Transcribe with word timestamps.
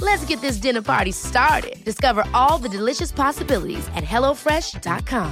Let's 0.00 0.24
get 0.24 0.40
this 0.40 0.56
dinner 0.56 0.82
party 0.82 1.12
started. 1.12 1.84
Discover 1.84 2.24
all 2.32 2.58
the 2.58 2.68
delicious 2.68 3.12
possibilities 3.12 3.86
at 3.94 4.04
hellofresh.com. 4.04 5.30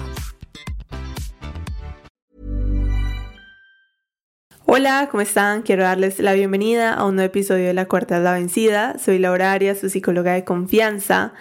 Hola, 4.70 5.08
¿cómo 5.10 5.22
están? 5.22 5.62
Quiero 5.62 5.82
darles 5.82 6.18
la 6.18 6.34
bienvenida 6.34 6.92
a 6.92 7.06
un 7.06 7.16
nuevo 7.16 7.26
episodio 7.28 7.66
de 7.68 7.72
La 7.72 7.86
Cuarta 7.86 8.18
es 8.18 8.22
la 8.22 8.34
Vencida. 8.34 8.98
Soy 8.98 9.18
Laura 9.18 9.52
Arias, 9.52 9.78
su 9.78 9.88
psicóloga 9.88 10.34
de 10.34 10.44
confianza, 10.44 11.32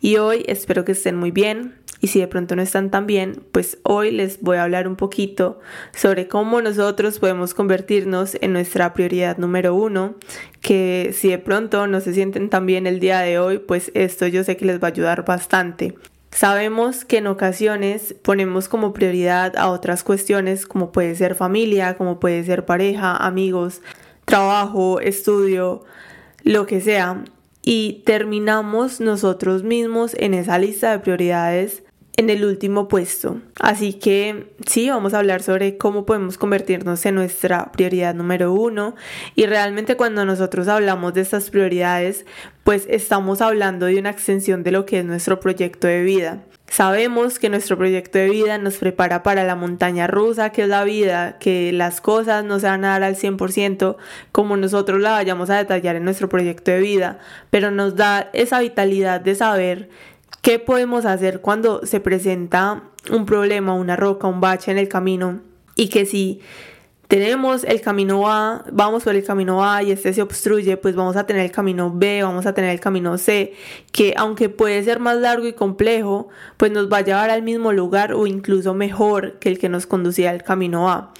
y 0.00 0.16
hoy 0.16 0.44
espero 0.46 0.84
que 0.84 0.92
estén 0.92 1.16
muy 1.16 1.30
bien. 1.30 1.74
Y 2.02 2.06
si 2.06 2.18
de 2.18 2.28
pronto 2.28 2.56
no 2.56 2.62
están 2.62 2.90
tan 2.90 3.06
bien, 3.06 3.42
pues 3.52 3.76
hoy 3.82 4.10
les 4.10 4.40
voy 4.40 4.56
a 4.56 4.62
hablar 4.62 4.88
un 4.88 4.96
poquito 4.96 5.60
sobre 5.94 6.28
cómo 6.28 6.62
nosotros 6.62 7.18
podemos 7.18 7.52
convertirnos 7.52 8.38
en 8.40 8.54
nuestra 8.54 8.94
prioridad 8.94 9.36
número 9.36 9.74
uno, 9.74 10.14
que 10.62 11.14
si 11.14 11.28
de 11.28 11.38
pronto 11.38 11.86
no 11.86 12.00
se 12.00 12.14
sienten 12.14 12.48
tan 12.48 12.64
bien 12.64 12.86
el 12.86 13.00
día 13.00 13.20
de 13.20 13.38
hoy, 13.38 13.58
pues 13.58 13.92
esto 13.94 14.26
yo 14.26 14.44
sé 14.44 14.56
que 14.56 14.64
les 14.64 14.82
va 14.82 14.88
a 14.88 14.90
ayudar 14.92 15.26
bastante. 15.26 15.94
Sabemos 16.30 17.04
que 17.04 17.18
en 17.18 17.26
ocasiones 17.26 18.14
ponemos 18.22 18.68
como 18.68 18.94
prioridad 18.94 19.56
a 19.56 19.68
otras 19.68 20.02
cuestiones 20.02 20.64
como 20.64 20.92
puede 20.92 21.14
ser 21.16 21.34
familia, 21.34 21.96
como 21.98 22.18
puede 22.18 22.44
ser 22.44 22.64
pareja, 22.64 23.16
amigos, 23.16 23.82
trabajo, 24.24 25.00
estudio, 25.00 25.84
lo 26.44 26.66
que 26.66 26.80
sea. 26.80 27.24
Y 27.62 28.02
terminamos 28.06 29.00
nosotros 29.00 29.62
mismos 29.62 30.14
en 30.18 30.34
esa 30.34 30.58
lista 30.58 30.92
de 30.92 30.98
prioridades 31.00 31.82
en 32.16 32.28
el 32.28 32.44
último 32.44 32.86
puesto. 32.86 33.40
Así 33.58 33.94
que 33.94 34.52
sí, 34.66 34.90
vamos 34.90 35.14
a 35.14 35.18
hablar 35.18 35.42
sobre 35.42 35.78
cómo 35.78 36.04
podemos 36.04 36.36
convertirnos 36.36 37.04
en 37.06 37.14
nuestra 37.14 37.72
prioridad 37.72 38.14
número 38.14 38.52
uno. 38.52 38.94
Y 39.34 39.46
realmente 39.46 39.96
cuando 39.96 40.26
nosotros 40.26 40.68
hablamos 40.68 41.14
de 41.14 41.22
estas 41.22 41.48
prioridades, 41.48 42.26
pues 42.62 42.86
estamos 42.90 43.40
hablando 43.40 43.86
de 43.86 43.98
una 43.98 44.10
extensión 44.10 44.62
de 44.62 44.72
lo 44.72 44.84
que 44.84 44.98
es 44.98 45.04
nuestro 45.04 45.40
proyecto 45.40 45.86
de 45.86 46.02
vida. 46.02 46.44
Sabemos 46.70 47.38
que 47.38 47.50
nuestro 47.50 47.76
proyecto 47.76 48.18
de 48.18 48.30
vida 48.30 48.56
nos 48.56 48.76
prepara 48.76 49.22
para 49.22 49.44
la 49.44 49.56
montaña 49.56 50.06
rusa 50.06 50.50
que 50.50 50.62
es 50.62 50.68
la 50.68 50.84
vida, 50.84 51.36
que 51.38 51.72
las 51.72 52.00
cosas 52.00 52.44
no 52.44 52.60
se 52.60 52.68
van 52.68 52.84
a 52.84 52.92
dar 52.92 53.02
al 53.02 53.16
100% 53.16 53.96
como 54.32 54.56
nosotros 54.56 55.00
la 55.00 55.10
vayamos 55.10 55.50
a 55.50 55.58
detallar 55.58 55.96
en 55.96 56.04
nuestro 56.04 56.28
proyecto 56.28 56.70
de 56.70 56.78
vida, 56.78 57.18
pero 57.50 57.70
nos 57.70 57.96
da 57.96 58.30
esa 58.32 58.60
vitalidad 58.60 59.20
de 59.20 59.34
saber 59.34 59.90
¿Qué 60.42 60.58
podemos 60.58 61.04
hacer 61.04 61.42
cuando 61.42 61.84
se 61.84 62.00
presenta 62.00 62.84
un 63.10 63.26
problema, 63.26 63.74
una 63.74 63.94
roca, 63.94 64.26
un 64.26 64.40
bache 64.40 64.70
en 64.70 64.78
el 64.78 64.88
camino? 64.88 65.40
Y 65.76 65.88
que 65.88 66.06
si 66.06 66.40
tenemos 67.10 67.64
el 67.64 67.80
camino 67.80 68.30
A, 68.30 68.64
vamos 68.70 69.02
por 69.02 69.16
el 69.16 69.24
camino 69.24 69.64
A 69.68 69.82
y 69.82 69.90
este 69.90 70.14
se 70.14 70.22
obstruye, 70.22 70.76
pues 70.76 70.94
vamos 70.94 71.16
a 71.16 71.26
tener 71.26 71.44
el 71.44 71.50
camino 71.50 71.90
B, 71.92 72.22
vamos 72.22 72.46
a 72.46 72.54
tener 72.54 72.70
el 72.70 72.78
camino 72.78 73.18
C, 73.18 73.52
que 73.90 74.14
aunque 74.16 74.48
puede 74.48 74.80
ser 74.84 75.00
más 75.00 75.16
largo 75.16 75.44
y 75.48 75.52
complejo, 75.52 76.28
pues 76.56 76.70
nos 76.70 76.88
va 76.88 76.98
a 76.98 77.00
llevar 77.00 77.30
al 77.30 77.42
mismo 77.42 77.72
lugar 77.72 78.14
o 78.14 78.28
incluso 78.28 78.74
mejor 78.74 79.40
que 79.40 79.48
el 79.48 79.58
que 79.58 79.68
nos 79.68 79.86
conducía 79.86 80.30
al 80.30 80.44
camino 80.44 80.88
A. 80.88 81.12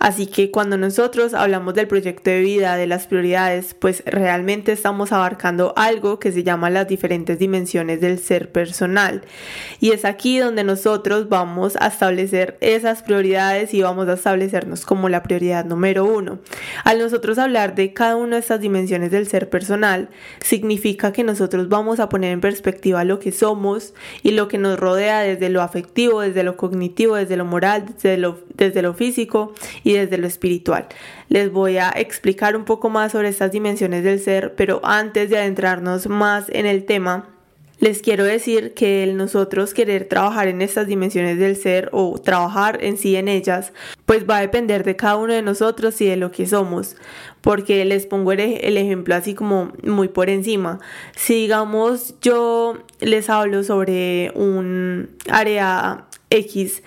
Así 0.00 0.26
que 0.26 0.50
cuando 0.50 0.78
nosotros 0.78 1.34
hablamos 1.34 1.74
del 1.74 1.86
proyecto 1.86 2.30
de 2.30 2.40
vida, 2.40 2.76
de 2.76 2.86
las 2.86 3.06
prioridades, 3.06 3.74
pues 3.74 4.02
realmente 4.06 4.72
estamos 4.72 5.12
abarcando 5.12 5.74
algo 5.76 6.18
que 6.18 6.32
se 6.32 6.42
llama 6.42 6.70
las 6.70 6.88
diferentes 6.88 7.38
dimensiones 7.38 8.00
del 8.00 8.18
ser 8.18 8.50
personal. 8.50 9.20
Y 9.78 9.90
es 9.90 10.06
aquí 10.06 10.38
donde 10.38 10.64
nosotros 10.64 11.28
vamos 11.28 11.76
a 11.78 11.88
establecer 11.88 12.56
esas 12.62 13.02
prioridades 13.02 13.74
y 13.74 13.82
vamos 13.82 14.08
a 14.08 14.14
establecernos 14.14 14.86
como 14.86 15.10
la 15.10 15.22
prioridad 15.22 15.66
número 15.66 16.06
uno. 16.06 16.38
Al 16.84 16.98
nosotros 16.98 17.36
hablar 17.36 17.74
de 17.74 17.92
cada 17.92 18.16
una 18.16 18.36
de 18.36 18.40
estas 18.40 18.62
dimensiones 18.62 19.10
del 19.10 19.28
ser 19.28 19.50
personal, 19.50 20.08
significa 20.42 21.12
que 21.12 21.24
nosotros 21.24 21.68
vamos 21.68 22.00
a 22.00 22.08
poner 22.08 22.32
en 22.32 22.40
perspectiva 22.40 23.04
lo 23.04 23.18
que 23.18 23.32
somos 23.32 23.92
y 24.22 24.30
lo 24.30 24.48
que 24.48 24.56
nos 24.56 24.80
rodea 24.80 25.20
desde 25.20 25.50
lo 25.50 25.60
afectivo, 25.60 26.22
desde 26.22 26.42
lo 26.42 26.56
cognitivo, 26.56 27.16
desde 27.16 27.36
lo 27.36 27.44
moral, 27.44 27.84
desde 27.84 28.16
lo, 28.16 28.38
desde 28.54 28.80
lo 28.80 28.94
físico 28.94 29.52
desde 29.94 30.18
lo 30.18 30.26
espiritual. 30.26 30.86
Les 31.28 31.50
voy 31.50 31.78
a 31.78 31.90
explicar 31.90 32.56
un 32.56 32.64
poco 32.64 32.90
más 32.90 33.12
sobre 33.12 33.28
estas 33.28 33.52
dimensiones 33.52 34.04
del 34.04 34.20
ser, 34.20 34.54
pero 34.54 34.80
antes 34.84 35.30
de 35.30 35.38
adentrarnos 35.38 36.06
más 36.08 36.48
en 36.50 36.66
el 36.66 36.84
tema, 36.84 37.28
les 37.80 38.02
quiero 38.02 38.24
decir 38.24 38.74
que 38.74 39.02
el 39.02 39.16
nosotros 39.16 39.72
querer 39.72 40.04
trabajar 40.04 40.48
en 40.48 40.60
estas 40.60 40.86
dimensiones 40.86 41.38
del 41.38 41.56
ser 41.56 41.88
o 41.92 42.18
trabajar 42.18 42.84
en 42.84 42.98
sí 42.98 43.16
en 43.16 43.26
ellas, 43.26 43.72
pues 44.04 44.28
va 44.28 44.36
a 44.36 44.40
depender 44.42 44.84
de 44.84 44.96
cada 44.96 45.16
uno 45.16 45.32
de 45.32 45.40
nosotros 45.40 45.98
y 46.02 46.06
de 46.06 46.16
lo 46.16 46.30
que 46.30 46.46
somos. 46.46 46.96
Porque 47.40 47.86
les 47.86 48.04
pongo 48.04 48.32
el 48.32 48.76
ejemplo 48.76 49.14
así 49.14 49.32
como 49.32 49.72
muy 49.82 50.08
por 50.08 50.28
encima. 50.28 50.78
Si 51.16 51.32
digamos 51.34 52.16
yo 52.20 52.84
les 53.00 53.30
hablo 53.30 53.64
sobre 53.64 54.30
un 54.34 55.08
área 55.30 56.04
X, 56.28 56.82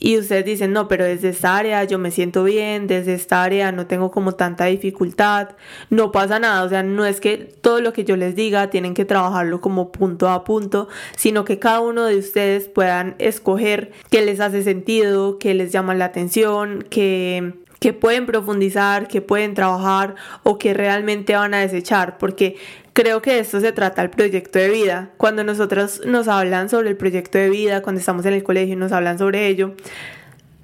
y 0.00 0.16
ustedes 0.18 0.44
dicen, 0.44 0.72
no, 0.72 0.86
pero 0.86 1.04
desde 1.04 1.30
esta 1.30 1.56
área 1.56 1.82
yo 1.84 1.98
me 1.98 2.10
siento 2.10 2.44
bien, 2.44 2.86
desde 2.86 3.14
esta 3.14 3.42
área 3.42 3.72
no 3.72 3.86
tengo 3.86 4.10
como 4.10 4.32
tanta 4.32 4.66
dificultad, 4.66 5.50
no 5.90 6.12
pasa 6.12 6.38
nada, 6.38 6.62
o 6.62 6.68
sea, 6.68 6.82
no 6.82 7.04
es 7.04 7.20
que 7.20 7.36
todo 7.36 7.80
lo 7.80 7.92
que 7.92 8.04
yo 8.04 8.16
les 8.16 8.36
diga 8.36 8.70
tienen 8.70 8.94
que 8.94 9.04
trabajarlo 9.04 9.60
como 9.60 9.90
punto 9.90 10.28
a 10.28 10.44
punto, 10.44 10.88
sino 11.16 11.44
que 11.44 11.58
cada 11.58 11.80
uno 11.80 12.04
de 12.04 12.16
ustedes 12.16 12.68
puedan 12.68 13.16
escoger 13.18 13.92
qué 14.10 14.22
les 14.24 14.38
hace 14.40 14.62
sentido, 14.62 15.38
qué 15.38 15.54
les 15.54 15.72
llama 15.72 15.94
la 15.94 16.06
atención, 16.06 16.86
qué 16.88 17.54
que 17.78 17.92
pueden 17.92 18.26
profundizar, 18.26 19.08
que 19.08 19.22
pueden 19.22 19.54
trabajar 19.54 20.16
o 20.42 20.58
que 20.58 20.74
realmente 20.74 21.34
van 21.34 21.54
a 21.54 21.60
desechar, 21.60 22.18
porque 22.18 22.56
creo 22.92 23.22
que 23.22 23.38
esto 23.38 23.60
se 23.60 23.72
trata 23.72 24.02
el 24.02 24.10
proyecto 24.10 24.58
de 24.58 24.68
vida. 24.68 25.10
Cuando 25.16 25.44
nosotros 25.44 26.02
nos 26.04 26.28
hablan 26.28 26.68
sobre 26.68 26.88
el 26.90 26.96
proyecto 26.96 27.38
de 27.38 27.50
vida, 27.50 27.82
cuando 27.82 28.00
estamos 28.00 28.26
en 28.26 28.34
el 28.34 28.42
colegio 28.42 28.74
y 28.74 28.76
nos 28.76 28.92
hablan 28.92 29.18
sobre 29.18 29.46
ello, 29.46 29.74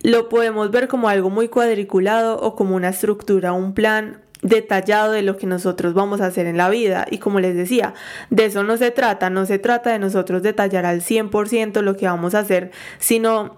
lo 0.03 0.29
podemos 0.29 0.71
ver 0.71 0.89
como 0.89 1.09
algo 1.09 1.31
muy 1.31 1.49
cuadriculado 1.49 2.39
o 2.41 2.57
como 2.57 2.77
una 2.77 2.91
estructura, 2.91 3.53
un 3.53 3.73
plan 3.73 4.21
detallado 4.43 5.13
de 5.13 5.23
lo 5.23 5.39
que 5.39 5.47
nosotros 5.47 5.95
vamos 5.95 6.21
a 6.21 6.27
hacer 6.27 6.47
en 6.47 6.59
la 6.59 6.69
vida. 6.69 7.07
Y 7.11 7.19
como 7.19 7.41
les 7.41 7.57
decía, 7.57 7.95
de 8.31 8.45
eso 8.45 8.63
no 8.63 8.77
se 8.77 8.91
trata, 8.91 9.31
no 9.31 9.47
se 9.47 9.59
trata 9.59 9.91
de 9.91 9.99
nosotros 9.99 10.43
detallar 10.43 10.85
al 10.85 11.01
100% 11.01 11.81
lo 11.81 11.97
que 11.97 12.07
vamos 12.07 12.35
a 12.35 12.41
hacer, 12.41 12.71
sino 12.99 13.57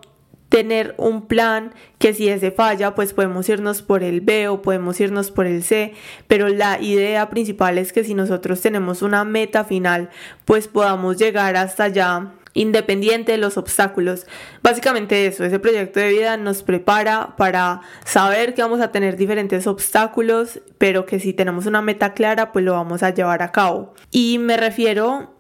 tener 0.49 0.95
un 0.99 1.27
plan 1.27 1.75
que 1.99 2.15
si 2.15 2.29
ese 2.29 2.51
falla 2.51 2.95
pues 2.95 3.13
podemos 3.13 3.49
irnos 3.49 3.83
por 3.83 4.03
el 4.03 4.21
B 4.21 4.49
o 4.49 4.63
podemos 4.63 5.01
irnos 5.01 5.31
por 5.31 5.47
el 5.47 5.63
C 5.63 5.95
pero 6.29 6.49
la 6.49 6.81
idea 6.81 7.29
principal 7.31 7.79
es 7.79 7.93
que 7.93 8.05
si 8.05 8.15
nosotros 8.15 8.61
tenemos 8.61 9.03
una 9.03 9.25
meta 9.25 9.65
final 9.65 10.11
pues 10.45 10.69
podamos 10.69 11.17
llegar 11.17 11.57
hasta 11.57 11.85
allá 11.85 12.33
independiente 12.57 13.33
de 13.33 13.39
los 13.39 13.59
obstáculos. 13.59 14.27
Básicamente 14.63 15.27
eso, 15.27 15.45
ese 15.45 15.59
proyecto 15.59 16.01
de 16.01 16.09
vida 16.09 16.37
nos 16.37 16.63
prepara 16.63 17.37
para 17.37 17.83
saber 18.05 18.55
que 18.55 18.63
vamos 18.63 18.81
a 18.81 18.91
tener 18.91 19.17
diferentes 19.17 19.67
obstáculos, 19.67 20.61
pero 20.79 21.05
que 21.05 21.21
si 21.21 21.35
tenemos 21.35 21.67
una 21.67 21.83
meta 21.83 22.15
clara, 22.15 22.53
pues 22.53 22.65
lo 22.65 22.73
vamos 22.73 23.03
a 23.03 23.11
llevar 23.11 23.43
a 23.43 23.53
cabo. 23.53 23.95
Y 24.11 24.39
me 24.39 24.57
refiero 24.57 25.35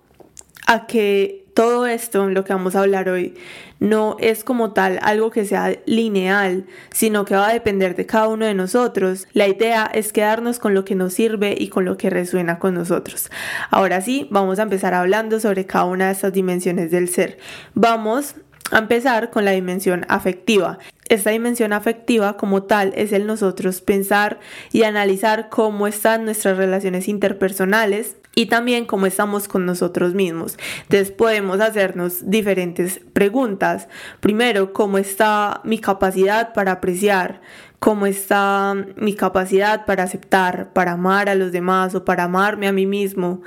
a 0.67 0.87
que 0.87 1.46
todo 1.57 1.87
esto, 1.87 2.29
lo 2.29 2.45
que 2.45 2.53
vamos 2.53 2.77
a 2.77 2.81
hablar 2.81 3.09
hoy, 3.09 3.33
no 3.81 4.19
es 4.21 4.45
como 4.45 4.75
tal 4.75 4.99
algo 5.01 5.31
que 5.31 5.47
sea 5.47 5.75
lineal, 5.87 6.67
sino 6.93 7.25
que 7.25 7.35
va 7.35 7.49
a 7.49 7.53
depender 7.55 7.97
de 7.97 8.05
cada 8.05 8.29
uno 8.29 8.45
de 8.45 8.53
nosotros. 8.53 9.27
La 9.33 9.49
idea 9.49 9.87
es 9.87 10.13
quedarnos 10.13 10.59
con 10.59 10.75
lo 10.75 10.85
que 10.85 10.95
nos 10.95 11.15
sirve 11.15 11.57
y 11.59 11.69
con 11.69 11.87
lo 11.87 11.97
que 11.97 12.11
resuena 12.11 12.59
con 12.59 12.75
nosotros. 12.75 13.31
Ahora 13.71 14.03
sí, 14.03 14.29
vamos 14.31 14.59
a 14.59 14.65
empezar 14.65 14.93
hablando 14.93 15.41
sobre 15.41 15.65
cada 15.65 15.87
una 15.87 16.09
de 16.09 16.13
estas 16.13 16.35
dimensiones 16.35 16.91
del 16.91 17.09
ser. 17.09 17.39
Vamos 17.73 18.35
a 18.71 18.77
empezar 18.77 19.31
con 19.31 19.47
la 19.47 19.53
dimensión 19.53 20.05
afectiva. 20.11 20.79
Esta 21.09 21.31
dimensión 21.31 21.73
afectiva 21.73 22.37
como 22.37 22.65
tal 22.65 22.93
es 22.97 23.13
el 23.13 23.27
nosotros 23.27 23.81
pensar 23.81 24.41
y 24.73 24.83
analizar 24.83 25.49
cómo 25.49 25.87
están 25.87 26.27
nuestras 26.27 26.59
relaciones 26.59 27.09
interpersonales 27.09 28.17
y 28.39 28.47
también 28.47 28.85
cómo 28.85 29.07
estamos 29.07 29.49
con 29.49 29.65
nosotros 29.65 30.15
mismos. 30.15 30.59
Entonces 30.83 31.11
podemos 31.11 31.59
hacernos 31.61 32.31
diferentes 32.31 33.01
preguntas. 33.15 33.89
Primero, 34.21 34.75
¿cómo 34.75 34.99
está 34.99 35.63
mi 35.65 35.79
capacidad 35.79 36.53
para 36.53 36.73
apreciar? 36.73 37.41
¿Cómo 37.79 38.05
está 38.05 38.75
mi 38.97 39.15
capacidad 39.15 39.87
para 39.87 40.03
aceptar, 40.03 40.75
para 40.75 40.93
amar 40.93 41.31
a 41.31 41.35
los 41.35 41.51
demás 41.51 41.95
o 41.95 42.05
para 42.05 42.25
amarme 42.25 42.69
a 42.69 42.73
mí 42.73 42.85
mismo? 42.85 43.41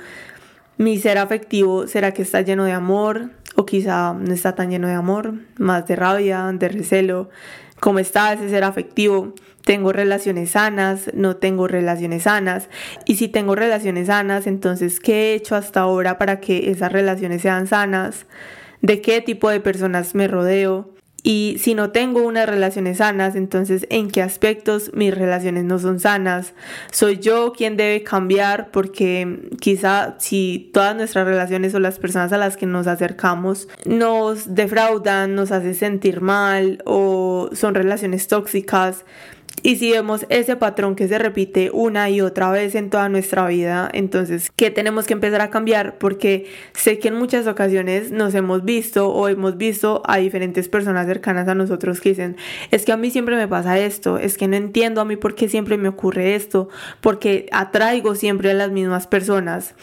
Mi 0.76 0.98
ser 0.98 1.18
afectivo, 1.18 1.86
¿será 1.86 2.12
que 2.12 2.22
está 2.22 2.40
lleno 2.40 2.64
de 2.64 2.72
amor? 2.72 3.30
O 3.54 3.66
quizá 3.66 4.12
no 4.14 4.32
está 4.34 4.56
tan 4.56 4.70
lleno 4.70 4.88
de 4.88 4.94
amor, 4.94 5.34
más 5.56 5.86
de 5.86 5.94
rabia, 5.94 6.50
de 6.52 6.68
recelo. 6.68 7.30
¿Cómo 7.80 7.98
está 7.98 8.32
ese 8.34 8.50
ser 8.50 8.62
afectivo? 8.62 9.34
¿Tengo 9.64 9.92
relaciones 9.92 10.50
sanas? 10.50 11.10
¿No 11.14 11.36
tengo 11.36 11.66
relaciones 11.66 12.24
sanas? 12.24 12.68
Y 13.06 13.16
si 13.16 13.28
tengo 13.28 13.54
relaciones 13.54 14.08
sanas, 14.08 14.46
entonces, 14.46 15.00
¿qué 15.00 15.32
he 15.32 15.34
hecho 15.34 15.56
hasta 15.56 15.80
ahora 15.80 16.18
para 16.18 16.40
que 16.40 16.70
esas 16.70 16.92
relaciones 16.92 17.42
sean 17.42 17.66
sanas? 17.66 18.26
¿De 18.82 19.00
qué 19.00 19.20
tipo 19.20 19.50
de 19.50 19.60
personas 19.60 20.14
me 20.14 20.28
rodeo? 20.28 20.90
Y 21.22 21.56
si 21.58 21.74
no 21.74 21.90
tengo 21.90 22.22
unas 22.22 22.48
relaciones 22.48 22.98
sanas, 22.98 23.36
entonces 23.36 23.86
en 23.90 24.10
qué 24.10 24.22
aspectos 24.22 24.90
mis 24.94 25.14
relaciones 25.14 25.64
no 25.64 25.78
son 25.78 26.00
sanas. 26.00 26.54
Soy 26.90 27.18
yo 27.18 27.52
quien 27.52 27.76
debe 27.76 28.02
cambiar 28.02 28.70
porque 28.70 29.50
quizá 29.60 30.16
si 30.18 30.70
todas 30.72 30.96
nuestras 30.96 31.26
relaciones 31.26 31.74
o 31.74 31.80
las 31.80 31.98
personas 31.98 32.32
a 32.32 32.38
las 32.38 32.56
que 32.56 32.66
nos 32.66 32.86
acercamos 32.86 33.68
nos 33.84 34.54
defraudan, 34.54 35.34
nos 35.34 35.52
hace 35.52 35.74
sentir 35.74 36.20
mal 36.20 36.82
o 36.86 37.50
son 37.52 37.74
relaciones 37.74 38.26
tóxicas, 38.26 39.04
y 39.62 39.76
si 39.76 39.90
vemos 39.92 40.26
ese 40.28 40.56
patrón 40.56 40.94
que 40.94 41.08
se 41.08 41.18
repite 41.18 41.70
una 41.72 42.08
y 42.10 42.20
otra 42.20 42.50
vez 42.50 42.74
en 42.74 42.90
toda 42.90 43.08
nuestra 43.08 43.46
vida, 43.46 43.88
entonces, 43.92 44.50
¿qué 44.56 44.70
tenemos 44.70 45.06
que 45.06 45.12
empezar 45.12 45.40
a 45.40 45.50
cambiar? 45.50 45.98
Porque 45.98 46.46
sé 46.72 46.98
que 46.98 47.08
en 47.08 47.14
muchas 47.14 47.46
ocasiones 47.46 48.10
nos 48.10 48.34
hemos 48.34 48.64
visto 48.64 49.10
o 49.10 49.28
hemos 49.28 49.56
visto 49.56 50.02
a 50.06 50.18
diferentes 50.18 50.68
personas 50.68 51.06
cercanas 51.06 51.48
a 51.48 51.54
nosotros 51.54 52.00
que 52.00 52.10
dicen, 52.10 52.36
es 52.70 52.84
que 52.84 52.92
a 52.92 52.96
mí 52.96 53.10
siempre 53.10 53.36
me 53.36 53.48
pasa 53.48 53.78
esto, 53.78 54.18
es 54.18 54.36
que 54.36 54.48
no 54.48 54.56
entiendo 54.56 55.00
a 55.00 55.04
mí 55.04 55.16
por 55.16 55.34
qué 55.34 55.48
siempre 55.48 55.76
me 55.76 55.88
ocurre 55.88 56.34
esto, 56.34 56.68
porque 57.00 57.46
atraigo 57.52 58.14
siempre 58.14 58.50
a 58.50 58.54
las 58.54 58.70
mismas 58.70 59.06
personas. 59.06 59.74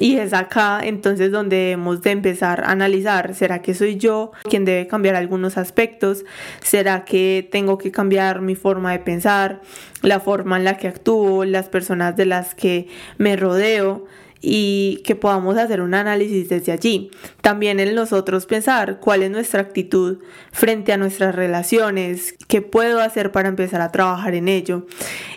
Y 0.00 0.18
es 0.18 0.32
acá 0.32 0.80
entonces 0.82 1.30
donde 1.30 1.56
debemos 1.56 2.02
de 2.02 2.10
empezar 2.10 2.64
a 2.64 2.72
analizar, 2.72 3.34
¿será 3.34 3.62
que 3.62 3.74
soy 3.74 3.96
yo 3.96 4.32
quien 4.42 4.64
debe 4.64 4.88
cambiar 4.88 5.14
algunos 5.14 5.56
aspectos? 5.56 6.24
¿Será 6.60 7.04
que 7.04 7.48
tengo 7.52 7.78
que 7.78 7.92
cambiar 7.92 8.40
mi 8.40 8.56
forma 8.56 8.92
de 8.92 8.98
pensar? 8.98 9.60
la 10.04 10.20
forma 10.20 10.56
en 10.58 10.64
la 10.64 10.76
que 10.76 10.88
actúo, 10.88 11.44
las 11.44 11.68
personas 11.68 12.16
de 12.16 12.26
las 12.26 12.54
que 12.54 12.88
me 13.18 13.36
rodeo 13.36 14.04
y 14.46 15.00
que 15.04 15.16
podamos 15.16 15.56
hacer 15.56 15.80
un 15.80 15.94
análisis 15.94 16.50
desde 16.50 16.72
allí. 16.72 17.10
También 17.40 17.80
en 17.80 17.94
nosotros 17.94 18.44
pensar 18.44 19.00
cuál 19.00 19.22
es 19.22 19.30
nuestra 19.30 19.62
actitud 19.62 20.18
frente 20.52 20.92
a 20.92 20.98
nuestras 20.98 21.34
relaciones, 21.34 22.34
qué 22.46 22.60
puedo 22.60 23.00
hacer 23.00 23.32
para 23.32 23.48
empezar 23.48 23.80
a 23.80 23.90
trabajar 23.90 24.34
en 24.34 24.48
ello. 24.48 24.86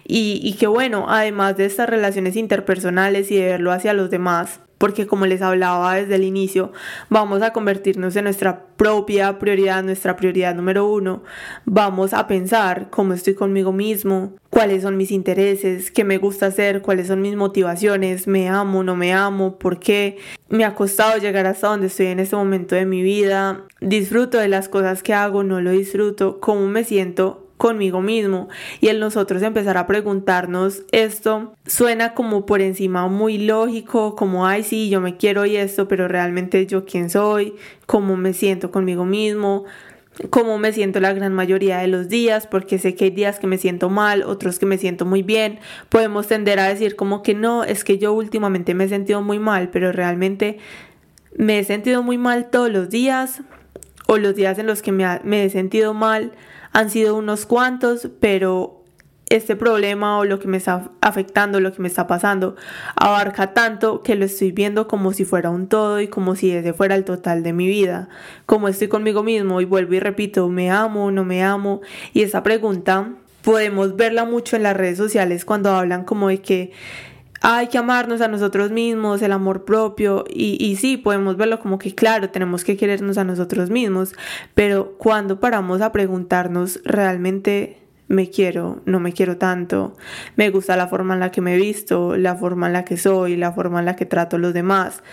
Y, 0.05 0.41
y 0.43 0.53
que 0.53 0.67
bueno, 0.67 1.05
además 1.07 1.55
de 1.55 1.65
estas 1.65 1.89
relaciones 1.89 2.35
interpersonales 2.35 3.31
y 3.31 3.37
de 3.37 3.45
verlo 3.45 3.71
hacia 3.71 3.93
los 3.93 4.09
demás, 4.09 4.59
porque 4.77 5.07
como 5.07 5.25
les 5.25 5.41
hablaba 5.41 5.95
desde 5.95 6.15
el 6.15 6.23
inicio, 6.23 6.71
vamos 7.09 7.41
a 7.41 7.51
convertirnos 7.51 8.15
en 8.15 8.25
nuestra 8.25 8.65
propia 8.77 9.39
prioridad, 9.39 9.83
nuestra 9.83 10.15
prioridad 10.15 10.55
número 10.55 10.87
uno. 10.87 11.23
Vamos 11.65 12.13
a 12.13 12.27
pensar 12.27 12.89
cómo 12.89 13.13
estoy 13.13 13.33
conmigo 13.33 13.71
mismo, 13.71 14.33
cuáles 14.49 14.83
son 14.83 14.97
mis 14.97 15.11
intereses, 15.11 15.91
qué 15.91 16.03
me 16.03 16.17
gusta 16.17 16.47
hacer, 16.47 16.81
cuáles 16.81 17.07
son 17.07 17.21
mis 17.21 17.35
motivaciones, 17.35 18.27
me 18.27 18.49
amo, 18.49 18.83
no 18.83 18.95
me 18.95 19.13
amo, 19.13 19.57
por 19.57 19.79
qué. 19.79 20.17
Me 20.49 20.63
ha 20.63 20.75
costado 20.75 21.17
llegar 21.17 21.45
hasta 21.47 21.67
donde 21.67 21.87
estoy 21.87 22.07
en 22.07 22.19
este 22.19 22.35
momento 22.35 22.75
de 22.75 22.85
mi 22.85 23.01
vida, 23.01 23.63
disfruto 23.81 24.37
de 24.37 24.47
las 24.47 24.69
cosas 24.69 25.03
que 25.03 25.13
hago, 25.13 25.43
no 25.43 25.59
lo 25.61 25.71
disfruto, 25.71 26.39
cómo 26.39 26.67
me 26.67 26.83
siento 26.83 27.46
conmigo 27.57 28.01
mismo 28.01 28.47
y 28.79 28.87
el 28.87 28.99
nosotros 28.99 29.41
empezar 29.41 29.77
a 29.77 29.87
preguntarnos 29.87 30.83
esto 30.91 31.55
suena 31.65 32.13
como 32.13 32.45
por 32.45 32.61
encima 32.61 33.07
muy 33.07 33.39
lógico 33.39 34.15
como 34.15 34.45
ay 34.45 34.63
sí 34.63 34.89
yo 34.89 35.01
me 35.01 35.17
quiero 35.17 35.45
y 35.45 35.57
esto 35.57 35.87
pero 35.87 36.07
realmente 36.07 36.65
yo 36.67 36.85
quién 36.85 37.09
soy 37.09 37.55
cómo 37.85 38.15
me 38.15 38.33
siento 38.33 38.71
conmigo 38.71 39.05
mismo 39.05 39.65
cómo 40.29 40.57
me 40.57 40.73
siento 40.73 40.99
la 40.99 41.13
gran 41.13 41.33
mayoría 41.33 41.77
de 41.77 41.87
los 41.87 42.09
días, 42.09 42.47
porque 42.47 42.79
sé 42.79 42.95
que 42.95 43.05
hay 43.05 43.11
días 43.11 43.39
que 43.39 43.47
me 43.47 43.57
siento 43.57 43.89
mal, 43.89 44.23
otros 44.23 44.57
que 44.59 44.65
me 44.65 44.77
siento 44.77 45.05
muy 45.05 45.21
bien. 45.21 45.59
Podemos 45.89 46.27
tender 46.27 46.59
a 46.59 46.67
decir 46.67 46.95
como 46.95 47.21
que 47.21 47.35
no, 47.35 47.63
es 47.63 47.83
que 47.83 47.97
yo 47.97 48.13
últimamente 48.13 48.73
me 48.73 48.85
he 48.85 48.89
sentido 48.89 49.21
muy 49.21 49.39
mal, 49.39 49.69
pero 49.69 49.91
realmente 49.91 50.57
me 51.35 51.59
he 51.59 51.63
sentido 51.63 52.01
muy 52.01 52.17
mal 52.17 52.49
todos 52.49 52.71
los 52.71 52.89
días 52.89 53.41
o 54.07 54.17
los 54.17 54.35
días 54.35 54.57
en 54.57 54.65
los 54.65 54.81
que 54.81 54.91
me, 54.91 55.43
he 55.43 55.49
sentido 55.49 55.93
mal 55.93 56.31
han 56.73 56.89
sido 56.89 57.15
unos 57.15 57.45
cuantos, 57.45 58.09
pero 58.19 58.83
este 59.29 59.57
problema 59.57 60.17
o 60.19 60.25
lo 60.25 60.39
que 60.39 60.47
me 60.47 60.57
está 60.57 60.89
afectando, 61.01 61.59
lo 61.59 61.73
que 61.73 61.81
me 61.81 61.89
está 61.89 62.07
pasando, 62.07 62.55
abarca 62.95 63.53
tanto 63.53 64.01
que 64.01 64.15
lo 64.15 64.25
estoy 64.25 64.53
viendo 64.53 64.87
como 64.87 65.11
si 65.11 65.25
fuera 65.25 65.49
un 65.49 65.67
todo 65.67 65.99
y 65.99 66.07
como 66.07 66.35
si 66.35 66.51
ese 66.51 66.73
fuera 66.73 66.95
el 66.95 67.03
total 67.03 67.43
de 67.43 67.51
mi 67.51 67.67
vida. 67.67 68.07
Como 68.45 68.69
estoy 68.69 68.87
conmigo 68.87 69.23
mismo 69.23 69.59
y 69.59 69.65
vuelvo 69.65 69.95
y 69.95 69.99
repito, 69.99 70.47
¿me 70.47 70.71
amo? 70.71 71.11
¿No 71.11 71.25
me 71.25 71.43
amo? 71.43 71.81
Y 72.13 72.21
esa 72.21 72.41
pregunta 72.41 73.11
podemos 73.41 73.95
verla 73.95 74.23
mucho 74.23 74.55
en 74.55 74.63
las 74.63 74.77
redes 74.77 74.97
sociales 74.97 75.45
cuando 75.45 75.71
hablan 75.71 76.05
como 76.05 76.29
de 76.29 76.41
que 76.41 76.71
hay 77.41 77.67
que 77.67 77.77
amarnos 77.77 78.21
a 78.21 78.27
nosotros 78.27 78.71
mismos, 78.71 79.21
el 79.21 79.31
amor 79.31 79.65
propio, 79.65 80.25
y, 80.29 80.63
y 80.63 80.75
sí, 80.75 80.97
podemos 80.97 81.37
verlo 81.37 81.59
como 81.59 81.77
que 81.77 81.93
claro, 81.93 82.29
tenemos 82.29 82.63
que 82.63 82.77
querernos 82.77 83.17
a 83.17 83.23
nosotros 83.23 83.69
mismos, 83.69 84.13
pero 84.53 84.97
cuando 84.97 85.39
paramos 85.39 85.81
a 85.81 85.91
preguntarnos 85.91 86.79
realmente 86.83 87.79
me 88.07 88.29
quiero, 88.29 88.81
no 88.85 88.99
me 88.99 89.13
quiero 89.13 89.37
tanto, 89.37 89.95
me 90.35 90.49
gusta 90.49 90.77
la 90.77 90.87
forma 90.87 91.13
en 91.13 91.19
la 91.19 91.31
que 91.31 91.41
me 91.41 91.55
he 91.55 91.57
visto, 91.57 92.15
la 92.15 92.35
forma 92.35 92.67
en 92.67 92.73
la 92.73 92.85
que 92.85 92.97
soy, 92.97 93.35
la 93.35 93.51
forma 93.51 93.79
en 93.79 93.85
la 93.85 93.95
que 93.95 94.05
trato 94.05 94.37
a 94.37 94.39
los 94.39 94.53
demás, 94.53 95.03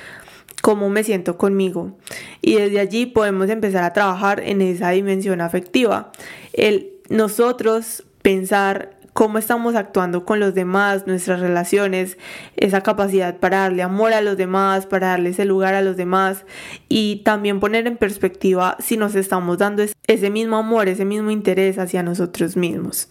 cómo 0.62 0.88
me 0.88 1.04
siento 1.04 1.37
conmigo. 1.37 1.99
Y 2.40 2.54
desde 2.54 2.81
allí 2.81 3.07
podemos 3.07 3.50
empezar 3.50 3.85
a 3.85 3.93
trabajar 3.93 4.40
en 4.40 4.62
esa 4.62 4.90
dimensión 4.90 5.40
afectiva. 5.40 6.12
El 6.52 6.93
nosotros 7.11 8.04
pensar 8.23 8.97
cómo 9.14 9.38
estamos 9.38 9.76
actuando 9.76 10.25
con 10.25 10.40
los 10.40 10.54
demás, 10.54 11.06
nuestras 11.06 11.40
relaciones, 11.40 12.18
esa 12.56 12.83
capacidad 12.83 13.38
para 13.38 13.61
darle 13.61 13.83
amor 13.83 14.12
a 14.12 14.21
los 14.21 14.37
demás, 14.37 14.87
para 14.87 15.06
darle 15.09 15.30
ese 15.30 15.44
lugar 15.44 15.75
a 15.75 15.83
los 15.83 15.97
demás 15.97 16.44
y 16.88 17.23
también 17.25 17.61
poner 17.61 17.87
en 17.87 17.97
perspectiva 17.97 18.76
si 18.80 18.97
nos 18.97 19.14
estamos 19.14 19.59
dando 19.59 19.85
ese 20.09 20.30
mismo 20.30 20.56
amor, 20.56 20.88
ese 20.88 21.04
mismo 21.04 21.30
interés 21.30 21.78
hacia 21.78 22.02
nosotros 22.02 22.56
mismos. 22.56 23.09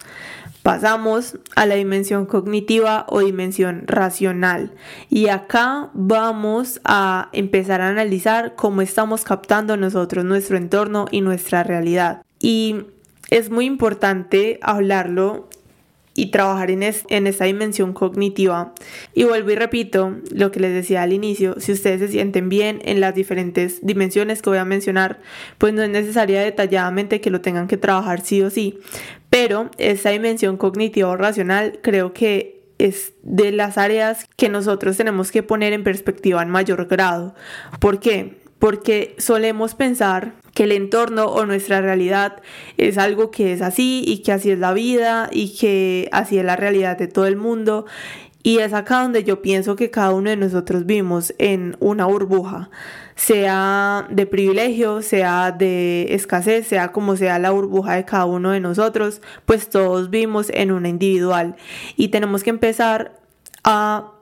Pasamos 0.62 1.38
a 1.56 1.66
la 1.66 1.74
dimensión 1.74 2.26
cognitiva 2.26 3.06
o 3.08 3.20
dimensión 3.20 3.84
racional. 3.86 4.72
Y 5.10 5.28
acá 5.28 5.90
vamos 5.92 6.80
a 6.84 7.28
empezar 7.32 7.82
a 7.82 7.88
analizar 7.88 8.54
cómo 8.56 8.80
estamos 8.80 9.24
captando 9.24 9.76
nosotros 9.76 10.24
nuestro 10.24 10.56
entorno 10.56 11.04
y 11.10 11.20
nuestra 11.20 11.64
realidad. 11.64 12.22
Y 12.40 12.86
es 13.28 13.50
muy 13.50 13.66
importante 13.66 14.58
hablarlo 14.62 15.48
y 16.14 16.26
trabajar 16.26 16.70
en, 16.70 16.82
en 16.82 17.26
esta 17.26 17.44
dimensión 17.44 17.92
cognitiva. 17.92 18.72
Y 19.14 19.24
vuelvo 19.24 19.50
y 19.50 19.56
repito 19.56 20.16
lo 20.30 20.50
que 20.50 20.60
les 20.60 20.72
decía 20.72 21.02
al 21.02 21.12
inicio, 21.12 21.56
si 21.58 21.72
ustedes 21.72 22.00
se 22.00 22.08
sienten 22.08 22.48
bien 22.48 22.80
en 22.84 23.00
las 23.00 23.14
diferentes 23.14 23.84
dimensiones 23.84 24.42
que 24.42 24.50
voy 24.50 24.58
a 24.58 24.64
mencionar, 24.64 25.20
pues 25.58 25.74
no 25.74 25.82
es 25.82 25.90
necesaria 25.90 26.42
detalladamente 26.42 27.20
que 27.20 27.30
lo 27.30 27.40
tengan 27.40 27.68
que 27.68 27.76
trabajar 27.76 28.20
sí 28.20 28.42
o 28.42 28.50
sí, 28.50 28.78
pero 29.30 29.70
esa 29.78 30.10
dimensión 30.10 30.56
cognitiva 30.56 31.08
o 31.08 31.16
racional 31.16 31.80
creo 31.82 32.12
que 32.12 32.62
es 32.78 33.12
de 33.22 33.52
las 33.52 33.78
áreas 33.78 34.28
que 34.36 34.48
nosotros 34.48 34.96
tenemos 34.96 35.30
que 35.30 35.42
poner 35.42 35.72
en 35.72 35.84
perspectiva 35.84 36.42
en 36.42 36.50
mayor 36.50 36.86
grado. 36.86 37.34
¿Por 37.78 38.00
qué? 38.00 38.44
porque 38.64 39.14
solemos 39.18 39.74
pensar 39.74 40.36
que 40.54 40.64
el 40.64 40.72
entorno 40.72 41.26
o 41.26 41.44
nuestra 41.46 41.80
realidad 41.80 42.40
es 42.76 42.96
algo 42.96 43.30
que 43.30 43.52
es 43.52 43.60
así 43.60 44.04
y 44.06 44.22
que 44.22 44.32
así 44.32 44.50
es 44.50 44.58
la 44.58 44.72
vida 44.72 45.28
y 45.32 45.56
que 45.56 46.08
así 46.12 46.38
es 46.38 46.44
la 46.44 46.56
realidad 46.56 46.96
de 46.96 47.08
todo 47.08 47.26
el 47.26 47.36
mundo. 47.36 47.86
Y 48.46 48.58
es 48.58 48.74
acá 48.74 49.02
donde 49.02 49.24
yo 49.24 49.40
pienso 49.40 49.74
que 49.74 49.90
cada 49.90 50.12
uno 50.12 50.28
de 50.28 50.36
nosotros 50.36 50.84
vivimos 50.84 51.34
en 51.38 51.78
una 51.80 52.04
burbuja, 52.04 52.68
sea 53.16 54.06
de 54.10 54.26
privilegio, 54.26 55.00
sea 55.00 55.50
de 55.50 56.14
escasez, 56.14 56.66
sea 56.66 56.92
como 56.92 57.16
sea 57.16 57.38
la 57.38 57.52
burbuja 57.52 57.94
de 57.94 58.04
cada 58.04 58.26
uno 58.26 58.50
de 58.50 58.60
nosotros, 58.60 59.22
pues 59.46 59.70
todos 59.70 60.10
vivimos 60.10 60.50
en 60.52 60.72
una 60.72 60.90
individual. 60.90 61.56
Y 61.96 62.08
tenemos 62.08 62.42
que 62.42 62.50
empezar 62.50 63.18
a 63.64 64.12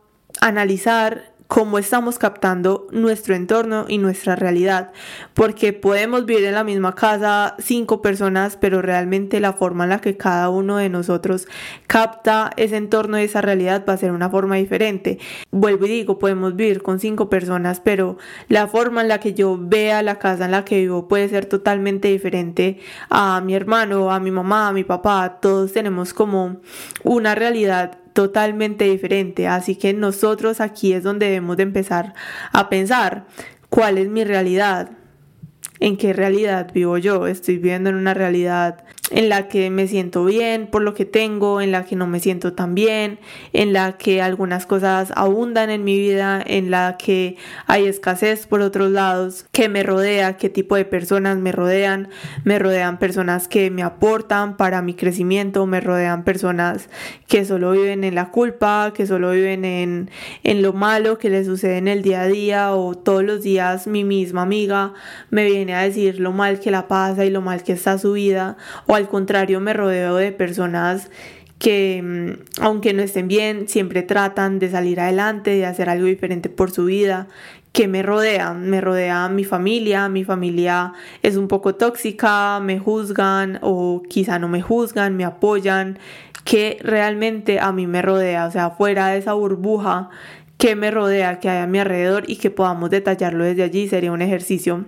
analizar 0.40 1.31
cómo 1.52 1.76
estamos 1.78 2.18
captando 2.18 2.86
nuestro 2.92 3.34
entorno 3.34 3.84
y 3.86 3.98
nuestra 3.98 4.36
realidad, 4.36 4.90
porque 5.34 5.74
podemos 5.74 6.24
vivir 6.24 6.44
en 6.44 6.54
la 6.54 6.64
misma 6.64 6.94
casa 6.94 7.56
cinco 7.58 8.00
personas, 8.00 8.56
pero 8.56 8.80
realmente 8.80 9.38
la 9.38 9.52
forma 9.52 9.84
en 9.84 9.90
la 9.90 10.00
que 10.00 10.16
cada 10.16 10.48
uno 10.48 10.78
de 10.78 10.88
nosotros 10.88 11.46
capta 11.86 12.52
ese 12.56 12.78
entorno 12.78 13.20
y 13.20 13.24
esa 13.24 13.42
realidad 13.42 13.84
va 13.86 13.92
a 13.92 13.98
ser 13.98 14.12
una 14.12 14.30
forma 14.30 14.56
diferente. 14.56 15.18
Vuelvo 15.50 15.84
y 15.84 15.90
digo, 15.90 16.18
podemos 16.18 16.56
vivir 16.56 16.82
con 16.82 16.98
cinco 16.98 17.28
personas, 17.28 17.80
pero 17.80 18.16
la 18.48 18.66
forma 18.66 19.02
en 19.02 19.08
la 19.08 19.20
que 19.20 19.34
yo 19.34 19.58
vea 19.60 20.02
la 20.02 20.18
casa 20.18 20.46
en 20.46 20.52
la 20.52 20.64
que 20.64 20.78
vivo 20.78 21.06
puede 21.06 21.28
ser 21.28 21.44
totalmente 21.44 22.08
diferente 22.08 22.78
a 23.10 23.42
mi 23.42 23.54
hermano, 23.54 24.10
a 24.10 24.20
mi 24.20 24.30
mamá, 24.30 24.68
a 24.68 24.72
mi 24.72 24.84
papá, 24.84 25.38
todos 25.42 25.74
tenemos 25.74 26.14
como 26.14 26.62
una 27.04 27.34
realidad 27.34 27.98
totalmente 28.12 28.84
diferente. 28.84 29.48
Así 29.48 29.76
que 29.76 29.92
nosotros 29.92 30.60
aquí 30.60 30.92
es 30.92 31.02
donde 31.02 31.26
debemos 31.26 31.56
de 31.56 31.64
empezar 31.64 32.14
a 32.52 32.68
pensar 32.68 33.26
cuál 33.68 33.98
es 33.98 34.08
mi 34.08 34.24
realidad, 34.24 34.90
en 35.80 35.96
qué 35.96 36.12
realidad 36.12 36.70
vivo 36.72 36.98
yo. 36.98 37.26
Estoy 37.26 37.56
viviendo 37.56 37.90
en 37.90 37.96
una 37.96 38.14
realidad 38.14 38.84
en 39.12 39.28
la 39.28 39.46
que 39.48 39.70
me 39.70 39.86
siento 39.86 40.24
bien 40.24 40.66
por 40.66 40.82
lo 40.82 40.94
que 40.94 41.04
tengo, 41.04 41.60
en 41.60 41.70
la 41.70 41.84
que 41.84 41.96
no 41.96 42.06
me 42.06 42.18
siento 42.18 42.54
tan 42.54 42.74
bien, 42.74 43.18
en 43.52 43.72
la 43.72 43.98
que 43.98 44.22
algunas 44.22 44.66
cosas 44.66 45.12
abundan 45.14 45.70
en 45.70 45.84
mi 45.84 45.98
vida, 45.98 46.42
en 46.44 46.70
la 46.70 46.96
que 46.98 47.36
hay 47.66 47.86
escasez 47.86 48.46
por 48.46 48.62
otros 48.62 48.90
lados, 48.90 49.46
que 49.52 49.68
me 49.68 49.82
rodea, 49.82 50.36
qué 50.36 50.48
tipo 50.48 50.76
de 50.76 50.84
personas 50.84 51.36
me 51.38 51.52
rodean, 51.52 52.08
me 52.44 52.58
rodean 52.58 52.98
personas 52.98 53.48
que 53.48 53.70
me 53.70 53.82
aportan 53.82 54.56
para 54.56 54.82
mi 54.82 54.94
crecimiento, 54.94 55.66
me 55.66 55.80
rodean 55.80 56.24
personas 56.24 56.88
que 57.28 57.44
solo 57.44 57.72
viven 57.72 58.04
en 58.04 58.14
la 58.14 58.30
culpa, 58.30 58.92
que 58.94 59.06
solo 59.06 59.30
viven 59.30 59.64
en, 59.64 60.10
en 60.42 60.62
lo 60.62 60.72
malo 60.72 61.18
que 61.18 61.28
les 61.28 61.46
sucede 61.46 61.76
en 61.78 61.88
el 61.88 62.02
día 62.02 62.22
a 62.22 62.26
día 62.26 62.74
o 62.74 62.94
todos 62.94 63.22
los 63.22 63.42
días 63.42 63.86
mi 63.86 64.04
misma 64.04 64.42
amiga 64.42 64.94
me 65.30 65.44
viene 65.44 65.74
a 65.74 65.82
decir 65.82 66.20
lo 66.20 66.32
mal 66.32 66.60
que 66.60 66.70
la 66.70 66.88
pasa 66.88 67.24
y 67.24 67.30
lo 67.30 67.40
mal 67.40 67.62
que 67.62 67.72
está 67.72 67.98
su 67.98 68.12
vida 68.12 68.56
o 68.86 68.94
al 69.02 69.08
contrario 69.08 69.60
me 69.60 69.72
rodeo 69.72 70.16
de 70.16 70.32
personas 70.32 71.10
que 71.58 72.02
mm, 72.02 72.62
aunque 72.62 72.92
no 72.92 73.02
estén 73.02 73.28
bien, 73.28 73.68
siempre 73.68 74.02
tratan 74.02 74.58
de 74.58 74.70
salir 74.70 74.98
adelante, 75.00 75.50
de 75.50 75.66
hacer 75.66 75.88
algo 75.88 76.06
diferente 76.06 76.48
por 76.48 76.70
su 76.70 76.86
vida, 76.86 77.28
que 77.72 77.88
me 77.88 78.02
rodean, 78.02 78.68
me 78.68 78.80
rodea 78.80 79.28
mi 79.28 79.44
familia, 79.44 80.08
mi 80.08 80.24
familia 80.24 80.92
es 81.22 81.36
un 81.36 81.48
poco 81.48 81.74
tóxica, 81.74 82.60
me 82.60 82.78
juzgan 82.78 83.58
o 83.62 84.02
quizá 84.08 84.38
no 84.38 84.48
me 84.48 84.60
juzgan, 84.60 85.16
me 85.16 85.24
apoyan, 85.24 85.98
que 86.44 86.78
realmente 86.82 87.60
a 87.60 87.72
mí 87.72 87.86
me 87.86 88.02
rodea, 88.02 88.46
o 88.46 88.50
sea, 88.50 88.70
fuera 88.70 89.08
de 89.08 89.18
esa 89.18 89.32
burbuja 89.34 90.10
que 90.58 90.74
me 90.76 90.90
rodea, 90.90 91.40
que 91.40 91.48
hay 91.48 91.62
a 91.62 91.66
mi 91.66 91.78
alrededor 91.78 92.24
y 92.26 92.36
que 92.36 92.50
podamos 92.50 92.90
detallarlo 92.90 93.44
desde 93.44 93.62
allí 93.62 93.88
sería 93.88 94.12
un 94.12 94.22
ejercicio 94.22 94.84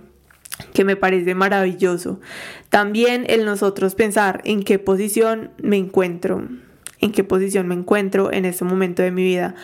que 0.72 0.84
me 0.84 0.96
parece 0.96 1.34
maravilloso. 1.34 2.20
También 2.68 3.24
el 3.28 3.44
nosotros 3.44 3.94
pensar 3.94 4.40
en 4.44 4.62
qué 4.62 4.78
posición 4.78 5.50
me 5.58 5.76
encuentro, 5.76 6.46
en 7.00 7.12
qué 7.12 7.24
posición 7.24 7.68
me 7.68 7.74
encuentro 7.74 8.32
en 8.32 8.44
este 8.44 8.64
momento 8.64 9.02
de 9.02 9.10
mi 9.10 9.22
vida. 9.22 9.54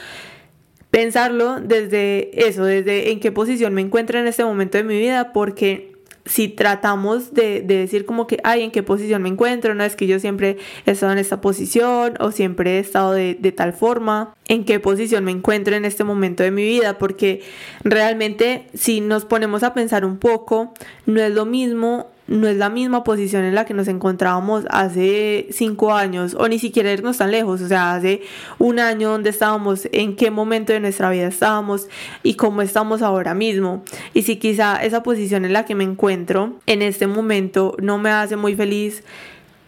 Pensarlo 0.90 1.60
desde 1.60 2.48
eso, 2.48 2.64
desde 2.64 3.12
en 3.12 3.20
qué 3.20 3.30
posición 3.30 3.74
me 3.74 3.80
encuentro 3.80 4.18
en 4.18 4.26
este 4.26 4.44
momento 4.44 4.78
de 4.78 4.84
mi 4.84 4.98
vida, 4.98 5.32
porque 5.32 5.92
si 6.26 6.48
tratamos 6.48 7.32
de, 7.34 7.62
decir 7.62 8.06
como 8.06 8.26
que, 8.26 8.38
ay, 8.44 8.62
¿en 8.62 8.70
qué 8.70 8.82
posición 8.82 9.22
me 9.22 9.28
encuentro? 9.28 9.74
No 9.74 9.84
es 9.84 9.96
que 9.96 10.06
yo 10.06 10.18
siempre 10.18 10.58
he 10.86 10.90
estado 10.92 11.12
en 11.12 11.18
esta 11.18 11.40
posición 11.40 12.14
o 12.20 12.30
siempre 12.30 12.76
he 12.76 12.78
estado 12.78 13.12
de, 13.12 13.34
de 13.34 13.52
tal 13.52 13.72
forma, 13.72 14.34
en 14.48 14.64
qué 14.64 14.80
posición 14.80 15.24
me 15.24 15.30
encuentro 15.30 15.74
en 15.76 15.84
este 15.84 16.04
momento 16.04 16.42
de 16.42 16.50
mi 16.50 16.64
vida, 16.64 16.98
porque 16.98 17.42
realmente 17.84 18.66
si 18.74 19.00
nos 19.00 19.24
ponemos 19.24 19.62
a 19.62 19.74
pensar 19.74 20.04
un 20.04 20.18
poco, 20.18 20.74
no 21.06 21.20
es 21.20 21.32
lo 21.32 21.46
mismo 21.46 22.10
no 22.30 22.46
es 22.46 22.56
la 22.56 22.70
misma 22.70 23.02
posición 23.02 23.44
en 23.44 23.56
la 23.56 23.66
que 23.66 23.74
nos 23.74 23.88
encontrábamos 23.88 24.64
hace 24.70 25.48
cinco 25.50 25.92
años 25.92 26.36
o 26.38 26.46
ni 26.48 26.60
siquiera 26.60 26.92
irnos 26.92 27.18
tan 27.18 27.32
lejos, 27.32 27.60
o 27.60 27.68
sea, 27.68 27.94
hace 27.94 28.22
un 28.58 28.78
año 28.78 29.10
donde 29.10 29.30
estábamos, 29.30 29.88
en 29.90 30.14
qué 30.14 30.30
momento 30.30 30.72
de 30.72 30.78
nuestra 30.78 31.10
vida 31.10 31.26
estábamos 31.26 31.88
y 32.22 32.34
cómo 32.34 32.62
estamos 32.62 33.02
ahora 33.02 33.34
mismo. 33.34 33.82
Y 34.14 34.22
si 34.22 34.36
quizá 34.36 34.76
esa 34.76 35.02
posición 35.02 35.44
en 35.44 35.52
la 35.52 35.64
que 35.64 35.74
me 35.74 35.82
encuentro 35.82 36.54
en 36.66 36.82
este 36.82 37.08
momento 37.08 37.74
no 37.82 37.98
me 37.98 38.10
hace 38.10 38.36
muy 38.36 38.54
feliz, 38.54 39.02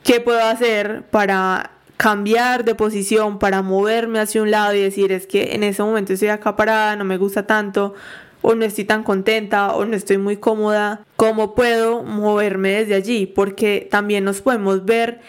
¿qué 0.04 0.20
puedo 0.20 0.40
hacer 0.40 1.02
para 1.10 1.72
cambiar 1.96 2.64
de 2.64 2.76
posición, 2.76 3.40
para 3.40 3.62
moverme 3.62 4.20
hacia 4.20 4.40
un 4.40 4.52
lado 4.52 4.74
y 4.74 4.80
decir 4.80 5.10
es 5.10 5.26
que 5.26 5.54
en 5.54 5.64
ese 5.64 5.82
momento 5.82 6.12
estoy 6.12 6.28
acá 6.28 6.54
parada, 6.54 6.94
no 6.94 7.04
me 7.04 7.16
gusta 7.16 7.44
tanto, 7.44 7.94
o 8.42 8.54
no 8.54 8.64
estoy 8.64 8.84
tan 8.84 9.04
contenta 9.04 9.74
o 9.74 9.84
no 9.84 9.96
estoy 9.96 10.18
muy 10.18 10.36
cómoda, 10.36 11.04
¿cómo 11.16 11.54
puedo 11.54 12.02
moverme 12.02 12.70
desde 12.72 12.94
allí? 12.94 13.26
Porque 13.26 13.88
también 13.90 14.24
nos 14.24 14.42
podemos 14.42 14.84
ver 14.84 15.20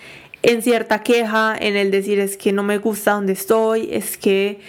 en 0.41 0.61
cierta 0.61 1.03
queja, 1.03 1.55
en 1.57 1.77
el 1.77 1.89
decir 1.89 2.19
es 2.19 2.35
que 2.35 2.51
no 2.51 2.63
me 2.63 2.79
gusta 2.79 3.13
donde 3.13 3.33
estoy, 3.33 3.89
es 3.91 4.17
que 4.17 4.59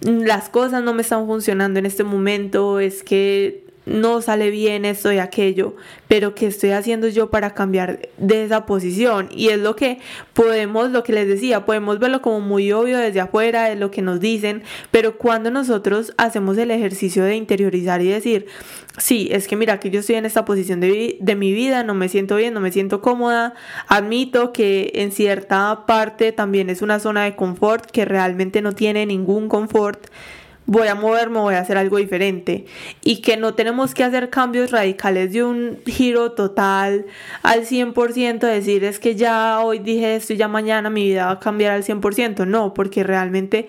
las 0.00 0.48
cosas 0.48 0.82
no 0.82 0.94
me 0.94 1.02
están 1.02 1.26
funcionando 1.26 1.78
en 1.78 1.86
este 1.86 2.04
momento, 2.04 2.80
es 2.80 3.02
que 3.02 3.67
no 3.88 4.20
sale 4.22 4.50
bien 4.50 4.84
esto 4.84 5.12
y 5.12 5.18
aquello, 5.18 5.74
pero 6.06 6.34
¿qué 6.34 6.46
estoy 6.46 6.70
haciendo 6.70 7.08
yo 7.08 7.30
para 7.30 7.54
cambiar 7.54 8.08
de 8.18 8.44
esa 8.44 8.66
posición? 8.66 9.28
Y 9.32 9.48
es 9.48 9.58
lo 9.58 9.76
que 9.76 9.98
podemos, 10.34 10.90
lo 10.90 11.02
que 11.02 11.12
les 11.12 11.26
decía, 11.26 11.64
podemos 11.64 11.98
verlo 11.98 12.22
como 12.22 12.40
muy 12.40 12.70
obvio 12.72 12.98
desde 12.98 13.20
afuera, 13.20 13.64
de 13.64 13.76
lo 13.76 13.90
que 13.90 14.02
nos 14.02 14.20
dicen, 14.20 14.62
pero 14.90 15.16
cuando 15.18 15.50
nosotros 15.50 16.12
hacemos 16.16 16.58
el 16.58 16.70
ejercicio 16.70 17.24
de 17.24 17.36
interiorizar 17.36 18.02
y 18.02 18.08
decir, 18.08 18.46
sí, 18.98 19.28
es 19.32 19.48
que 19.48 19.56
mira 19.56 19.80
que 19.80 19.90
yo 19.90 20.00
estoy 20.00 20.16
en 20.16 20.26
esta 20.26 20.44
posición 20.44 20.80
de, 20.80 21.16
de 21.20 21.34
mi 21.34 21.52
vida, 21.52 21.82
no 21.84 21.94
me 21.94 22.08
siento 22.08 22.36
bien, 22.36 22.54
no 22.54 22.60
me 22.60 22.72
siento 22.72 23.00
cómoda, 23.00 23.54
admito 23.86 24.52
que 24.52 24.92
en 24.94 25.12
cierta 25.12 25.86
parte 25.86 26.32
también 26.32 26.70
es 26.70 26.82
una 26.82 27.00
zona 27.00 27.24
de 27.24 27.36
confort 27.36 27.90
que 27.90 28.04
realmente 28.04 28.62
no 28.62 28.72
tiene 28.72 29.06
ningún 29.06 29.48
confort, 29.48 30.06
voy 30.68 30.86
a 30.86 30.94
moverme, 30.94 31.40
voy 31.40 31.54
a 31.54 31.60
hacer 31.60 31.78
algo 31.78 31.96
diferente. 31.96 32.66
Y 33.02 33.22
que 33.22 33.36
no 33.36 33.54
tenemos 33.54 33.94
que 33.94 34.04
hacer 34.04 34.30
cambios 34.30 34.70
radicales 34.70 35.32
de 35.32 35.42
un 35.42 35.78
giro 35.86 36.32
total 36.32 37.06
al 37.42 37.64
100%, 37.66 38.38
decir 38.38 38.84
es 38.84 39.00
que 39.00 39.16
ya 39.16 39.60
hoy 39.60 39.78
dije 39.80 40.14
esto 40.14 40.34
y 40.34 40.36
ya 40.36 40.46
mañana 40.46 40.90
mi 40.90 41.04
vida 41.04 41.26
va 41.26 41.32
a 41.32 41.40
cambiar 41.40 41.72
al 41.72 41.84
100%, 41.84 42.46
no, 42.46 42.74
porque 42.74 43.02
realmente 43.02 43.66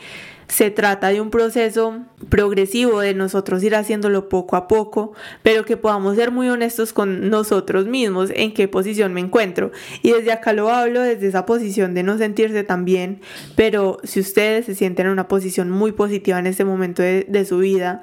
se 0.49 0.71
trata 0.71 1.09
de 1.09 1.21
un 1.21 1.29
proceso 1.29 2.05
progresivo 2.27 2.99
de 3.01 3.13
nosotros 3.13 3.63
ir 3.63 3.75
haciéndolo 3.75 4.29
poco 4.29 4.55
a 4.55 4.67
poco, 4.67 5.13
pero 5.43 5.63
que 5.63 5.77
podamos 5.77 6.15
ser 6.15 6.31
muy 6.31 6.49
honestos 6.49 6.91
con 6.91 7.29
nosotros 7.29 7.85
mismos 7.85 8.31
en 8.35 8.53
qué 8.53 8.67
posición 8.67 9.13
me 9.13 9.21
encuentro. 9.21 9.71
Y 10.01 10.11
desde 10.11 10.31
acá 10.31 10.51
lo 10.53 10.69
hablo 10.69 11.01
desde 11.01 11.27
esa 11.27 11.45
posición 11.45 11.93
de 11.93 12.01
no 12.01 12.17
sentirse 12.17 12.63
tan 12.63 12.83
bien, 12.83 13.21
pero 13.55 13.99
si 14.03 14.19
ustedes 14.19 14.65
se 14.65 14.73
sienten 14.73 15.05
en 15.05 15.11
una 15.11 15.27
posición 15.27 15.69
muy 15.69 15.91
positiva 15.91 16.39
en 16.39 16.47
este 16.47 16.65
momento 16.65 17.03
de, 17.03 17.45
su 17.47 17.59
vida, 17.59 18.01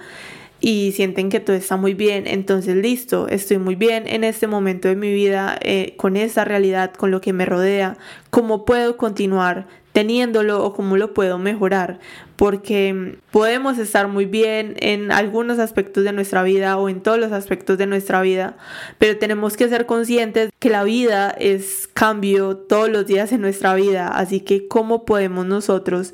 y 0.58 0.92
sienten 0.92 1.28
que 1.28 1.40
todo 1.40 1.54
está 1.54 1.76
muy 1.76 1.94
bien, 1.94 2.26
entonces 2.26 2.76
listo, 2.76 3.28
estoy 3.28 3.58
muy 3.58 3.74
bien 3.74 4.04
en 4.06 4.24
este 4.24 4.46
momento 4.46 4.88
de 4.88 4.96
mi 4.96 5.12
vida, 5.12 5.58
eh, 5.60 5.94
con 5.96 6.16
esta 6.16 6.44
realidad, 6.44 6.94
con 6.94 7.10
lo 7.10 7.20
que 7.20 7.32
me 7.32 7.44
rodea, 7.44 7.98
¿cómo 8.30 8.64
puedo 8.64 8.96
continuar 8.96 9.66
teniéndolo 9.96 10.62
o 10.62 10.74
cómo 10.74 10.98
lo 10.98 11.14
puedo 11.14 11.38
mejorar? 11.38 12.00
Porque 12.36 13.16
podemos 13.30 13.78
estar 13.78 14.08
muy 14.08 14.26
bien 14.26 14.76
en 14.80 15.10
algunos 15.10 15.58
aspectos 15.58 16.04
de 16.04 16.12
nuestra 16.12 16.42
vida 16.42 16.76
o 16.76 16.90
en 16.90 17.00
todos 17.00 17.18
los 17.18 17.32
aspectos 17.32 17.78
de 17.78 17.86
nuestra 17.86 18.20
vida, 18.20 18.58
pero 18.98 19.16
tenemos 19.16 19.56
que 19.56 19.70
ser 19.70 19.86
conscientes 19.86 20.50
que 20.58 20.68
la 20.68 20.84
vida 20.84 21.30
es 21.30 21.88
cambio 21.94 22.58
todos 22.58 22.90
los 22.90 23.06
días 23.06 23.32
en 23.32 23.40
nuestra 23.40 23.74
vida, 23.74 24.08
así 24.08 24.40
que 24.40 24.68
¿cómo 24.68 25.06
podemos 25.06 25.46
nosotros 25.46 26.12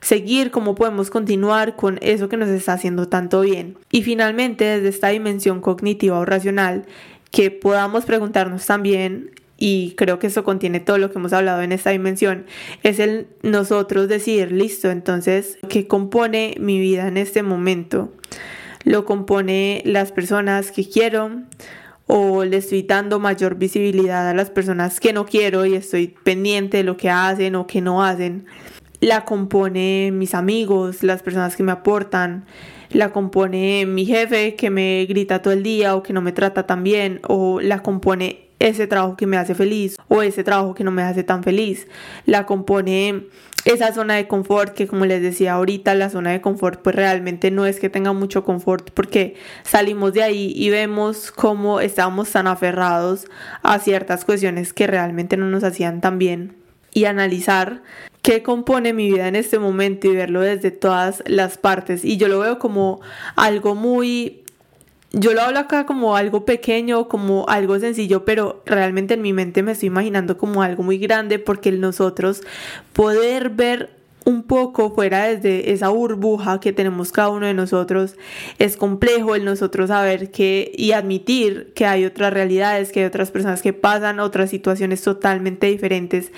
seguir, 0.00 0.52
cómo 0.52 0.76
podemos 0.76 1.10
continuar 1.10 1.74
con 1.74 1.98
eso 2.02 2.28
que 2.28 2.36
nos 2.36 2.50
está 2.50 2.74
haciendo 2.74 3.08
tanto 3.08 3.40
bien. 3.40 3.78
Y 3.90 4.02
finalmente, 4.02 4.64
desde 4.64 4.90
esta 4.90 5.08
dimensión 5.08 5.60
cognitiva 5.60 6.20
o 6.20 6.24
racional, 6.24 6.84
que 7.32 7.50
podamos 7.50 8.04
preguntarnos 8.04 8.64
también, 8.64 9.30
y 9.64 9.94
creo 9.96 10.18
que 10.18 10.26
eso 10.26 10.44
contiene 10.44 10.80
todo 10.80 10.98
lo 10.98 11.10
que 11.10 11.18
hemos 11.18 11.32
hablado 11.32 11.62
en 11.62 11.72
esta 11.72 11.90
dimensión, 11.90 12.44
es 12.82 12.98
el 12.98 13.28
nosotros 13.42 14.08
decir, 14.08 14.52
listo, 14.52 14.90
entonces, 14.90 15.58
¿qué 15.68 15.86
compone 15.86 16.54
mi 16.58 16.78
vida 16.78 17.08
en 17.08 17.16
este 17.16 17.42
momento? 17.42 18.12
lo 18.84 19.04
compone 19.04 19.82
las 19.84 20.12
personas 20.12 20.70
que 20.70 20.88
quiero 20.88 21.30
o 22.06 22.44
le 22.44 22.58
estoy 22.58 22.82
dando 22.82 23.18
mayor 23.18 23.56
visibilidad 23.56 24.28
a 24.28 24.34
las 24.34 24.50
personas 24.50 25.00
que 25.00 25.12
no 25.12 25.24
quiero 25.24 25.64
y 25.64 25.74
estoy 25.74 26.08
pendiente 26.22 26.78
de 26.78 26.84
lo 26.84 26.96
que 26.96 27.08
hacen 27.08 27.56
o 27.56 27.66
que 27.66 27.80
no 27.80 28.04
hacen. 28.04 28.44
La 29.00 29.24
compone 29.24 30.10
mis 30.12 30.34
amigos, 30.34 31.02
las 31.02 31.22
personas 31.22 31.56
que 31.56 31.62
me 31.62 31.72
aportan, 31.72 32.44
la 32.90 33.10
compone 33.10 33.86
mi 33.86 34.04
jefe 34.04 34.54
que 34.54 34.70
me 34.70 35.06
grita 35.06 35.40
todo 35.40 35.54
el 35.54 35.62
día 35.62 35.96
o 35.96 36.02
que 36.02 36.12
no 36.12 36.20
me 36.20 36.32
trata 36.32 36.66
tan 36.66 36.84
bien, 36.84 37.20
o 37.26 37.60
la 37.60 37.82
compone 37.82 38.43
ese 38.58 38.86
trabajo 38.86 39.16
que 39.16 39.26
me 39.26 39.36
hace 39.36 39.54
feliz 39.54 39.96
o 40.08 40.22
ese 40.22 40.44
trabajo 40.44 40.74
que 40.74 40.84
no 40.84 40.90
me 40.90 41.02
hace 41.02 41.24
tan 41.24 41.42
feliz. 41.42 41.86
La 42.26 42.46
compone 42.46 43.24
esa 43.64 43.94
zona 43.94 44.14
de 44.14 44.28
confort 44.28 44.74
que 44.74 44.86
como 44.86 45.06
les 45.06 45.22
decía 45.22 45.54
ahorita, 45.54 45.94
la 45.94 46.10
zona 46.10 46.32
de 46.32 46.40
confort 46.40 46.82
pues 46.82 46.94
realmente 46.94 47.50
no 47.50 47.64
es 47.66 47.80
que 47.80 47.88
tenga 47.88 48.12
mucho 48.12 48.44
confort 48.44 48.90
porque 48.90 49.36
salimos 49.62 50.12
de 50.12 50.22
ahí 50.22 50.52
y 50.54 50.70
vemos 50.70 51.30
cómo 51.32 51.80
estábamos 51.80 52.30
tan 52.30 52.46
aferrados 52.46 53.26
a 53.62 53.78
ciertas 53.78 54.24
cuestiones 54.24 54.72
que 54.72 54.86
realmente 54.86 55.36
no 55.36 55.46
nos 55.46 55.64
hacían 55.64 56.00
tan 56.00 56.18
bien 56.18 56.56
y 56.92 57.06
analizar 57.06 57.82
qué 58.22 58.42
compone 58.42 58.92
mi 58.92 59.10
vida 59.10 59.28
en 59.28 59.36
este 59.36 59.58
momento 59.58 60.08
y 60.08 60.14
verlo 60.14 60.40
desde 60.40 60.70
todas 60.70 61.22
las 61.26 61.58
partes 61.58 62.04
y 62.04 62.18
yo 62.18 62.28
lo 62.28 62.40
veo 62.40 62.58
como 62.58 63.00
algo 63.34 63.74
muy 63.74 64.43
yo 65.16 65.32
lo 65.32 65.42
hablo 65.42 65.60
acá 65.60 65.86
como 65.86 66.16
algo 66.16 66.44
pequeño, 66.44 67.08
como 67.08 67.46
algo 67.48 67.78
sencillo, 67.78 68.24
pero 68.24 68.62
realmente 68.66 69.14
en 69.14 69.22
mi 69.22 69.32
mente 69.32 69.62
me 69.62 69.72
estoy 69.72 69.86
imaginando 69.88 70.36
como 70.36 70.62
algo 70.62 70.82
muy 70.82 70.98
grande 70.98 71.38
porque 71.38 71.70
nosotros 71.72 72.42
poder 72.92 73.50
ver 73.50 73.90
un 74.24 74.42
poco 74.42 74.90
fuera 74.90 75.24
desde 75.26 75.72
esa 75.72 75.90
burbuja 75.90 76.58
que 76.58 76.72
tenemos 76.72 77.12
cada 77.12 77.28
uno 77.28 77.46
de 77.46 77.54
nosotros 77.54 78.16
es 78.58 78.76
complejo 78.76 79.34
el 79.34 79.44
nosotros 79.44 79.88
saber 79.88 80.30
que 80.30 80.72
y 80.76 80.92
admitir 80.92 81.72
que 81.74 81.84
hay 81.84 82.06
otras 82.06 82.32
realidades, 82.32 82.90
que 82.90 83.00
hay 83.00 83.06
otras 83.06 83.30
personas 83.30 83.60
que 83.60 83.74
pasan 83.74 84.20
otras 84.20 84.50
situaciones 84.50 85.02
totalmente 85.02 85.66
diferentes 85.66 86.32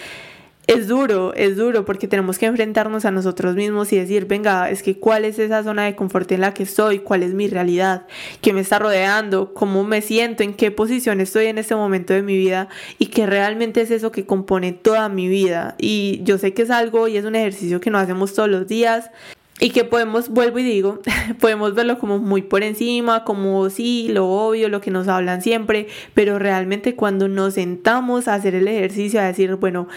es 0.66 0.88
duro, 0.88 1.32
es 1.34 1.56
duro 1.56 1.84
porque 1.84 2.08
tenemos 2.08 2.38
que 2.38 2.46
enfrentarnos 2.46 3.04
a 3.04 3.12
nosotros 3.12 3.54
mismos 3.54 3.92
y 3.92 3.98
decir, 3.98 4.26
venga, 4.26 4.68
es 4.68 4.82
que 4.82 4.98
cuál 4.98 5.24
es 5.24 5.38
esa 5.38 5.62
zona 5.62 5.84
de 5.84 5.94
confort 5.94 6.30
en 6.32 6.40
la 6.40 6.54
que 6.54 6.64
estoy, 6.64 6.98
cuál 6.98 7.22
es 7.22 7.34
mi 7.34 7.46
realidad, 7.48 8.06
qué 8.40 8.52
me 8.52 8.60
está 8.60 8.80
rodeando, 8.80 9.54
cómo 9.54 9.84
me 9.84 10.02
siento, 10.02 10.42
en 10.42 10.54
qué 10.54 10.72
posición 10.72 11.20
estoy 11.20 11.46
en 11.46 11.58
este 11.58 11.76
momento 11.76 12.14
de 12.14 12.22
mi 12.22 12.36
vida 12.36 12.68
y 12.98 13.06
que 13.06 13.26
realmente 13.26 13.80
es 13.80 13.92
eso 13.92 14.10
que 14.10 14.26
compone 14.26 14.72
toda 14.72 15.08
mi 15.08 15.28
vida. 15.28 15.76
Y 15.78 16.20
yo 16.24 16.36
sé 16.36 16.52
que 16.52 16.62
es 16.62 16.70
algo 16.70 17.06
y 17.06 17.16
es 17.16 17.24
un 17.24 17.36
ejercicio 17.36 17.80
que 17.80 17.90
no 17.90 17.98
hacemos 17.98 18.34
todos 18.34 18.48
los 18.48 18.66
días, 18.66 19.10
y 19.58 19.70
que 19.70 19.84
podemos, 19.84 20.28
vuelvo 20.28 20.58
y 20.58 20.62
digo, 20.64 21.00
podemos 21.40 21.74
verlo 21.74 21.98
como 21.98 22.18
muy 22.18 22.42
por 22.42 22.62
encima, 22.62 23.24
como 23.24 23.70
sí, 23.70 24.08
lo 24.10 24.28
obvio, 24.28 24.68
lo 24.68 24.82
que 24.82 24.90
nos 24.90 25.08
hablan 25.08 25.40
siempre, 25.40 25.86
pero 26.12 26.38
realmente 26.38 26.94
cuando 26.94 27.26
nos 27.28 27.54
sentamos 27.54 28.28
a 28.28 28.34
hacer 28.34 28.54
el 28.54 28.68
ejercicio, 28.68 29.18
a 29.18 29.24
decir, 29.24 29.54
bueno, 29.56 29.88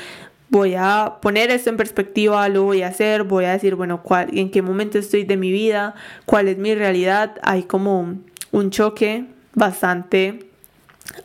voy 0.49 0.75
a 0.75 1.17
poner 1.21 1.51
esto 1.51 1.69
en 1.69 1.77
perspectiva, 1.77 2.47
lo 2.49 2.63
voy 2.63 2.81
a 2.81 2.87
hacer, 2.87 3.23
voy 3.23 3.45
a 3.45 3.51
decir, 3.51 3.75
bueno, 3.75 4.01
cuál, 4.01 4.29
en 4.37 4.51
qué 4.51 4.61
momento 4.61 4.97
estoy 4.97 5.23
de 5.23 5.37
mi 5.37 5.51
vida, 5.51 5.95
cuál 6.25 6.47
es 6.47 6.57
mi 6.57 6.75
realidad. 6.75 7.35
Hay 7.43 7.63
como 7.63 8.15
un 8.51 8.71
choque 8.71 9.25
bastante 9.53 10.49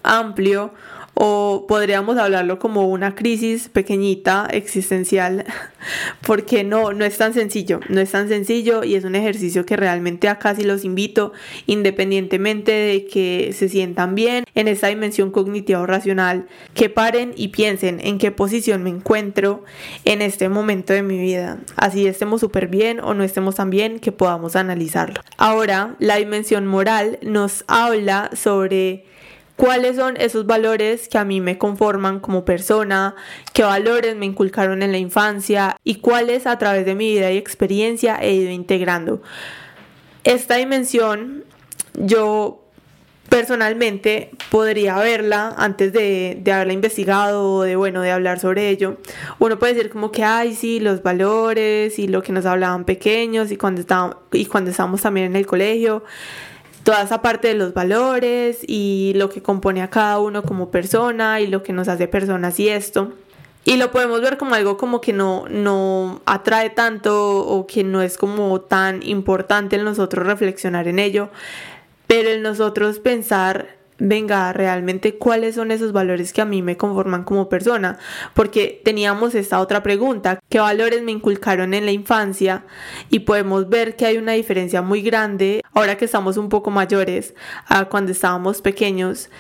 amplio 0.02 0.73
o 1.14 1.66
podríamos 1.68 2.18
hablarlo 2.18 2.59
como 2.59 2.88
una 2.88 3.14
crisis 3.14 3.68
pequeñita 3.68 4.49
existencial 4.50 5.44
porque 6.26 6.64
no 6.64 6.92
no 6.92 7.04
es 7.04 7.16
tan 7.18 7.35
sencillo 7.35 7.80
no 7.88 8.00
es 8.00 8.11
tan 8.11 8.28
sencillo 8.28 8.85
y 8.85 8.94
es 8.94 9.04
un 9.04 9.14
ejercicio 9.14 9.64
que 9.64 9.76
realmente 9.76 10.28
acá 10.28 10.54
sí 10.54 10.64
los 10.64 10.85
invito 10.85 11.33
independientemente 11.66 12.73
de 12.73 13.06
que 13.06 13.54
se 13.56 13.68
sientan 13.68 14.14
bien 14.14 14.44
en 14.54 14.68
esa 14.68 14.88
dimensión 14.88 15.30
cognitiva 15.30 15.80
o 15.80 15.87
racional 15.87 16.47
que 16.75 16.88
paren 16.88 17.33
y 17.37 17.49
piensen 17.49 18.00
en 18.00 18.18
qué 18.18 18.30
posición 18.30 18.83
me 18.83 18.90
encuentro 18.90 19.64
en 20.04 20.23
este 20.23 20.49
momento 20.49 20.92
de 20.92 21.02
mi 21.02 21.18
vida 21.18 21.59
así 21.76 22.06
estemos 22.06 22.40
súper 22.40 22.68
bien 22.68 23.00
o 23.00 23.14
no 23.14 23.24
estemos 23.24 23.55
tan 23.57 23.70
bien 23.70 24.00
que 24.00 24.12
podamos 24.12 24.57
analizarlo. 24.57 25.20
Ahora 25.37 25.96
la 25.98 26.16
dimensión 26.16 26.66
moral 26.66 27.18
nos 27.22 27.64
habla 27.68 28.31
sobre 28.35 29.05
cuáles 29.57 29.97
son 29.97 30.17
esos 30.17 30.47
valores 30.47 31.09
que 31.09 31.19
a 31.19 31.25
mí 31.25 31.40
me 31.40 31.59
conforman 31.59 32.21
como 32.21 32.45
persona, 32.45 33.14
qué 33.53 33.62
valores 33.62 34.17
me 34.17 34.27
inculcaron 34.27 34.83
en 34.83 34.93
la 34.93 34.99
infancia 34.99 35.77
y 35.85 35.97
cuáles 35.97 36.47
a 36.47 36.59
través 36.59 36.85
de 36.85 36.95
mi 36.95 37.12
vida 37.12 37.31
y 37.31 37.37
experiencia 37.37 38.19
he 38.21 38.33
ido 38.33 38.51
integrando. 38.51 39.23
Esta 40.25 40.57
dimensión 40.57 41.45
yo 41.95 42.61
personalmente 43.29 44.31
podría 44.51 44.97
verla 44.99 45.55
antes 45.57 45.93
de, 45.93 46.40
haberla 46.53 46.73
investigado 46.73 47.55
o 47.55 47.62
de 47.62 47.77
bueno 47.77 48.01
de 48.01 48.11
hablar 48.11 48.38
sobre 48.38 48.69
ello. 48.69 48.99
Uno 49.38 49.59
puede 49.59 49.75
decir 49.75 49.90
como 49.90 50.12
que 50.12 50.25
ay 50.25 50.55
sí 50.55 50.81
los 50.81 51.03
valores 51.03 51.99
y 51.99 52.07
lo 52.07 52.23
que 52.23 52.33
nos 52.33 52.47
hablaban 52.47 52.85
pequeños 52.85 53.51
y 53.51 53.57
cuando 53.57 53.81
estábamos 53.81 54.17
y 54.33 54.47
cuando 54.47 54.71
estábamos 54.71 55.03
también 55.03 55.27
en 55.27 55.37
el 55.37 55.47
colegio 55.47 56.05
toda 56.85 57.03
esa 57.03 57.23
parte 57.23 57.49
de 57.49 57.55
los 57.55 57.75
valores 57.75 58.59
y 58.66 59.12
lo 59.16 59.31
que 59.31 59.42
compone 59.42 59.83
a 59.83 59.90
cada 59.90 60.20
uno 60.20 60.42
como 60.42 60.70
persona 60.70 61.40
y 61.40 61.47
lo 61.47 61.62
que 61.62 61.73
nos 61.73 61.88
hace 61.88 62.07
personas 62.07 62.61
y 62.61 62.68
esto. 62.68 63.12
Y 63.64 63.79
lo 63.79 63.90
podemos 63.90 64.20
ver 64.20 64.37
como 64.37 64.55
algo 64.55 64.77
como 64.77 65.01
que 65.01 65.14
no, 65.14 65.47
no 65.49 66.20
atrae 66.27 66.68
tanto 66.68 67.38
o 67.38 67.66
que 67.66 67.83
no 67.83 68.03
es 68.03 68.18
como 68.18 68.61
tan 68.61 69.03
importante 69.03 69.77
en 69.77 69.85
nosotros 69.85 70.27
reflexionar 70.27 70.87
en 70.87 70.99
ello, 70.99 71.31
pero 72.07 72.29
en 72.29 72.42
nosotros 72.42 72.99
pensar 72.99 73.68
venga, 73.98 74.52
realmente 74.52 75.16
cuáles 75.16 75.54
son 75.54 75.70
esos 75.70 75.92
valores 75.92 76.33
que 76.33 76.40
a 76.40 76.44
mí 76.44 76.62
me 76.62 76.76
conforman 76.76 77.24
como 77.24 77.48
persona, 77.48 77.98
porque 78.35 78.80
teníamos 78.85 79.35
esta 79.35 79.61
otra 79.61 79.83
pregunta, 79.83 80.40
¿qué 80.48 80.59
valores 80.59 81.02
me 81.02 81.12
inculcaron 81.12 81.74
en 81.74 81.85
la 81.85 81.92
infancia? 81.92 82.64
Y 83.11 83.20
podemos 83.20 83.68
ver 83.68 83.96
que 83.96 84.07
hay 84.07 84.18
una 84.18 84.33
diferencia 84.33 84.83
muy 84.83 85.02
grande 85.02 85.62
ahora 85.72 85.96
que 85.96 86.07
estamos 86.07 86.37
un 86.37 86.48
poco 86.48 86.70
mayores 86.70 87.35
a 87.66 87.87
cuando 87.87 88.12
estábamos 88.12 88.61
pequeños. 88.61 89.30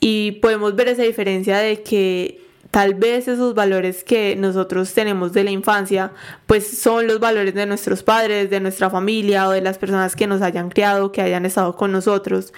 Y 0.00 0.32
podemos 0.42 0.74
ver 0.74 0.88
esa 0.88 1.02
diferencia 1.02 1.58
de 1.58 1.82
que 1.82 2.42
tal 2.72 2.94
vez 2.94 3.28
esos 3.28 3.54
valores 3.54 4.02
que 4.02 4.34
nosotros 4.34 4.92
tenemos 4.94 5.32
de 5.32 5.44
la 5.44 5.50
infancia, 5.50 6.12
pues 6.46 6.66
son 6.78 7.06
los 7.06 7.20
valores 7.20 7.54
de 7.54 7.66
nuestros 7.66 8.02
padres, 8.02 8.48
de 8.48 8.60
nuestra 8.60 8.88
familia 8.88 9.46
o 9.46 9.52
de 9.52 9.60
las 9.60 9.78
personas 9.78 10.16
que 10.16 10.26
nos 10.26 10.40
hayan 10.40 10.70
criado, 10.70 11.12
que 11.12 11.20
hayan 11.20 11.44
estado 11.44 11.76
con 11.76 11.92
nosotros, 11.92 12.52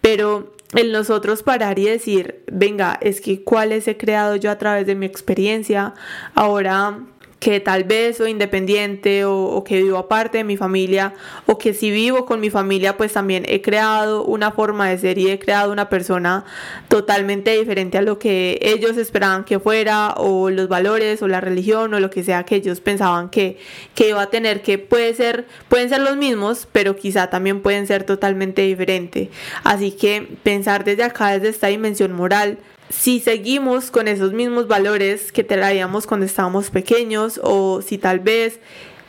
pero 0.00 0.54
el 0.74 0.92
nosotros 0.92 1.42
parar 1.42 1.78
y 1.78 1.84
decir, 1.84 2.44
venga, 2.50 2.98
es 3.00 3.20
que 3.20 3.42
cuáles 3.42 3.88
he 3.88 3.96
creado 3.96 4.36
yo 4.36 4.50
a 4.50 4.58
través 4.58 4.86
de 4.86 4.94
mi 4.94 5.06
experiencia, 5.06 5.94
ahora 6.34 7.00
que 7.38 7.60
tal 7.60 7.84
vez 7.84 8.16
soy 8.16 8.32
independiente 8.32 9.24
o, 9.24 9.62
que 9.64 9.82
vivo 9.82 9.98
aparte 9.98 10.38
de 10.38 10.44
mi 10.44 10.56
familia 10.56 11.14
o 11.46 11.58
que 11.58 11.72
si 11.72 11.90
vivo 11.90 12.26
con 12.26 12.40
mi 12.40 12.50
familia 12.50 12.96
pues 12.96 13.12
también 13.12 13.44
he 13.46 13.62
creado 13.62 14.24
una 14.24 14.50
forma 14.50 14.88
de 14.88 14.98
ser 14.98 15.18
y 15.18 15.30
he 15.30 15.38
creado 15.38 15.72
una 15.72 15.88
persona 15.88 16.44
totalmente 16.88 17.56
diferente 17.56 17.98
a 17.98 18.02
lo 18.02 18.18
que 18.18 18.58
ellos 18.62 18.96
esperaban 18.96 19.44
que 19.44 19.60
fuera 19.60 20.14
o 20.16 20.50
los 20.50 20.68
valores 20.68 21.22
o 21.22 21.28
la 21.28 21.40
religión 21.40 21.94
o 21.94 22.00
lo 22.00 22.10
que 22.10 22.24
sea 22.24 22.44
que 22.44 22.56
ellos 22.56 22.80
pensaban 22.80 23.28
que, 23.28 23.58
que 23.94 24.08
iba 24.08 24.22
a 24.22 24.30
tener 24.30 24.62
que 24.62 24.78
puede 24.78 25.14
ser 25.14 25.46
pueden 25.68 25.88
ser 25.88 26.00
los 26.00 26.16
mismos 26.16 26.66
pero 26.72 26.96
quizá 26.96 27.30
también 27.30 27.62
pueden 27.62 27.86
ser 27.86 28.04
totalmente 28.04 28.62
diferentes 28.62 29.28
así 29.62 29.92
que 29.92 30.26
pensar 30.42 30.84
desde 30.84 31.04
acá 31.04 31.30
desde 31.32 31.50
esta 31.50 31.68
dimensión 31.68 32.12
moral 32.12 32.58
si 32.90 33.20
seguimos 33.20 33.90
con 33.90 34.08
esos 34.08 34.32
mismos 34.32 34.66
valores 34.66 35.32
que 35.32 35.44
traíamos 35.44 36.06
cuando 36.06 36.26
estábamos 36.26 36.70
pequeños 36.70 37.40
o 37.42 37.82
si 37.82 37.98
tal 37.98 38.20
vez 38.20 38.60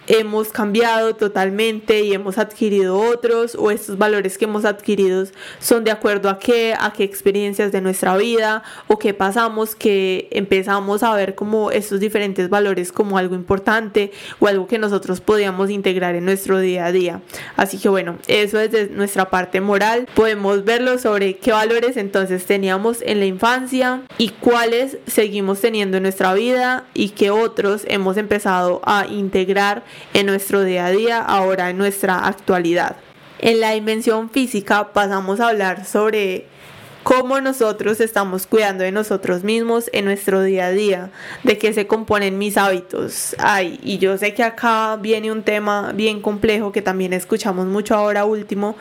hemos 0.09 0.49
cambiado 0.49 1.15
totalmente 1.15 2.01
y 2.01 2.13
hemos 2.13 2.39
adquirido 2.39 2.99
otros 2.99 3.55
o 3.55 3.69
estos 3.69 3.97
valores 3.97 4.37
que 4.37 4.45
hemos 4.45 4.65
adquirido 4.65 5.23
son 5.59 5.83
de 5.83 5.91
acuerdo 5.91 6.29
a 6.29 6.39
qué, 6.39 6.73
a 6.77 6.91
qué 6.91 7.03
experiencias 7.03 7.71
de 7.71 7.79
nuestra 7.79 8.17
vida 8.17 8.63
o 8.87 8.97
qué 8.97 9.13
pasamos 9.13 9.75
que 9.75 10.27
empezamos 10.31 11.03
a 11.03 11.13
ver 11.13 11.35
como 11.35 11.69
estos 11.69 11.99
diferentes 11.99 12.49
valores 12.49 12.91
como 12.91 13.19
algo 13.19 13.35
importante 13.35 14.11
o 14.39 14.47
algo 14.47 14.67
que 14.67 14.79
nosotros 14.79 15.21
podíamos 15.21 15.69
integrar 15.69 16.15
en 16.15 16.25
nuestro 16.25 16.59
día 16.59 16.85
a 16.85 16.91
día. 16.91 17.21
Así 17.55 17.77
que 17.77 17.89
bueno, 17.89 18.17
eso 18.27 18.59
es 18.59 18.71
de 18.71 18.87
nuestra 18.87 19.29
parte 19.29 19.61
moral. 19.61 20.07
Podemos 20.15 20.65
verlo 20.65 20.97
sobre 20.97 21.37
qué 21.37 21.51
valores 21.51 21.97
entonces 21.97 22.45
teníamos 22.45 23.03
en 23.03 23.19
la 23.19 23.25
infancia 23.27 24.01
y 24.17 24.29
cuáles 24.29 24.97
seguimos 25.05 25.61
teniendo 25.61 25.97
en 25.97 26.03
nuestra 26.03 26.33
vida 26.33 26.85
y 26.95 27.09
qué 27.09 27.29
otros 27.29 27.83
hemos 27.87 28.17
empezado 28.17 28.81
a 28.85 29.05
integrar 29.05 29.83
en 30.13 30.25
nuestro 30.25 30.63
día 30.63 30.85
a 30.87 30.91
día, 30.91 31.19
ahora 31.19 31.69
en 31.69 31.77
nuestra 31.77 32.27
actualidad. 32.27 32.97
En 33.39 33.59
la 33.59 33.71
dimensión 33.71 34.29
física 34.29 34.91
pasamos 34.91 35.39
a 35.39 35.49
hablar 35.49 35.85
sobre 35.85 36.47
cómo 37.03 37.39
nosotros 37.41 38.01
estamos 38.01 38.45
cuidando 38.45 38.83
de 38.83 38.91
nosotros 38.91 39.43
mismos 39.43 39.89
en 39.93 40.05
nuestro 40.05 40.43
día 40.43 40.67
a 40.67 40.71
día, 40.71 41.11
de 41.43 41.57
qué 41.57 41.73
se 41.73 41.87
componen 41.87 42.37
mis 42.37 42.57
hábitos. 42.57 43.35
Ay, 43.39 43.79
y 43.81 43.97
yo 43.97 44.17
sé 44.17 44.33
que 44.33 44.43
acá 44.43 44.97
viene 44.97 45.31
un 45.31 45.43
tema 45.43 45.93
bien 45.93 46.21
complejo 46.21 46.71
que 46.71 46.81
también 46.81 47.13
escuchamos 47.13 47.65
mucho 47.67 47.95
ahora 47.95 48.25
último, 48.25 48.75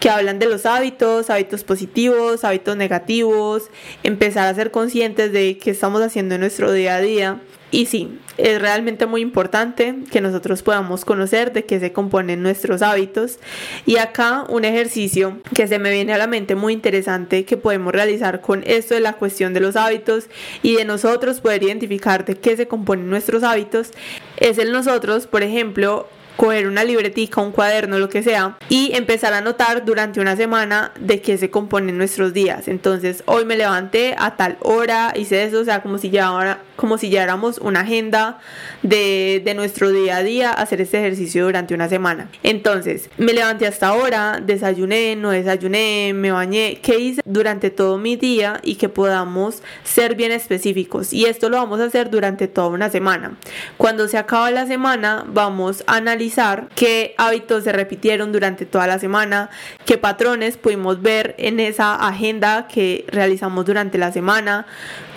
que 0.00 0.10
hablan 0.10 0.38
de 0.38 0.46
los 0.46 0.66
hábitos, 0.66 1.30
hábitos 1.30 1.64
positivos, 1.64 2.44
hábitos 2.44 2.76
negativos, 2.76 3.70
empezar 4.02 4.48
a 4.48 4.54
ser 4.54 4.70
conscientes 4.70 5.32
de 5.32 5.58
qué 5.58 5.70
estamos 5.70 6.02
haciendo 6.02 6.34
en 6.34 6.40
nuestro 6.40 6.72
día 6.72 6.96
a 6.96 7.00
día. 7.00 7.40
Y 7.70 7.86
sí, 7.86 8.18
es 8.38 8.60
realmente 8.60 9.06
muy 9.06 9.20
importante 9.20 9.94
que 10.10 10.20
nosotros 10.20 10.62
podamos 10.62 11.04
conocer 11.04 11.52
de 11.52 11.64
qué 11.64 11.78
se 11.80 11.92
componen 11.92 12.42
nuestros 12.42 12.80
hábitos. 12.80 13.38
Y 13.84 13.98
acá 13.98 14.44
un 14.48 14.64
ejercicio 14.64 15.38
que 15.54 15.68
se 15.68 15.78
me 15.78 15.90
viene 15.90 16.14
a 16.14 16.18
la 16.18 16.26
mente 16.26 16.54
muy 16.54 16.72
interesante 16.72 17.44
que 17.44 17.56
podemos 17.58 17.92
realizar 17.92 18.40
con 18.40 18.62
esto 18.66 18.94
de 18.94 19.00
la 19.00 19.14
cuestión 19.14 19.52
de 19.52 19.60
los 19.60 19.76
hábitos 19.76 20.28
y 20.62 20.76
de 20.76 20.84
nosotros 20.84 21.40
poder 21.40 21.62
identificar 21.62 22.24
de 22.24 22.36
qué 22.36 22.56
se 22.56 22.66
componen 22.68 23.10
nuestros 23.10 23.42
hábitos 23.42 23.90
es 24.38 24.58
el 24.58 24.72
nosotros, 24.72 25.26
por 25.26 25.42
ejemplo, 25.42 26.08
coger 26.38 26.68
una 26.68 26.84
libretica, 26.84 27.40
un 27.40 27.50
cuaderno, 27.50 27.98
lo 27.98 28.08
que 28.08 28.22
sea, 28.22 28.56
y 28.68 28.92
empezar 28.94 29.32
a 29.34 29.40
notar 29.40 29.84
durante 29.84 30.20
una 30.20 30.36
semana 30.36 30.92
de 31.00 31.20
qué 31.20 31.36
se 31.36 31.50
componen 31.50 31.98
nuestros 31.98 32.32
días. 32.32 32.68
Entonces, 32.68 33.24
hoy 33.26 33.44
me 33.44 33.56
levanté 33.56 34.14
a 34.16 34.36
tal 34.36 34.56
hora, 34.60 35.12
hice 35.16 35.42
eso, 35.42 35.58
o 35.58 35.64
sea, 35.64 35.82
como 35.82 35.98
si 35.98 36.10
ya 36.10 36.60
como 36.76 36.96
si 36.96 37.10
ya 37.10 37.24
éramos 37.24 37.58
una 37.58 37.80
agenda 37.80 38.38
de, 38.84 39.42
de 39.44 39.54
nuestro 39.54 39.90
día 39.90 40.18
a 40.18 40.22
día, 40.22 40.52
hacer 40.52 40.80
este 40.80 41.00
ejercicio 41.00 41.44
durante 41.44 41.74
una 41.74 41.88
semana. 41.88 42.28
Entonces, 42.44 43.10
me 43.16 43.32
levanté 43.32 43.66
hasta 43.66 43.88
ahora, 43.88 44.40
desayuné, 44.40 45.16
no 45.16 45.30
desayuné, 45.30 46.12
me 46.14 46.30
bañé, 46.30 46.78
qué 46.80 47.00
hice 47.00 47.20
durante 47.24 47.70
todo 47.70 47.98
mi 47.98 48.14
día 48.14 48.60
y 48.62 48.76
que 48.76 48.88
podamos 48.88 49.64
ser 49.82 50.14
bien 50.14 50.30
específicos. 50.30 51.12
Y 51.12 51.24
esto 51.24 51.48
lo 51.48 51.56
vamos 51.56 51.80
a 51.80 51.86
hacer 51.86 52.10
durante 52.10 52.46
toda 52.46 52.68
una 52.68 52.90
semana. 52.90 53.36
Cuando 53.76 54.06
se 54.06 54.18
acaba 54.18 54.52
la 54.52 54.68
semana, 54.68 55.24
vamos 55.26 55.82
a 55.88 55.96
analizar 55.96 56.27
qué 56.74 57.14
hábitos 57.18 57.64
se 57.64 57.72
repitieron 57.72 58.32
durante 58.32 58.66
toda 58.66 58.86
la 58.86 58.98
semana, 58.98 59.50
qué 59.84 59.98
patrones 59.98 60.56
pudimos 60.56 61.02
ver 61.02 61.34
en 61.38 61.60
esa 61.60 61.94
agenda 61.94 62.68
que 62.68 63.04
realizamos 63.08 63.64
durante 63.64 63.98
la 63.98 64.12
semana, 64.12 64.66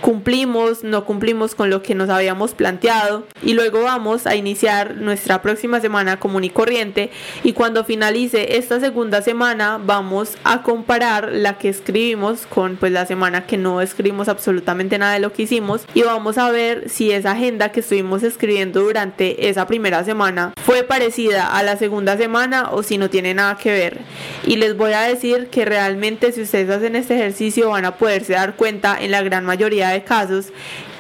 cumplimos, 0.02 0.84
no 0.84 1.06
cumplimos 1.06 1.56
con 1.56 1.70
lo 1.70 1.82
que 1.84 1.96
nos 1.96 2.10
habíamos 2.10 2.54
planteado 2.54 3.26
y 3.44 3.54
luego 3.54 3.84
vamos 3.84 4.28
a 4.28 4.36
iniciar 4.36 4.96
nuestra 4.96 5.42
próxima 5.42 5.80
semana 5.80 6.20
común 6.20 6.44
y 6.44 6.50
corriente 6.50 7.12
y 7.44 7.54
cuando 7.54 7.86
finalice 7.86 8.58
esta 8.58 8.80
segunda 8.80 9.22
semana 9.22 9.80
vamos 9.84 10.38
a 10.44 10.64
comparar 10.64 11.30
la 11.32 11.58
que 11.58 11.70
escribimos 11.70 12.48
con 12.48 12.78
pues 12.78 12.92
la 12.92 13.06
semana 13.06 13.46
que 13.46 13.58
no 13.58 13.82
escribimos 13.82 14.28
absolutamente 14.28 14.98
nada 14.98 15.14
de 15.14 15.20
lo 15.20 15.32
que 15.32 15.44
hicimos 15.44 15.86
y 15.94 16.02
vamos 16.02 16.38
a 16.38 16.50
ver 16.52 16.90
si 16.90 17.12
esa 17.12 17.32
agenda 17.32 17.72
que 17.72 17.82
estuvimos 17.82 18.24
escribiendo 18.24 18.82
durante 18.82 19.50
esa 19.50 19.68
primera 19.68 20.04
semana 20.04 20.54
fue 20.64 20.84
parecida 20.84 21.56
a 21.56 21.64
la 21.64 21.78
segunda 21.78 22.18
semana 22.18 22.72
o 22.72 22.84
si 22.84 22.98
no 22.98 23.10
tiene 23.10 23.34
nada 23.34 23.58
que 23.58 23.72
ver. 23.72 24.00
Y 24.46 24.56
les 24.56 24.76
voy 24.76 24.94
a 24.94 25.02
decir 25.02 25.48
que 25.48 25.66
realmente 25.66 26.32
si 26.32 26.42
ustedes 26.42 26.70
hacen 26.70 26.96
este 26.96 27.16
ejercicio 27.16 27.70
van 27.70 27.86
a 27.86 27.96
poderse 27.96 28.34
dar 28.34 28.56
cuenta 28.56 28.98
en 29.00 29.12
la 29.12 29.22
gran 29.22 29.46
mayoría 29.46 29.90
de 29.90 29.91
evitar 29.92 30.06
casos. 30.06 30.52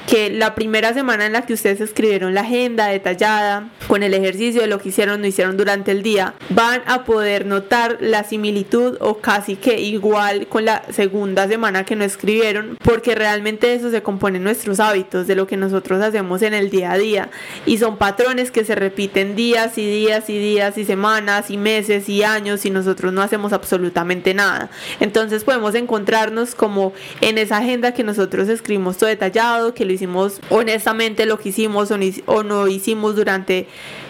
Que 0.07 0.29
la 0.29 0.55
primera 0.55 0.93
semana 0.93 1.25
en 1.25 1.33
la 1.33 1.45
que 1.45 1.53
ustedes 1.53 1.81
escribieron 1.81 2.33
la 2.33 2.41
agenda 2.41 2.87
detallada 2.87 3.69
con 3.87 4.03
el 4.03 4.13
ejercicio 4.13 4.61
de 4.61 4.67
lo 4.67 4.79
que 4.79 4.89
hicieron 4.89 5.15
o 5.15 5.17
no 5.17 5.27
hicieron 5.27 5.57
durante 5.57 5.91
el 5.91 6.03
día, 6.03 6.33
van 6.49 6.81
a 6.85 7.03
poder 7.03 7.45
notar 7.45 7.97
la 7.99 8.23
similitud 8.23 8.97
o 8.99 9.17
casi 9.17 9.55
que 9.55 9.79
igual 9.79 10.47
con 10.47 10.65
la 10.65 10.83
segunda 10.91 11.47
semana 11.47 11.85
que 11.85 11.95
no 11.95 12.03
escribieron, 12.03 12.77
porque 12.83 13.15
realmente 13.15 13.73
eso 13.73 13.91
se 13.91 14.01
compone 14.01 14.37
en 14.37 14.43
nuestros 14.43 14.79
hábitos, 14.79 15.27
de 15.27 15.35
lo 15.35 15.47
que 15.47 15.57
nosotros 15.57 16.01
hacemos 16.01 16.41
en 16.41 16.53
el 16.53 16.69
día 16.69 16.91
a 16.91 16.97
día, 16.97 17.29
y 17.65 17.77
son 17.77 17.97
patrones 17.97 18.51
que 18.51 18.65
se 18.65 18.75
repiten 18.75 19.35
días 19.35 19.77
y 19.77 19.85
días 19.85 20.29
y 20.29 20.37
días 20.37 20.77
y 20.77 20.85
semanas 20.85 21.49
y 21.49 21.57
meses 21.57 22.09
y 22.09 22.23
años 22.23 22.65
y 22.65 22.69
nosotros 22.69 23.13
no 23.13 23.21
hacemos 23.21 23.53
absolutamente 23.53 24.33
nada. 24.33 24.69
Entonces 24.99 25.43
podemos 25.43 25.75
encontrarnos 25.75 26.55
como 26.55 26.93
en 27.21 27.37
esa 27.37 27.57
agenda 27.57 27.93
que 27.93 28.03
nosotros 28.03 28.49
escribimos 28.49 28.97
todo 28.97 29.09
detallado, 29.09 29.73
que 29.73 29.85
hicimos 29.91 30.39
honestamente, 30.49 31.25
lo 31.25 31.37
que 31.39 31.49
hicimos 31.49 31.91
o 32.25 32.43
no 32.43 32.67
hicimos 32.67 33.15
durante 33.15 33.67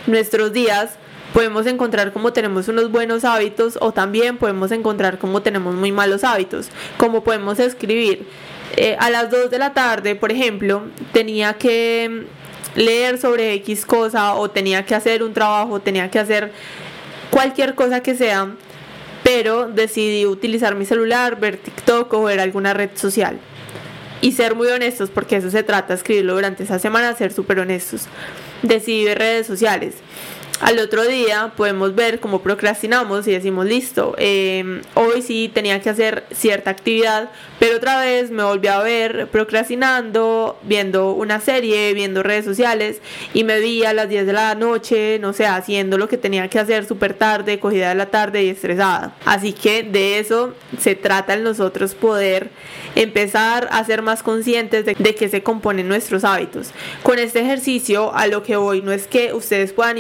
nuestros 0.08 0.54
días, 0.54 0.98
podemos 1.34 1.66
encontrar 1.66 2.12
cómo 2.12 2.34
tenemos 2.34 2.68
unos 2.68 2.92
buenos 2.92 3.24
hábitos 3.24 3.78
o 3.82 3.92
también 3.92 4.38
podemos 4.38 4.72
encontrar 4.72 5.18
cómo 5.18 5.42
tenemos 5.42 5.76
muy 5.76 5.92
malos 5.92 6.24
hábitos, 6.24 6.70
como 6.98 7.24
podemos 7.24 7.60
escribir. 7.60 8.26
Eh, 8.78 8.96
a 9.00 9.10
las 9.10 9.30
2 9.30 9.50
de 9.50 9.60
la 9.60 9.74
tarde, 9.74 10.16
por 10.16 10.32
ejemplo, 10.32 10.84
tenía 11.12 11.54
que 11.54 12.26
leer 12.76 13.18
sobre 13.18 13.54
X 13.56 13.86
cosa 13.86 14.36
o 14.36 14.50
tenía 14.50 14.86
que 14.86 14.96
hacer 14.96 15.24
un 15.24 15.34
trabajo, 15.34 15.82
tenía 15.82 16.10
que 16.10 16.20
hacer 16.20 16.52
cualquier 17.30 17.76
cosa 17.76 18.02
que 18.02 18.16
sea, 18.16 18.56
pero 19.24 19.68
decidí 19.68 20.26
utilizar 20.26 20.76
mi 20.76 20.86
celular, 20.86 21.40
ver 21.40 21.58
TikTok 21.58 22.14
o 22.14 22.24
ver 22.24 22.40
alguna 22.40 22.74
red 22.74 22.92
social 22.96 23.40
y 24.22 24.32
ser 24.34 24.56
muy 24.56 24.68
honestos, 24.68 25.10
porque 25.10 25.38
eso 25.38 25.50
se 25.50 25.64
trata, 25.64 25.94
escribirlo 25.94 26.36
durante 26.36 26.64
esa 26.64 26.80
semana, 26.80 27.16
ser 27.16 27.34
súper 27.34 27.60
honestos. 27.60 28.08
Decidí 28.62 29.14
redes 29.14 29.48
sociales. 29.48 29.96
Al 30.62 30.78
otro 30.78 31.08
día 31.08 31.54
podemos 31.58 31.96
ver 31.96 32.20
cómo 32.20 32.44
procrastinamos 32.44 33.28
y 33.28 33.32
decimos, 33.32 33.66
listo, 33.66 34.14
em, 34.20 34.82
hoy 34.94 35.24
sí 35.24 35.50
tenía 35.52 35.82
que 35.82 35.90
hacer 35.90 36.24
cierta 36.32 36.70
actividad, 36.70 37.32
pero 37.58 37.78
otra 37.78 38.00
vez 38.00 38.30
me 38.30 38.44
volví 38.44 38.68
a 38.68 38.78
ver 38.80 39.28
procrastinando, 39.32 40.60
viendo 40.62 41.14
una 41.14 41.40
serie, 41.40 41.96
viendo 41.96 42.22
redes 42.22 42.46
sociales 42.46 43.02
y 43.34 43.44
me 43.44 43.60
vi 43.60 43.86
a 43.86 43.94
las 43.94 44.08
10 44.08 44.28
de 44.28 44.34
la 44.34 44.54
noche, 44.54 45.18
no 45.20 45.34
sé, 45.34 45.48
haciendo 45.48 45.98
lo 45.98 46.08
que 46.08 46.18
tenía 46.18 46.48
que 46.48 46.60
hacer 46.60 46.86
súper 46.86 47.16
tarde, 47.16 47.60
cogida 47.60 47.90
de 47.90 47.96
la 47.96 48.12
tarde 48.12 48.44
y 48.44 48.50
estresada. 48.50 49.16
Así 49.26 49.54
que 49.54 49.82
de 49.82 50.20
eso 50.20 50.54
se 50.80 50.94
trata 50.94 51.34
en 51.34 51.42
nosotros 51.44 51.96
poder 51.96 52.52
empezar 52.94 53.68
a 53.72 53.84
ser 53.84 54.04
más 54.04 54.22
conscientes 54.22 54.86
de, 54.86 54.94
de 54.94 55.16
qué 55.16 55.28
se 55.28 55.42
componen 55.42 55.88
nuestros 55.88 56.24
hábitos. 56.24 56.70
Con 57.02 57.18
este 57.18 57.40
ejercicio 57.40 58.14
a 58.14 58.28
lo 58.28 58.44
que 58.44 58.58
voy 58.58 58.84
no 58.84 58.92
es 58.92 59.08
que 59.08 59.34
ustedes 59.34 59.74
puedan 59.74 59.98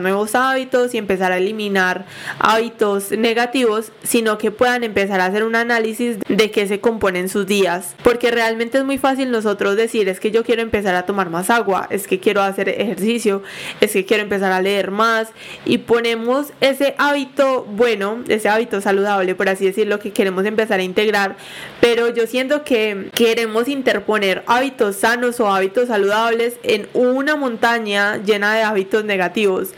nuevos 0.00 0.34
hábitos 0.34 0.94
y 0.94 0.98
empezar 0.98 1.32
a 1.32 1.38
eliminar 1.38 2.06
hábitos 2.38 3.10
negativos, 3.12 3.92
sino 4.02 4.38
que 4.38 4.50
puedan 4.50 4.84
empezar 4.84 5.20
a 5.20 5.26
hacer 5.26 5.44
un 5.44 5.54
análisis 5.54 6.18
de 6.28 6.50
qué 6.50 6.66
se 6.66 6.80
componen 6.80 7.28
sus 7.28 7.46
días. 7.46 7.94
Porque 8.02 8.30
realmente 8.30 8.78
es 8.78 8.84
muy 8.84 8.98
fácil 8.98 9.30
nosotros 9.30 9.76
decir, 9.76 10.08
es 10.08 10.20
que 10.20 10.30
yo 10.30 10.44
quiero 10.44 10.62
empezar 10.62 10.94
a 10.94 11.06
tomar 11.06 11.30
más 11.30 11.50
agua, 11.50 11.86
es 11.90 12.06
que 12.06 12.20
quiero 12.20 12.42
hacer 12.42 12.68
ejercicio, 12.68 13.42
es 13.80 13.92
que 13.92 14.04
quiero 14.04 14.22
empezar 14.22 14.52
a 14.52 14.62
leer 14.62 14.90
más 14.90 15.28
y 15.64 15.78
ponemos 15.78 16.52
ese 16.60 16.94
hábito 16.98 17.64
bueno, 17.64 18.22
ese 18.28 18.48
hábito 18.48 18.80
saludable, 18.80 19.34
por 19.34 19.48
así 19.48 19.64
decirlo, 19.64 19.98
que 19.98 20.12
queremos 20.12 20.44
empezar 20.44 20.80
a 20.80 20.82
integrar, 20.82 21.36
pero 21.80 22.08
yo 22.08 22.26
siento 22.26 22.64
que 22.64 23.10
queremos 23.14 23.68
interponer 23.68 24.42
hábitos 24.46 24.96
sanos 24.96 25.40
o 25.40 25.52
hábitos 25.52 25.88
saludables 25.88 26.58
en 26.62 26.88
una 26.94 27.36
montaña 27.36 28.18
llena 28.18 28.54
de 28.54 28.62
hábitos 28.62 29.04
negativos 29.04 29.71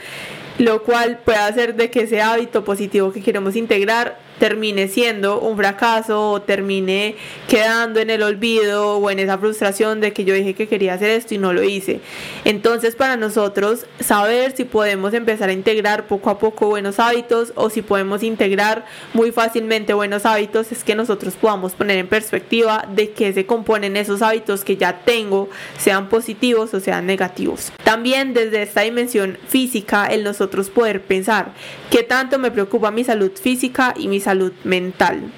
lo 0.58 0.82
cual 0.82 1.18
puede 1.24 1.38
hacer 1.38 1.74
de 1.74 1.90
que 1.90 2.02
ese 2.02 2.20
hábito 2.20 2.64
positivo 2.64 3.12
que 3.12 3.22
queremos 3.22 3.56
integrar 3.56 4.18
termine 4.38 4.88
siendo 4.88 5.40
un 5.40 5.56
fracaso 5.56 6.32
o 6.32 6.42
termine 6.42 7.16
quedando 7.48 8.00
en 8.00 8.10
el 8.10 8.22
olvido 8.22 8.96
o 8.98 9.10
en 9.10 9.18
esa 9.18 9.38
frustración 9.38 10.00
de 10.00 10.12
que 10.12 10.24
yo 10.24 10.34
dije 10.34 10.54
que 10.54 10.68
quería 10.68 10.94
hacer 10.94 11.10
esto 11.10 11.34
y 11.34 11.38
no 11.38 11.52
lo 11.52 11.62
hice. 11.62 12.00
Entonces 12.44 12.96
para 12.96 13.16
nosotros 13.16 13.86
saber 14.00 14.54
si 14.56 14.64
podemos 14.64 15.14
empezar 15.14 15.48
a 15.48 15.52
integrar 15.52 16.06
poco 16.06 16.30
a 16.30 16.38
poco 16.38 16.68
buenos 16.68 16.98
hábitos 16.98 17.52
o 17.54 17.70
si 17.70 17.82
podemos 17.82 18.22
integrar 18.22 18.84
muy 19.12 19.32
fácilmente 19.32 19.94
buenos 19.94 20.26
hábitos 20.26 20.72
es 20.72 20.84
que 20.84 20.94
nosotros 20.94 21.34
podamos 21.34 21.72
poner 21.72 21.98
en 21.98 22.08
perspectiva 22.08 22.86
de 22.94 23.10
qué 23.10 23.32
se 23.32 23.46
componen 23.46 23.96
esos 23.96 24.22
hábitos 24.22 24.64
que 24.64 24.76
ya 24.76 25.00
tengo, 25.04 25.48
sean 25.78 26.08
positivos 26.08 26.74
o 26.74 26.80
sean 26.80 27.06
negativos. 27.06 27.72
También 27.84 28.34
desde 28.34 28.62
esta 28.62 28.82
dimensión 28.82 29.38
física 29.46 30.06
el 30.06 30.24
nosotros 30.24 30.70
poder 30.70 31.02
pensar 31.02 31.52
qué 31.90 32.02
tanto 32.02 32.38
me 32.38 32.50
preocupa 32.50 32.90
mi 32.90 33.04
salud 33.04 33.30
física 33.40 33.94
y 33.96 34.08
mi 34.08 34.20
salud 34.24 34.52
mental. 34.64 35.30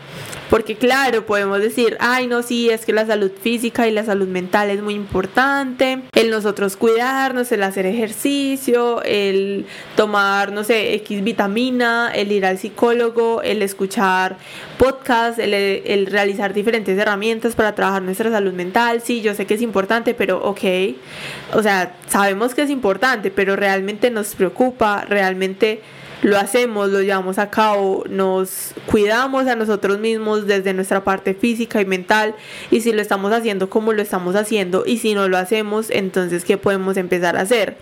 Porque 0.51 0.77
claro, 0.77 1.27
podemos 1.27 1.59
decir, 1.59 1.97
ay 1.99 2.29
no, 2.29 2.43
sí, 2.43 2.71
es 2.71 2.87
que 2.87 2.93
la 2.93 3.05
salud 3.05 3.33
física 3.41 3.89
y 3.89 3.91
la 3.91 4.05
salud 4.05 4.29
mental 4.29 4.71
es 4.71 4.81
muy 4.81 4.95
importante. 4.95 6.03
El 6.15 6.31
nosotros 6.31 6.77
cuidarnos, 6.77 7.51
el 7.51 7.65
hacer 7.65 7.85
ejercicio, 7.85 9.03
el 9.03 9.67
tomar, 9.97 10.53
no 10.53 10.63
sé, 10.63 10.95
X 10.95 11.25
vitamina, 11.25 12.13
el 12.15 12.31
ir 12.31 12.47
al 12.47 12.59
psicólogo, 12.59 13.43
el 13.43 13.61
escuchar 13.61 14.37
podcast, 14.79 15.41
el, 15.41 15.53
el 15.53 16.07
realizar 16.07 16.55
diferentes 16.55 16.97
herramientas 16.97 17.57
para 17.57 17.75
trabajar 17.75 18.03
nuestra 18.03 18.31
salud 18.31 18.53
mental. 18.53 19.03
Sí, 19.03 19.23
yo 19.23 19.35
sé 19.35 19.47
que 19.47 19.55
es 19.55 19.63
importante, 19.63 20.15
pero 20.15 20.41
ok. 20.45 20.63
O 21.55 21.63
sea, 21.63 21.97
sabemos 22.07 22.55
que 22.55 22.63
es 22.63 22.71
importante, 22.71 23.33
pero 23.33 23.57
realmente 23.57 24.13
nos 24.13 24.37
preocupa, 24.37 25.05
realmente 25.09 25.81
lo 26.23 26.39
hacemos, 26.39 26.91
lo 26.91 27.03
llevamos 27.03 27.39
a 27.39 27.51
cabo, 27.51 28.05
nos 28.09 28.73
cuidamos 28.87 29.47
a 29.47 29.57
nosotros 29.57 29.99
mismos 29.99 30.47
desde 30.47 30.73
nuestra 30.73 31.05
parte 31.05 31.35
física 31.35 31.81
y 31.81 31.85
mental 31.85 32.35
y 32.71 32.81
si 32.81 32.93
lo 32.93 33.03
estamos 33.03 33.33
haciendo 33.33 33.69
como 33.69 33.93
lo 33.93 34.03
estamos 34.03 34.35
haciendo 34.35 34.85
y 34.87 34.99
si 34.99 35.15
no 35.15 35.29
lo 35.29 35.37
hacemos, 35.37 35.91
entonces 35.91 36.45
¿qué 36.45 36.57
podemos 36.57 36.97
empezar 36.97 37.37
a 37.37 37.43
hacer? 37.43 37.77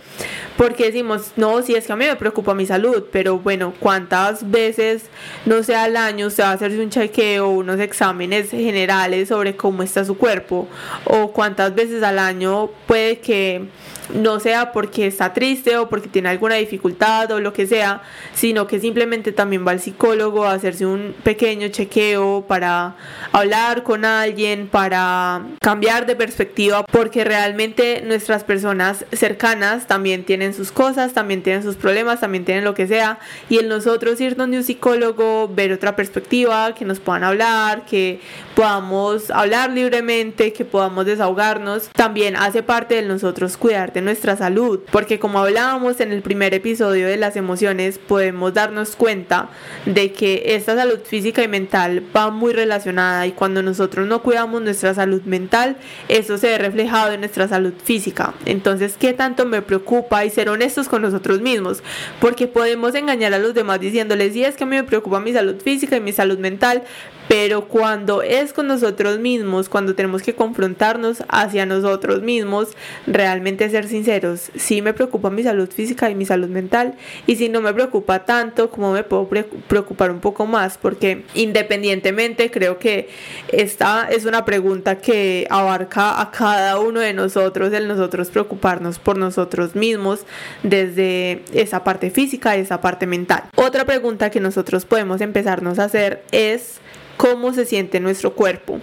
Porque 0.57 0.85
decimos, 0.85 1.31
no, 1.37 1.61
si 1.61 1.75
es 1.75 1.87
que 1.87 1.93
a 1.93 1.95
mí 1.95 2.05
me 2.05 2.15
preocupa 2.15 2.53
mi 2.53 2.65
salud, 2.65 3.05
pero 3.11 3.39
bueno, 3.39 3.73
¿cuántas 3.79 4.49
veces, 4.51 5.03
no 5.45 5.63
sé, 5.63 5.75
al 5.75 5.95
año 5.95 6.27
usted 6.27 6.43
va 6.43 6.49
a 6.49 6.53
hacerse 6.53 6.81
un 6.81 6.89
chequeo, 6.89 7.49
unos 7.49 7.79
exámenes 7.79 8.51
generales 8.51 9.29
sobre 9.29 9.55
cómo 9.55 9.83
está 9.83 10.03
su 10.03 10.17
cuerpo? 10.17 10.67
¿O 11.05 11.31
cuántas 11.31 11.73
veces 11.73 12.03
al 12.03 12.19
año 12.19 12.69
puede 12.87 13.19
que 13.19 13.67
no 14.13 14.39
sea 14.39 14.71
porque 14.71 15.07
está 15.07 15.33
triste 15.33 15.77
o 15.77 15.89
porque 15.89 16.07
tiene 16.07 16.29
alguna 16.29 16.55
dificultad 16.55 17.31
o 17.31 17.39
lo 17.39 17.53
que 17.53 17.67
sea, 17.67 18.01
sino 18.33 18.67
que 18.67 18.79
simplemente 18.79 19.31
también 19.31 19.65
va 19.65 19.71
al 19.71 19.79
psicólogo 19.79 20.45
a 20.45 20.53
hacerse 20.53 20.85
un 20.85 21.15
pequeño 21.23 21.67
chequeo 21.69 22.45
para 22.47 22.95
hablar 23.31 23.83
con 23.83 24.05
alguien, 24.05 24.67
para 24.67 25.43
cambiar 25.61 26.05
de 26.05 26.15
perspectiva, 26.15 26.85
porque 26.91 27.23
realmente 27.23 28.01
nuestras 28.05 28.43
personas 28.43 29.05
cercanas 29.11 29.87
también 29.87 30.23
tienen 30.23 30.53
sus 30.53 30.71
cosas, 30.71 31.13
también 31.13 31.43
tienen 31.43 31.63
sus 31.63 31.75
problemas, 31.75 32.19
también 32.19 32.45
tienen 32.45 32.63
lo 32.63 32.73
que 32.73 32.87
sea, 32.87 33.19
y 33.49 33.57
el 33.57 33.67
nosotros 33.67 34.19
ir 34.21 34.35
donde 34.35 34.57
un 34.57 34.63
psicólogo, 34.63 35.47
ver 35.47 35.71
otra 35.71 35.95
perspectiva, 35.95 36.73
que 36.75 36.85
nos 36.85 36.99
puedan 36.99 37.23
hablar, 37.23 37.85
que 37.85 38.19
podamos 38.55 39.31
hablar 39.31 39.71
libremente, 39.71 40.53
que 40.53 40.65
podamos 40.65 41.05
desahogarnos, 41.05 41.89
también 41.89 42.35
hace 42.35 42.63
parte 42.63 42.95
de 42.95 43.01
nosotros 43.01 43.57
cuidar 43.57 43.91
nuestra 44.01 44.35
salud, 44.37 44.79
porque 44.91 45.19
como 45.19 45.39
hablábamos 45.39 45.99
en 45.99 46.11
el 46.11 46.21
primer 46.21 46.53
episodio 46.53 47.07
de 47.07 47.17
las 47.17 47.35
emociones, 47.35 47.97
podemos 47.97 48.53
darnos 48.53 48.95
cuenta 48.95 49.49
de 49.85 50.11
que 50.11 50.43
esta 50.55 50.75
salud 50.75 50.99
física 51.03 51.43
y 51.43 51.47
mental 51.47 52.03
va 52.15 52.29
muy 52.29 52.53
relacionada 52.53 53.27
y 53.27 53.31
cuando 53.31 53.61
nosotros 53.61 54.07
no 54.07 54.21
cuidamos 54.21 54.61
nuestra 54.61 54.93
salud 54.93 55.21
mental, 55.23 55.77
eso 56.07 56.37
se 56.37 56.47
ve 56.47 56.57
reflejado 56.57 57.13
en 57.13 57.21
nuestra 57.21 57.47
salud 57.47 57.73
física. 57.83 58.33
Entonces, 58.45 58.95
¿qué 58.99 59.13
tanto 59.13 59.45
me 59.45 59.61
preocupa? 59.61 60.25
Y 60.25 60.29
ser 60.29 60.49
honestos 60.49 60.87
con 60.87 61.01
nosotros 61.01 61.41
mismos, 61.41 61.83
porque 62.19 62.47
podemos 62.47 62.95
engañar 62.95 63.33
a 63.33 63.39
los 63.39 63.53
demás 63.53 63.79
diciéndoles, 63.79 64.33
sí, 64.33 64.43
es 64.43 64.55
que 64.55 64.63
a 64.63 64.67
mí 64.67 64.75
me 64.75 64.83
preocupa 64.83 65.19
mi 65.19 65.33
salud 65.33 65.55
física 65.61 65.97
y 65.97 66.01
mi 66.01 66.13
salud 66.13 66.37
mental, 66.39 66.83
pero 67.27 67.67
cuando 67.67 68.21
es 68.21 68.53
con 68.53 68.67
nosotros 68.67 69.19
mismos, 69.19 69.69
cuando 69.69 69.95
tenemos 69.95 70.21
que 70.21 70.35
confrontarnos 70.35 71.23
hacia 71.27 71.65
nosotros 71.65 72.21
mismos, 72.21 72.69
realmente 73.07 73.69
ser 73.69 73.87
sinceros, 73.87 74.51
sí 74.55 74.81
me 74.81 74.93
preocupa 74.93 75.29
mi 75.29 75.43
salud 75.43 75.69
física 75.69 76.09
y 76.09 76.15
mi 76.15 76.25
salud 76.25 76.49
mental, 76.49 76.95
y 77.27 77.35
si 77.35 77.49
no 77.49 77.61
me 77.61 77.73
preocupa 77.73 78.25
tanto, 78.25 78.69
¿cómo 78.69 78.91
me 78.91 79.03
puedo 79.03 79.27
preocupar 79.67 80.11
un 80.11 80.19
poco 80.19 80.45
más? 80.45 80.77
Porque 80.77 81.23
independientemente 81.33 82.51
creo 82.51 82.77
que 82.77 83.09
esta 83.51 84.07
es 84.09 84.25
una 84.25 84.45
pregunta 84.45 84.97
que 84.97 85.47
abarca 85.49 86.21
a 86.21 86.31
cada 86.31 86.79
uno 86.79 86.99
de 86.99 87.13
nosotros, 87.13 87.73
el 87.73 87.87
nosotros 87.87 88.29
preocuparnos 88.29 88.99
por 88.99 89.17
nosotros 89.17 89.75
mismos 89.75 90.25
desde 90.63 91.43
esa 91.53 91.83
parte 91.83 92.09
física 92.09 92.57
y 92.57 92.61
esa 92.61 92.81
parte 92.81 93.07
mental. 93.07 93.43
Otra 93.55 93.85
pregunta 93.85 94.29
que 94.29 94.39
nosotros 94.39 94.85
podemos 94.85 95.21
empezarnos 95.21 95.79
a 95.79 95.85
hacer 95.85 96.23
es 96.31 96.79
cómo 97.17 97.53
se 97.53 97.65
siente 97.65 97.99
nuestro 97.99 98.33
cuerpo. 98.33 98.79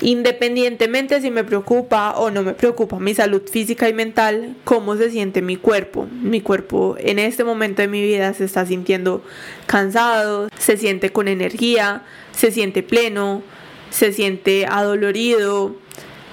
Independientemente 0.00 1.20
si 1.20 1.30
me 1.30 1.44
preocupa 1.44 2.14
o 2.16 2.30
no 2.30 2.42
me 2.42 2.52
preocupa 2.52 2.98
mi 2.98 3.14
salud 3.14 3.42
física 3.50 3.88
y 3.88 3.94
mental, 3.94 4.56
cómo 4.64 4.96
se 4.96 5.10
siente 5.10 5.40
mi 5.40 5.56
cuerpo. 5.56 6.06
Mi 6.10 6.40
cuerpo 6.40 6.96
en 6.98 7.18
este 7.18 7.44
momento 7.44 7.80
de 7.80 7.88
mi 7.88 8.02
vida 8.02 8.34
se 8.34 8.44
está 8.44 8.66
sintiendo 8.66 9.22
cansado, 9.66 10.48
se 10.58 10.76
siente 10.76 11.10
con 11.10 11.28
energía, 11.28 12.02
se 12.32 12.50
siente 12.50 12.82
pleno, 12.82 13.42
se 13.90 14.12
siente 14.12 14.66
adolorido, 14.66 15.76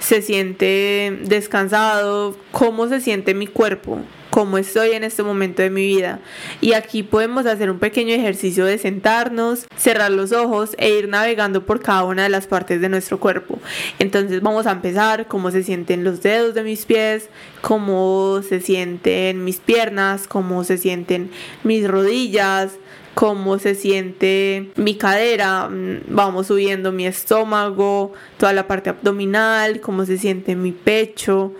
se 0.02 0.20
siente 0.20 1.18
descansado, 1.22 2.36
cómo 2.50 2.88
se 2.88 3.00
siente 3.00 3.34
mi 3.34 3.46
cuerpo 3.46 4.00
cómo 4.32 4.56
estoy 4.56 4.92
en 4.92 5.04
este 5.04 5.22
momento 5.22 5.60
de 5.60 5.68
mi 5.68 5.82
vida. 5.82 6.18
Y 6.62 6.72
aquí 6.72 7.02
podemos 7.02 7.44
hacer 7.44 7.70
un 7.70 7.78
pequeño 7.78 8.14
ejercicio 8.14 8.64
de 8.64 8.78
sentarnos, 8.78 9.66
cerrar 9.76 10.10
los 10.10 10.32
ojos 10.32 10.70
e 10.78 10.88
ir 10.88 11.06
navegando 11.06 11.66
por 11.66 11.82
cada 11.82 12.04
una 12.04 12.22
de 12.22 12.30
las 12.30 12.46
partes 12.46 12.80
de 12.80 12.88
nuestro 12.88 13.20
cuerpo. 13.20 13.60
Entonces 13.98 14.40
vamos 14.40 14.66
a 14.66 14.72
empezar 14.72 15.28
cómo 15.28 15.50
se 15.50 15.62
sienten 15.62 16.02
los 16.02 16.22
dedos 16.22 16.54
de 16.54 16.62
mis 16.62 16.86
pies, 16.86 17.28
cómo 17.60 18.40
se 18.48 18.60
sienten 18.60 19.44
mis 19.44 19.58
piernas, 19.58 20.26
cómo 20.26 20.64
se 20.64 20.78
sienten 20.78 21.30
mis 21.62 21.86
rodillas, 21.86 22.78
cómo 23.14 23.58
se 23.58 23.74
siente 23.74 24.70
mi 24.76 24.96
cadera, 24.96 25.68
mm, 25.68 26.00
vamos 26.08 26.46
subiendo 26.48 26.92
mi 26.92 27.06
estómago, 27.06 28.12
toda 28.38 28.52
la 28.52 28.66
parte 28.66 28.90
abdominal, 28.90 29.80
cómo 29.80 30.04
se 30.04 30.18
siente 30.18 30.56
mi 30.56 30.72
pecho, 30.72 31.52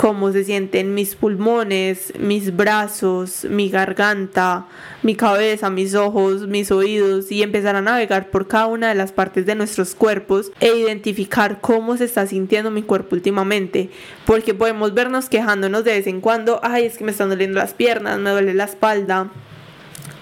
cómo 0.00 0.32
se 0.32 0.44
sienten 0.44 0.94
mis 0.94 1.14
pulmones, 1.14 2.14
mis 2.18 2.56
brazos, 2.56 3.44
mi 3.44 3.68
garganta, 3.68 4.66
mi 5.02 5.14
cabeza, 5.14 5.68
mis 5.68 5.94
ojos, 5.94 6.46
mis 6.46 6.70
oídos 6.70 7.30
y 7.30 7.42
empezar 7.42 7.76
a 7.76 7.82
navegar 7.82 8.30
por 8.30 8.48
cada 8.48 8.64
una 8.64 8.88
de 8.88 8.94
las 8.94 9.12
partes 9.12 9.44
de 9.44 9.56
nuestros 9.56 9.94
cuerpos 9.94 10.52
e 10.60 10.74
identificar 10.74 11.60
cómo 11.60 11.98
se 11.98 12.04
está 12.04 12.26
sintiendo 12.26 12.70
mi 12.70 12.82
cuerpo 12.82 13.14
últimamente, 13.14 13.90
porque 14.24 14.54
podemos 14.54 14.94
vernos 14.94 15.28
quejándonos 15.28 15.84
de 15.84 15.92
vez 15.92 16.06
en 16.06 16.22
cuando, 16.22 16.60
ay, 16.62 16.86
es 16.86 16.96
que 16.96 17.04
me 17.04 17.10
están 17.10 17.28
doliendo 17.28 17.58
las 17.58 17.74
piernas, 17.74 18.18
me 18.18 18.30
duele 18.30 18.54
la 18.54 18.64
espalda, 18.64 19.30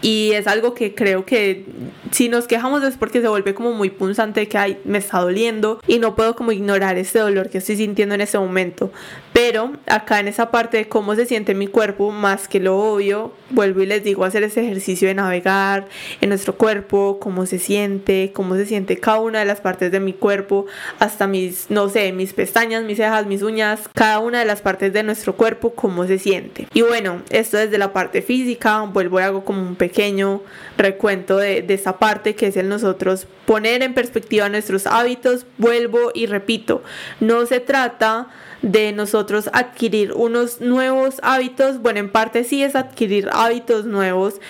y 0.01 0.33
es 0.33 0.47
algo 0.47 0.75
que 0.75 0.95
creo 0.95 1.25
que 1.25 1.65
si 2.13 2.29
nos 2.29 2.47
quejamos 2.47 2.83
es 2.85 2.97
porque 2.97 3.21
se 3.21 3.29
vuelve 3.29 3.55
como 3.55 3.73
muy 3.73 3.91
punzante 3.91 4.49
que 4.49 4.57
ay, 4.57 4.79
me 4.85 4.99
está 4.99 5.21
doliendo 5.21 5.81
y 5.87 5.99
no 5.99 6.15
puedo 6.15 6.37
como 6.37 6.53
ignorar 6.53 6.97
este 6.99 7.19
dolor 7.19 7.51
que 7.51 7.59
estoy 7.59 7.77
sintiendo 7.77 8.15
en 8.15 8.21
ese 8.21 8.39
momento. 8.39 8.93
Pero 9.41 9.75
acá 9.87 10.19
en 10.19 10.27
esa 10.27 10.51
parte 10.51 10.79
de 10.79 10.89
cómo 10.89 11.15
se 11.15 11.25
siente 11.25 11.55
mi 11.55 11.69
cuerpo, 11.69 12.11
más 12.11 12.49
que 12.49 12.59
lo 12.59 12.77
obvio, 12.77 13.33
vuelvo 13.51 13.83
y 13.83 13.87
les 13.87 14.03
digo 14.03 14.25
hacer 14.25 14.43
ese 14.43 14.65
ejercicio 14.65 15.07
de 15.07 15.15
navegar 15.15 15.87
en 16.21 16.31
nuestro 16.31 16.57
cuerpo, 16.57 17.21
cómo 17.21 17.47
se 17.47 17.61
siente, 17.61 18.33
cómo 18.35 18.57
se 18.57 18.67
siente 18.67 18.99
cada 18.99 19.21
una 19.21 19.39
de 19.39 19.45
las 19.45 19.61
partes 19.61 19.93
de 19.93 20.01
mi 20.01 20.13
cuerpo, 20.13 20.67
hasta 20.99 21.29
mis, 21.29 21.71
no 21.71 21.89
sé, 21.89 22.11
mis 22.11 22.33
pestañas, 22.33 22.83
mis 22.83 22.97
cejas, 22.97 23.27
mis 23.27 23.43
uñas, 23.43 23.89
cada 23.95 24.19
una 24.19 24.41
de 24.41 24.45
las 24.45 24.61
partes 24.61 24.93
de 24.93 25.05
nuestro 25.05 25.37
cuerpo, 25.37 25.73
cómo 25.73 26.05
se 26.09 26.19
siente. 26.19 26.67
Y 26.75 26.83
bueno, 26.83 27.23
esto 27.31 27.59
desde 27.59 27.79
la 27.79 27.93
parte 27.93 28.23
física, 28.23 28.81
vuelvo 28.93 29.21
y 29.21 29.23
hago 29.23 29.45
como 29.45 29.63
un 29.63 29.77
pequeño 29.77 30.43
recuento 30.77 31.37
de, 31.37 31.63
de 31.63 31.75
esa 31.75 32.01
parte 32.01 32.35
que 32.35 32.49
es 32.49 32.57
el 32.57 32.69
nosotros 32.69 33.29
poner 33.47 33.85
en 33.85 33.95
perspectiva 33.95 34.49
nuestros 34.49 34.89
hábitos, 34.89 35.47
vuelvo 35.59 36.11
y 36.13 36.27
repito, 36.27 36.83
no 37.21 37.47
se 37.47 37.61
trata 37.61 38.27
de 38.63 38.93
nosotros 38.93 39.49
adquirir 39.53 40.13
unos 40.13 40.61
nuevos 40.61 41.21
hábitos, 41.23 41.81
bueno, 41.81 42.01
en 42.01 42.11
parte 42.11 42.45
sí 42.45 42.63
es 42.63 42.75
adquirir 42.75 43.29
hábitos 43.33 43.85
nuevos, 43.85 44.41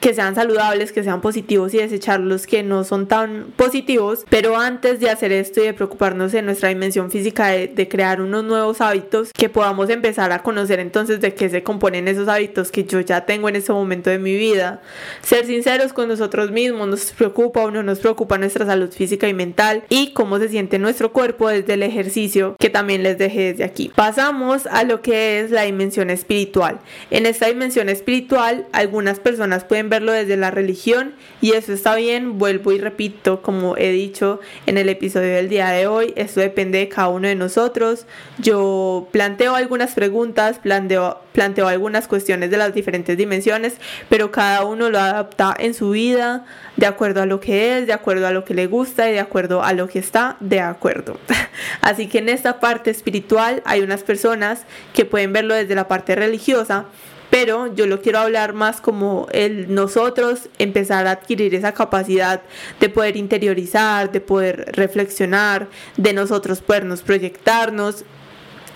que 0.00 0.14
sean 0.14 0.34
saludables, 0.34 0.92
que 0.92 1.04
sean 1.04 1.20
positivos 1.20 1.74
y 1.74 1.78
desechar 1.78 2.20
los 2.20 2.46
que 2.46 2.62
no 2.62 2.84
son 2.84 3.06
tan 3.06 3.52
positivos. 3.56 4.24
Pero 4.28 4.56
antes 4.56 5.00
de 5.00 5.10
hacer 5.10 5.32
esto 5.32 5.60
y 5.60 5.64
de 5.64 5.74
preocuparnos 5.74 6.34
en 6.34 6.46
nuestra 6.46 6.68
dimensión 6.68 7.10
física 7.10 7.48
de, 7.48 7.88
crear 7.88 8.20
unos 8.20 8.44
nuevos 8.44 8.80
hábitos, 8.80 9.32
que 9.32 9.48
podamos 9.48 9.88
empezar 9.88 10.30
a 10.32 10.42
conocer 10.42 10.78
entonces 10.78 11.20
de 11.20 11.32
qué 11.34 11.48
se 11.48 11.62
componen 11.62 12.06
esos 12.06 12.28
hábitos 12.28 12.70
que 12.70 12.84
yo 12.84 13.00
ya 13.00 13.24
tengo 13.24 13.48
en 13.48 13.56
ese 13.56 13.72
momento 13.72 14.10
de 14.10 14.18
mi 14.18 14.34
vida. 14.36 14.82
Ser 15.22 15.46
sinceros 15.46 15.92
con 15.92 16.08
nosotros 16.08 16.50
mismos, 16.50 16.86
nos 16.88 17.12
preocupa 17.12 17.62
o 17.62 17.70
no 17.70 17.82
nos 17.82 18.00
preocupa 18.00 18.36
nuestra 18.36 18.66
salud 18.66 18.90
física 18.90 19.28
y 19.28 19.34
mental 19.34 19.84
y 19.88 20.12
cómo 20.12 20.38
se 20.38 20.48
siente 20.48 20.78
nuestro 20.78 21.12
cuerpo 21.12 21.48
desde 21.48 21.74
el 21.74 21.82
ejercicio 21.82 22.56
que 22.58 22.68
también 22.68 23.02
les 23.02 23.16
dejé 23.16 23.52
desde 23.52 23.64
aquí. 23.64 23.90
Pasamos 23.94 24.66
a 24.66 24.84
lo 24.84 25.00
que 25.00 25.40
es 25.40 25.50
la 25.50 25.62
dimensión 25.62 26.10
espiritual. 26.10 26.80
En 27.10 27.26
esta 27.26 27.46
dimensión 27.46 27.88
espiritual, 27.88 28.66
algunas 28.72 29.20
personas 29.20 29.64
pueden 29.64 29.87
verlo 29.88 30.12
desde 30.12 30.36
la 30.36 30.50
religión 30.50 31.14
y 31.40 31.52
eso 31.52 31.72
está 31.72 31.94
bien, 31.94 32.38
vuelvo 32.38 32.72
y 32.72 32.78
repito, 32.78 33.42
como 33.42 33.76
he 33.76 33.90
dicho 33.90 34.40
en 34.66 34.78
el 34.78 34.88
episodio 34.88 35.34
del 35.34 35.48
día 35.48 35.68
de 35.70 35.86
hoy, 35.86 36.12
esto 36.16 36.40
depende 36.40 36.78
de 36.78 36.88
cada 36.88 37.08
uno 37.08 37.28
de 37.28 37.34
nosotros. 37.34 38.06
Yo 38.38 39.08
planteo 39.12 39.54
algunas 39.54 39.94
preguntas, 39.94 40.58
planteo, 40.58 41.20
planteo 41.32 41.68
algunas 41.68 42.08
cuestiones 42.08 42.50
de 42.50 42.56
las 42.56 42.74
diferentes 42.74 43.16
dimensiones, 43.16 43.74
pero 44.08 44.30
cada 44.30 44.64
uno 44.64 44.90
lo 44.90 44.98
adapta 44.98 45.54
en 45.58 45.74
su 45.74 45.90
vida 45.90 46.44
de 46.76 46.86
acuerdo 46.86 47.22
a 47.22 47.26
lo 47.26 47.40
que 47.40 47.78
es, 47.78 47.86
de 47.86 47.92
acuerdo 47.92 48.26
a 48.26 48.30
lo 48.30 48.44
que 48.44 48.54
le 48.54 48.66
gusta 48.66 49.08
y 49.08 49.12
de 49.12 49.20
acuerdo 49.20 49.62
a 49.62 49.72
lo 49.72 49.88
que 49.88 49.98
está 49.98 50.36
de 50.40 50.60
acuerdo. 50.60 51.18
Así 51.80 52.06
que 52.08 52.18
en 52.18 52.28
esta 52.28 52.60
parte 52.60 52.90
espiritual 52.90 53.62
hay 53.64 53.80
unas 53.80 54.02
personas 54.02 54.62
que 54.92 55.04
pueden 55.04 55.32
verlo 55.32 55.54
desde 55.54 55.74
la 55.74 55.88
parte 55.88 56.14
religiosa 56.14 56.86
pero 57.30 57.72
yo 57.74 57.86
lo 57.86 58.00
quiero 58.00 58.18
hablar 58.18 58.52
más 58.52 58.80
como 58.80 59.26
el 59.32 59.74
nosotros 59.74 60.48
empezar 60.58 61.06
a 61.06 61.12
adquirir 61.12 61.54
esa 61.54 61.72
capacidad 61.72 62.42
de 62.80 62.88
poder 62.88 63.16
interiorizar, 63.16 64.10
de 64.12 64.20
poder 64.20 64.72
reflexionar, 64.72 65.68
de 65.96 66.12
nosotros 66.12 66.60
podernos 66.60 67.02
proyectarnos 67.02 68.04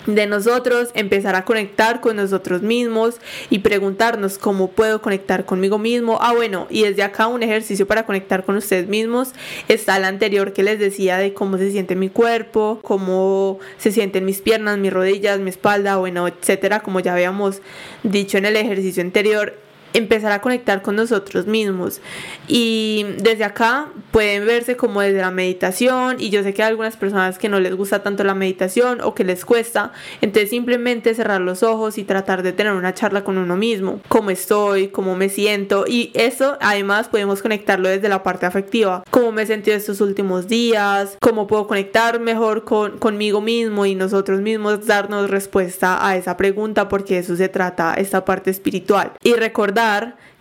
de 0.05 0.27
nosotros, 0.27 0.89
empezar 0.93 1.35
a 1.35 1.45
conectar 1.45 2.01
con 2.01 2.17
nosotros 2.17 2.61
mismos 2.61 3.15
y 3.49 3.59
preguntarnos 3.59 4.37
cómo 4.37 4.69
puedo 4.71 5.01
conectar 5.01 5.45
conmigo 5.45 5.77
mismo. 5.77 6.17
Ah, 6.21 6.33
bueno, 6.33 6.67
y 6.69 6.83
desde 6.83 7.03
acá 7.03 7.27
un 7.27 7.43
ejercicio 7.43 7.87
para 7.87 8.05
conectar 8.05 8.43
con 8.43 8.55
ustedes 8.55 8.87
mismos 8.87 9.33
está 9.67 9.97
el 9.97 10.05
anterior 10.05 10.53
que 10.53 10.63
les 10.63 10.79
decía 10.79 11.17
de 11.17 11.33
cómo 11.33 11.57
se 11.57 11.71
siente 11.71 11.95
mi 11.95 12.09
cuerpo, 12.09 12.79
cómo 12.81 13.59
se 13.77 13.91
sienten 13.91 14.25
mis 14.25 14.41
piernas, 14.41 14.77
mis 14.77 14.91
rodillas, 14.93 15.39
mi 15.39 15.49
espalda, 15.49 15.97
bueno, 15.97 16.27
etcétera, 16.27 16.81
como 16.81 16.99
ya 16.99 17.13
habíamos 17.13 17.61
dicho 18.03 18.37
en 18.37 18.45
el 18.45 18.55
ejercicio 18.55 19.01
anterior 19.01 19.62
empezar 19.93 20.31
a 20.31 20.41
conectar 20.41 20.81
con 20.81 20.95
nosotros 20.95 21.47
mismos. 21.47 22.01
Y 22.47 23.05
desde 23.19 23.43
acá 23.43 23.87
pueden 24.11 24.45
verse 24.45 24.75
como 24.75 25.01
desde 25.01 25.21
la 25.21 25.31
meditación 25.31 26.17
y 26.19 26.29
yo 26.29 26.43
sé 26.43 26.53
que 26.53 26.63
hay 26.63 26.69
algunas 26.69 26.97
personas 26.97 27.37
que 27.37 27.49
no 27.49 27.59
les 27.59 27.75
gusta 27.75 28.03
tanto 28.03 28.23
la 28.23 28.33
meditación 28.33 29.01
o 29.01 29.15
que 29.15 29.23
les 29.23 29.45
cuesta, 29.45 29.91
entonces 30.21 30.49
simplemente 30.49 31.13
cerrar 31.15 31.41
los 31.41 31.63
ojos 31.63 31.97
y 31.97 32.03
tratar 32.03 32.43
de 32.43 32.51
tener 32.51 32.73
una 32.73 32.93
charla 32.93 33.23
con 33.23 33.37
uno 33.37 33.55
mismo, 33.55 34.01
cómo 34.07 34.29
estoy, 34.29 34.89
cómo 34.89 35.15
me 35.15 35.29
siento 35.29 35.85
y 35.87 36.11
eso 36.13 36.57
además 36.61 37.07
podemos 37.07 37.41
conectarlo 37.41 37.89
desde 37.89 38.09
la 38.09 38.23
parte 38.23 38.45
afectiva, 38.45 39.03
cómo 39.09 39.31
me 39.31 39.43
he 39.43 39.45
sentido 39.45 39.77
estos 39.77 40.01
últimos 40.01 40.47
días, 40.47 41.17
cómo 41.19 41.47
puedo 41.47 41.67
conectar 41.67 42.19
mejor 42.19 42.63
con, 42.63 42.97
conmigo 42.97 43.41
mismo 43.41 43.85
y 43.85 43.95
nosotros 43.95 44.41
mismos 44.41 44.85
darnos 44.85 45.29
respuesta 45.29 46.05
a 46.07 46.17
esa 46.17 46.37
pregunta 46.37 46.89
porque 46.89 47.19
eso 47.19 47.35
se 47.35 47.49
trata 47.49 47.93
esta 47.95 48.25
parte 48.25 48.51
espiritual. 48.51 49.13
Y 49.23 49.33
recordar 49.33 49.82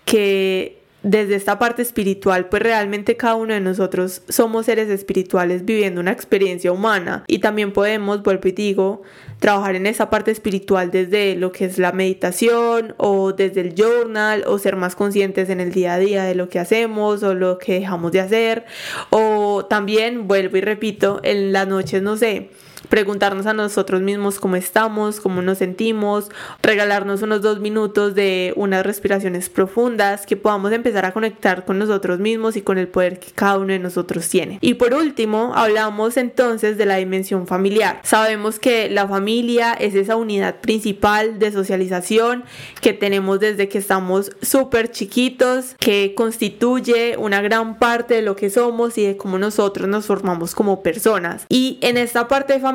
que 0.05 0.83
desde 1.03 1.35
esta 1.35 1.59
parte 1.59 1.83
espiritual, 1.83 2.49
pues 2.49 2.63
realmente 2.63 3.17
cada 3.17 3.35
uno 3.35 3.55
de 3.55 3.61
nosotros 3.61 4.23
somos 4.29 4.67
seres 4.67 4.89
espirituales 4.89 5.65
viviendo 5.65 6.01
una 6.01 6.13
experiencia 6.13 6.71
humana. 6.71 7.25
Y 7.27 7.41
también 7.41 7.73
podemos, 7.73 8.23
vuelvo 8.23 8.49
y 8.49 8.53
digo, 8.53 9.03
trabajar 9.41 9.75
en 9.75 9.87
esa 9.87 10.11
parte 10.11 10.31
espiritual 10.31 10.91
desde 10.91 11.35
lo 11.35 11.51
que 11.51 11.65
es 11.65 11.79
la 11.79 11.93
meditación 11.93 12.95
o 12.99 13.33
desde 13.33 13.63
el 13.63 13.75
journal 13.75 14.45
o 14.47 14.59
ser 14.59 14.77
más 14.77 14.95
conscientes 14.95 15.51
en 15.51 15.61
el 15.61 15.73
día 15.73 15.95
a 15.95 15.99
día 15.99 16.25
de 16.25 16.37
lo 16.37 16.49
que 16.49 16.61
hacemos 16.61 17.23
o 17.25 17.35
lo 17.35 17.59
que 17.59 17.81
dejamos 17.81 18.13
de 18.13 18.21
hacer. 18.21 18.65
O 19.11 19.67
también, 19.69 20.29
vuelvo 20.29 20.57
y 20.57 20.61
repito, 20.61 21.21
en 21.25 21.53
las 21.53 21.67
noches, 21.67 22.01
no 22.01 22.17
sé, 22.17 22.51
preguntarnos 22.89 23.47
a 23.47 23.55
nosotros 23.55 24.01
mismos 24.03 24.39
cómo 24.39 24.57
estamos, 24.57 25.21
cómo 25.21 25.43
nos 25.43 25.59
sentimos, 25.59 26.31
regalarnos 26.63 27.23
unos 27.23 27.43
dos 27.43 27.61
minutos 27.61 28.15
de 28.15 28.53
unas 28.57 28.85
respiraciones 28.85 29.49
profundas, 29.49 30.27
que 30.27 30.37
podamos 30.37 30.73
empezar 30.73 31.05
a 31.05 31.13
conectar 31.13 31.65
con 31.65 31.79
nosotros 31.79 32.19
mismos 32.19 32.57
y 32.57 32.63
con 32.63 32.79
el 32.79 32.89
poder 32.89 33.19
que 33.19 33.31
cada 33.33 33.59
uno 33.59 33.73
de 33.73 33.79
nosotros 33.79 34.29
tiene. 34.29 34.59
Y 34.61 34.75
por 34.75 34.95
último, 34.95 35.53
hablamos 35.55 36.17
entonces 36.17 36.79
de 36.79 36.87
la 36.87 36.97
dimensión 36.97 37.47
familiar. 37.47 38.01
Sabemos 38.03 38.59
que 38.59 38.89
la 38.91 39.07
familia 39.07 39.73
es 39.75 39.95
esa 39.95 40.17
unidad 40.17 40.57
principal 40.61 41.39
de 41.39 41.53
socialización 41.53 42.45
que 42.81 42.93
tenemos 42.93 43.41
desde 43.41 43.69
que 43.69 43.79
estamos 43.79 44.33
súper 44.43 44.91
chiquitos, 44.91 45.75
que 45.79 46.15
constituye 46.15 47.17
una 47.17 47.43
gran 47.43 47.79
parte 47.79 48.15
de 48.15 48.23
lo 48.23 48.37
que 48.37 48.51
somos 48.51 48.99
y 48.99 49.07
de 49.07 49.17
cómo 49.17 49.39
nosotros 49.39 49.89
nos 49.89 50.07
formamos 50.07 50.55
como 50.55 50.83
personas. 50.83 51.47
Y 51.49 51.79
en 51.81 51.97
esta 51.97 52.29
parte 52.29 52.59
familiar, 52.59 52.72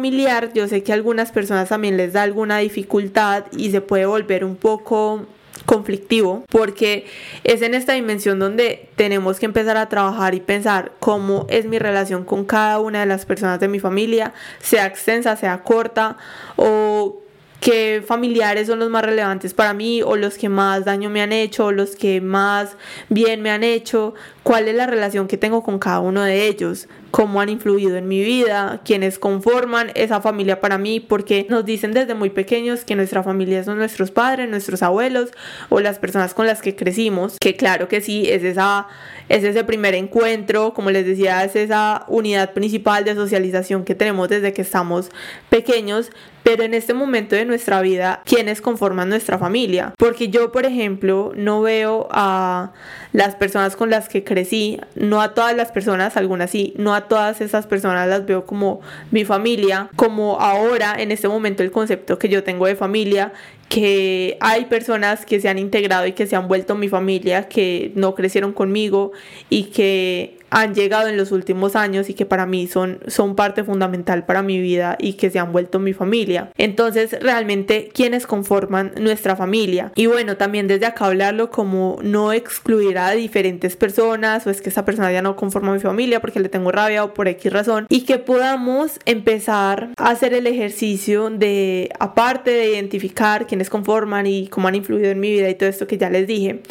yo 0.54 0.68
sé 0.68 0.84
que 0.84 0.92
a 0.92 0.96
algunas 0.96 1.32
personas 1.32 1.70
también 1.70 1.98
les 1.98 2.14
da 2.14 2.24
alguna 2.24 2.60
dificultad 2.60 3.46
y 3.56 3.72
se 3.72 3.82
puede 3.82 4.06
volver 4.06 4.44
un 4.44 4.56
poco 4.56 5.26
conflictivo 5.66 6.46
porque 6.50 7.06
es 7.44 7.62
en 7.62 7.76
esta 7.76 7.94
dimensión 7.94 8.40
donde 8.40 8.90
tenemos 8.96 9.40
que 9.40 9.46
empezar 9.46 9.78
a 9.78 9.90
trabajar 9.90 10.34
y 10.34 10.40
pensar 10.40 10.94
cómo 11.00 11.46
es 11.50 11.66
mi 11.66 11.78
relación 11.80 12.24
con 12.24 12.46
cada 12.46 12.80
una 12.80 13.02
de 13.02 13.06
las 13.06 13.26
personas 13.26 13.60
de 13.60 13.68
mi 13.68 13.80
familia, 13.80 14.34
sea 14.60 14.86
extensa, 14.86 15.36
sea 15.36 15.64
corta 15.64 16.18
o 16.56 17.22
qué 17.60 18.04
familiares 18.06 18.68
son 18.68 18.80
los 18.80 18.90
más 18.90 19.04
relevantes 19.04 19.54
para 19.54 19.74
mí 19.74 20.02
o 20.02 20.16
los 20.16 20.38
que 20.38 20.50
más 20.50 20.86
daño 20.86 21.10
me 21.10 21.22
han 21.22 21.34
hecho 21.34 21.66
o 21.66 21.72
los 21.72 21.96
que 21.96 22.22
más 22.22 22.78
bien 23.10 23.42
me 23.42 23.52
han 23.52 23.64
hecho, 23.64 24.14
cuál 24.48 24.70
es 24.70 24.76
la 24.76 24.88
relación 24.88 25.28
que 25.28 25.36
tengo 25.36 25.62
con 25.62 25.78
cada 25.78 26.00
uno 26.00 26.24
de 26.24 26.48
ellos, 26.48 26.88
cómo 27.12 27.42
han 27.42 27.50
influido 27.50 27.98
en 27.98 28.08
mi 28.08 28.24
vida, 28.24 28.80
quienes 28.86 29.20
conforman 29.20 29.92
esa 29.94 30.22
familia 30.22 30.62
para 30.62 30.78
mí, 30.78 31.02
porque 31.02 31.46
nos 31.50 31.66
dicen 31.66 31.92
desde 31.92 32.14
muy 32.14 32.30
pequeños 32.30 32.86
que 32.86 32.96
nuestra 32.96 33.24
familia 33.24 33.66
son 33.66 33.78
nuestros 33.78 34.10
padres, 34.10 34.50
nuestros 34.50 34.84
abuelos 34.84 35.32
o 35.68 35.82
las 35.82 36.00
personas 36.00 36.34
con 36.34 36.48
las 36.48 36.62
que 36.62 36.78
crecimos, 36.78 37.36
que 37.42 37.58
claro 37.58 37.90
que 37.90 38.00
sí, 38.00 38.24
es 38.30 38.46
esa 38.46 38.88
es 39.28 39.44
ese 39.44 39.66
primer 39.66 39.94
encuentro, 39.96 40.74
como 40.74 40.92
les 40.92 41.06
decía, 41.06 41.44
es 41.44 41.58
esa 41.58 42.06
unidad 42.08 42.54
principal 42.54 43.04
de 43.04 43.16
socialización 43.16 43.84
que 43.84 43.96
tenemos 43.96 44.30
desde 44.30 44.54
que 44.54 44.62
estamos 44.62 45.10
pequeños, 45.50 46.12
pero 46.44 46.64
en 46.64 46.74
este 46.74 46.94
momento 46.94 47.36
de 47.36 47.44
nuestra 47.44 47.82
vida, 47.82 48.22
¿quiénes 48.24 48.62
conforman 48.62 49.10
nuestra 49.10 49.38
familia? 49.38 49.94
Porque 49.98 50.30
yo, 50.30 50.54
por 50.54 50.66
ejemplo, 50.66 51.34
no 51.36 51.62
veo 51.62 52.08
a 52.10 52.72
las 53.12 53.36
personas 53.36 53.76
con 53.76 53.90
las 53.90 54.08
que 54.08 54.24
crecí, 54.38 54.80
no 54.94 55.22
a 55.22 55.34
todas 55.34 55.56
las 55.56 55.72
personas, 55.72 56.16
algunas 56.16 56.52
sí, 56.52 56.74
no 56.78 56.94
a 56.94 57.08
todas 57.08 57.42
esas 57.42 57.66
personas 57.66 58.08
las 58.08 58.26
veo 58.26 58.46
como 58.46 58.82
mi 59.10 59.26
familia, 59.26 59.90
como 59.96 60.40
ahora 60.40 60.96
en 60.98 61.12
este 61.12 61.28
momento 61.28 61.64
el 61.64 61.72
concepto 61.72 62.20
que 62.20 62.30
yo 62.30 62.44
tengo 62.44 62.68
de 62.68 62.76
familia 62.76 63.34
que 63.68 64.38
hay 64.40 64.66
personas 64.66 65.26
que 65.26 65.42
se 65.42 65.50
han 65.50 65.58
integrado 65.58 66.08
y 66.08 66.14
que 66.14 66.26
se 66.26 66.36
han 66.36 66.48
vuelto 66.48 66.76
mi 66.76 66.88
familia, 66.88 67.50
que 67.50 67.92
no 67.96 68.16
crecieron 68.16 68.54
conmigo 68.54 69.12
y 69.50 69.64
que 69.64 70.37
han 70.50 70.74
llegado 70.74 71.08
en 71.08 71.18
los 71.18 71.32
últimos 71.32 71.76
años 71.76 72.10
y 72.10 72.14
que 72.14 72.26
para 72.26 72.46
mí 72.46 72.68
son, 72.68 73.00
son 73.08 73.36
parte 73.36 73.64
fundamental 73.64 74.26
para 74.26 74.42
mi 74.42 74.60
vida 74.60 74.98
y 75.00 75.14
que 75.14 75.30
se 75.30 75.40
han 75.40 75.52
vuelto 75.52 75.80
mi 75.80 75.94
familia. 75.94 76.52
Entonces, 76.58 77.18
realmente, 77.22 77.90
¿quiénes 77.94 78.28
conforman 78.28 78.94
nuestra 79.00 79.36
familia? 79.36 79.92
Y 79.96 80.08
bueno, 80.08 80.38
también 80.38 80.68
desde 80.68 80.86
acá 80.86 81.06
hablarlo 81.06 81.50
como 81.50 82.00
no 82.02 82.34
excluir 82.34 82.98
a 82.98 83.12
diferentes 83.12 83.76
personas 83.76 84.48
o 84.48 84.50
es 84.50 84.62
que 84.62 84.70
esa 84.70 84.86
persona 84.86 85.12
ya 85.12 85.22
no 85.22 85.36
conforma 85.36 85.74
mi 85.74 85.80
familia 85.80 86.22
porque 86.22 86.40
le 86.40 86.50
tengo 86.50 86.72
rabia 86.72 87.04
o 87.04 87.14
por 87.14 87.28
X 87.28 87.52
razón 87.52 87.86
y 87.90 88.02
que 88.02 88.18
podamos 88.18 89.00
empezar 89.06 89.90
a 89.98 90.10
hacer 90.10 90.34
el 90.34 90.48
ejercicio 90.48 91.30
de, 91.30 91.90
aparte 92.00 92.52
de 92.52 92.72
identificar 92.72 93.48
quiénes 93.48 93.70
conforman 93.70 94.28
y 94.28 94.48
cómo 94.48 94.68
han 94.68 94.76
influido 94.76 95.10
en 95.10 95.20
mi 95.20 95.32
vida 95.32 95.50
y 95.50 95.56
todo 95.56 95.70
esto 95.70 95.88
que 95.88 95.98
ya 95.98 96.10
les 96.10 96.28
dije, 96.28 96.62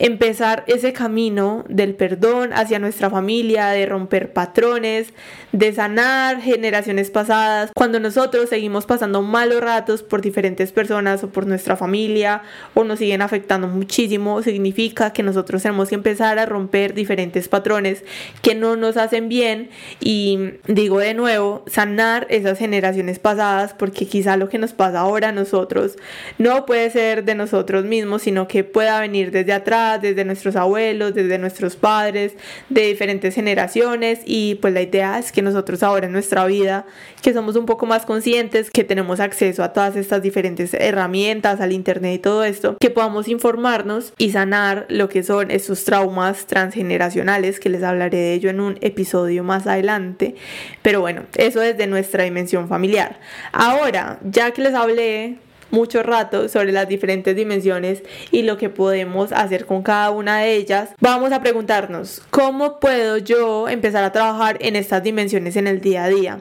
empezar 0.00 0.64
ese 0.66 0.94
camino 0.94 1.64
del 1.68 1.94
perdón 1.94 2.54
hacia 2.54 2.78
nuestra 2.78 3.10
familia, 3.10 3.68
de 3.68 3.84
romper 3.84 4.32
patrones, 4.32 5.12
de 5.52 5.72
sanar 5.74 6.40
generaciones 6.40 7.10
pasadas. 7.10 7.70
Cuando 7.74 8.00
nosotros 8.00 8.48
seguimos 8.48 8.86
pasando 8.86 9.20
malos 9.20 9.60
ratos 9.60 10.02
por 10.02 10.22
diferentes 10.22 10.72
personas 10.72 11.22
o 11.22 11.28
por 11.28 11.46
nuestra 11.46 11.76
familia 11.76 12.42
o 12.72 12.82
nos 12.82 12.98
siguen 12.98 13.20
afectando 13.20 13.68
muchísimo, 13.68 14.42
significa 14.42 15.12
que 15.12 15.22
nosotros 15.22 15.62
tenemos 15.62 15.90
que 15.90 15.96
empezar 15.96 16.38
a 16.38 16.46
romper 16.46 16.94
diferentes 16.94 17.48
patrones 17.48 18.02
que 18.40 18.54
no 18.54 18.76
nos 18.76 18.96
hacen 18.96 19.28
bien 19.28 19.68
y 20.00 20.54
digo 20.66 20.98
de 20.98 21.12
nuevo, 21.12 21.62
sanar 21.66 22.26
esas 22.30 22.58
generaciones 22.58 23.18
pasadas 23.18 23.74
porque 23.74 24.06
quizá 24.06 24.38
lo 24.38 24.48
que 24.48 24.56
nos 24.56 24.72
pasa 24.72 25.00
ahora 25.00 25.28
a 25.28 25.32
nosotros 25.32 25.96
no 26.38 26.64
puede 26.64 26.88
ser 26.88 27.24
de 27.24 27.34
nosotros 27.34 27.84
mismos, 27.84 28.22
sino 28.22 28.48
que 28.48 28.64
pueda 28.64 28.98
venir 29.00 29.30
desde 29.30 29.52
atrás 29.52 29.89
desde 29.98 30.24
nuestros 30.24 30.56
abuelos, 30.56 31.14
desde 31.14 31.38
nuestros 31.38 31.76
padres, 31.76 32.34
de 32.68 32.86
diferentes 32.86 33.34
generaciones 33.34 34.20
y 34.24 34.56
pues 34.56 34.74
la 34.74 34.82
idea 34.82 35.18
es 35.18 35.32
que 35.32 35.42
nosotros 35.42 35.82
ahora 35.82 36.06
en 36.06 36.12
nuestra 36.12 36.44
vida, 36.46 36.86
que 37.22 37.32
somos 37.32 37.56
un 37.56 37.66
poco 37.66 37.86
más 37.86 38.06
conscientes, 38.06 38.70
que 38.70 38.84
tenemos 38.84 39.20
acceso 39.20 39.62
a 39.62 39.72
todas 39.72 39.96
estas 39.96 40.22
diferentes 40.22 40.74
herramientas, 40.74 41.60
al 41.60 41.72
internet 41.72 42.14
y 42.14 42.18
todo 42.18 42.44
esto, 42.44 42.76
que 42.80 42.90
podamos 42.90 43.28
informarnos 43.28 44.12
y 44.18 44.30
sanar 44.30 44.86
lo 44.88 45.08
que 45.08 45.22
son 45.22 45.50
esos 45.50 45.84
traumas 45.84 46.46
transgeneracionales, 46.46 47.60
que 47.60 47.68
les 47.68 47.82
hablaré 47.82 48.18
de 48.18 48.34
ello 48.34 48.50
en 48.50 48.60
un 48.60 48.78
episodio 48.80 49.44
más 49.44 49.66
adelante. 49.66 50.34
Pero 50.82 51.00
bueno, 51.00 51.22
eso 51.36 51.60
desde 51.60 51.86
nuestra 51.86 52.24
dimensión 52.24 52.68
familiar. 52.68 53.18
Ahora, 53.52 54.18
ya 54.22 54.50
que 54.52 54.62
les 54.62 54.74
hablé 54.74 55.38
mucho 55.70 56.02
rato 56.02 56.48
sobre 56.48 56.72
las 56.72 56.88
diferentes 56.88 57.36
dimensiones 57.36 58.02
y 58.30 58.42
lo 58.42 58.56
que 58.56 58.70
podemos 58.70 59.32
hacer 59.32 59.66
con 59.66 59.82
cada 59.82 60.10
una 60.10 60.40
de 60.40 60.54
ellas, 60.56 60.90
vamos 61.00 61.32
a 61.32 61.40
preguntarnos, 61.40 62.22
¿cómo 62.30 62.80
puedo 62.80 63.18
yo 63.18 63.68
empezar 63.68 64.04
a 64.04 64.12
trabajar 64.12 64.58
en 64.60 64.76
estas 64.76 65.02
dimensiones 65.02 65.56
en 65.56 65.66
el 65.66 65.80
día 65.80 66.04
a 66.04 66.08
día? 66.08 66.40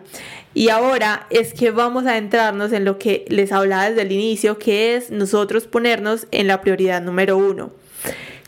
Y 0.53 0.69
ahora 0.69 1.27
es 1.29 1.53
que 1.53 1.71
vamos 1.71 2.05
a 2.05 2.17
entrarnos 2.17 2.73
en 2.73 2.83
lo 2.83 2.97
que 2.97 3.25
les 3.29 3.51
hablaba 3.51 3.89
desde 3.89 4.01
el 4.01 4.11
inicio, 4.11 4.57
que 4.57 4.95
es 4.95 5.11
nosotros 5.11 5.67
ponernos 5.67 6.27
en 6.31 6.47
la 6.47 6.61
prioridad 6.61 7.01
número 7.01 7.37
uno. 7.37 7.71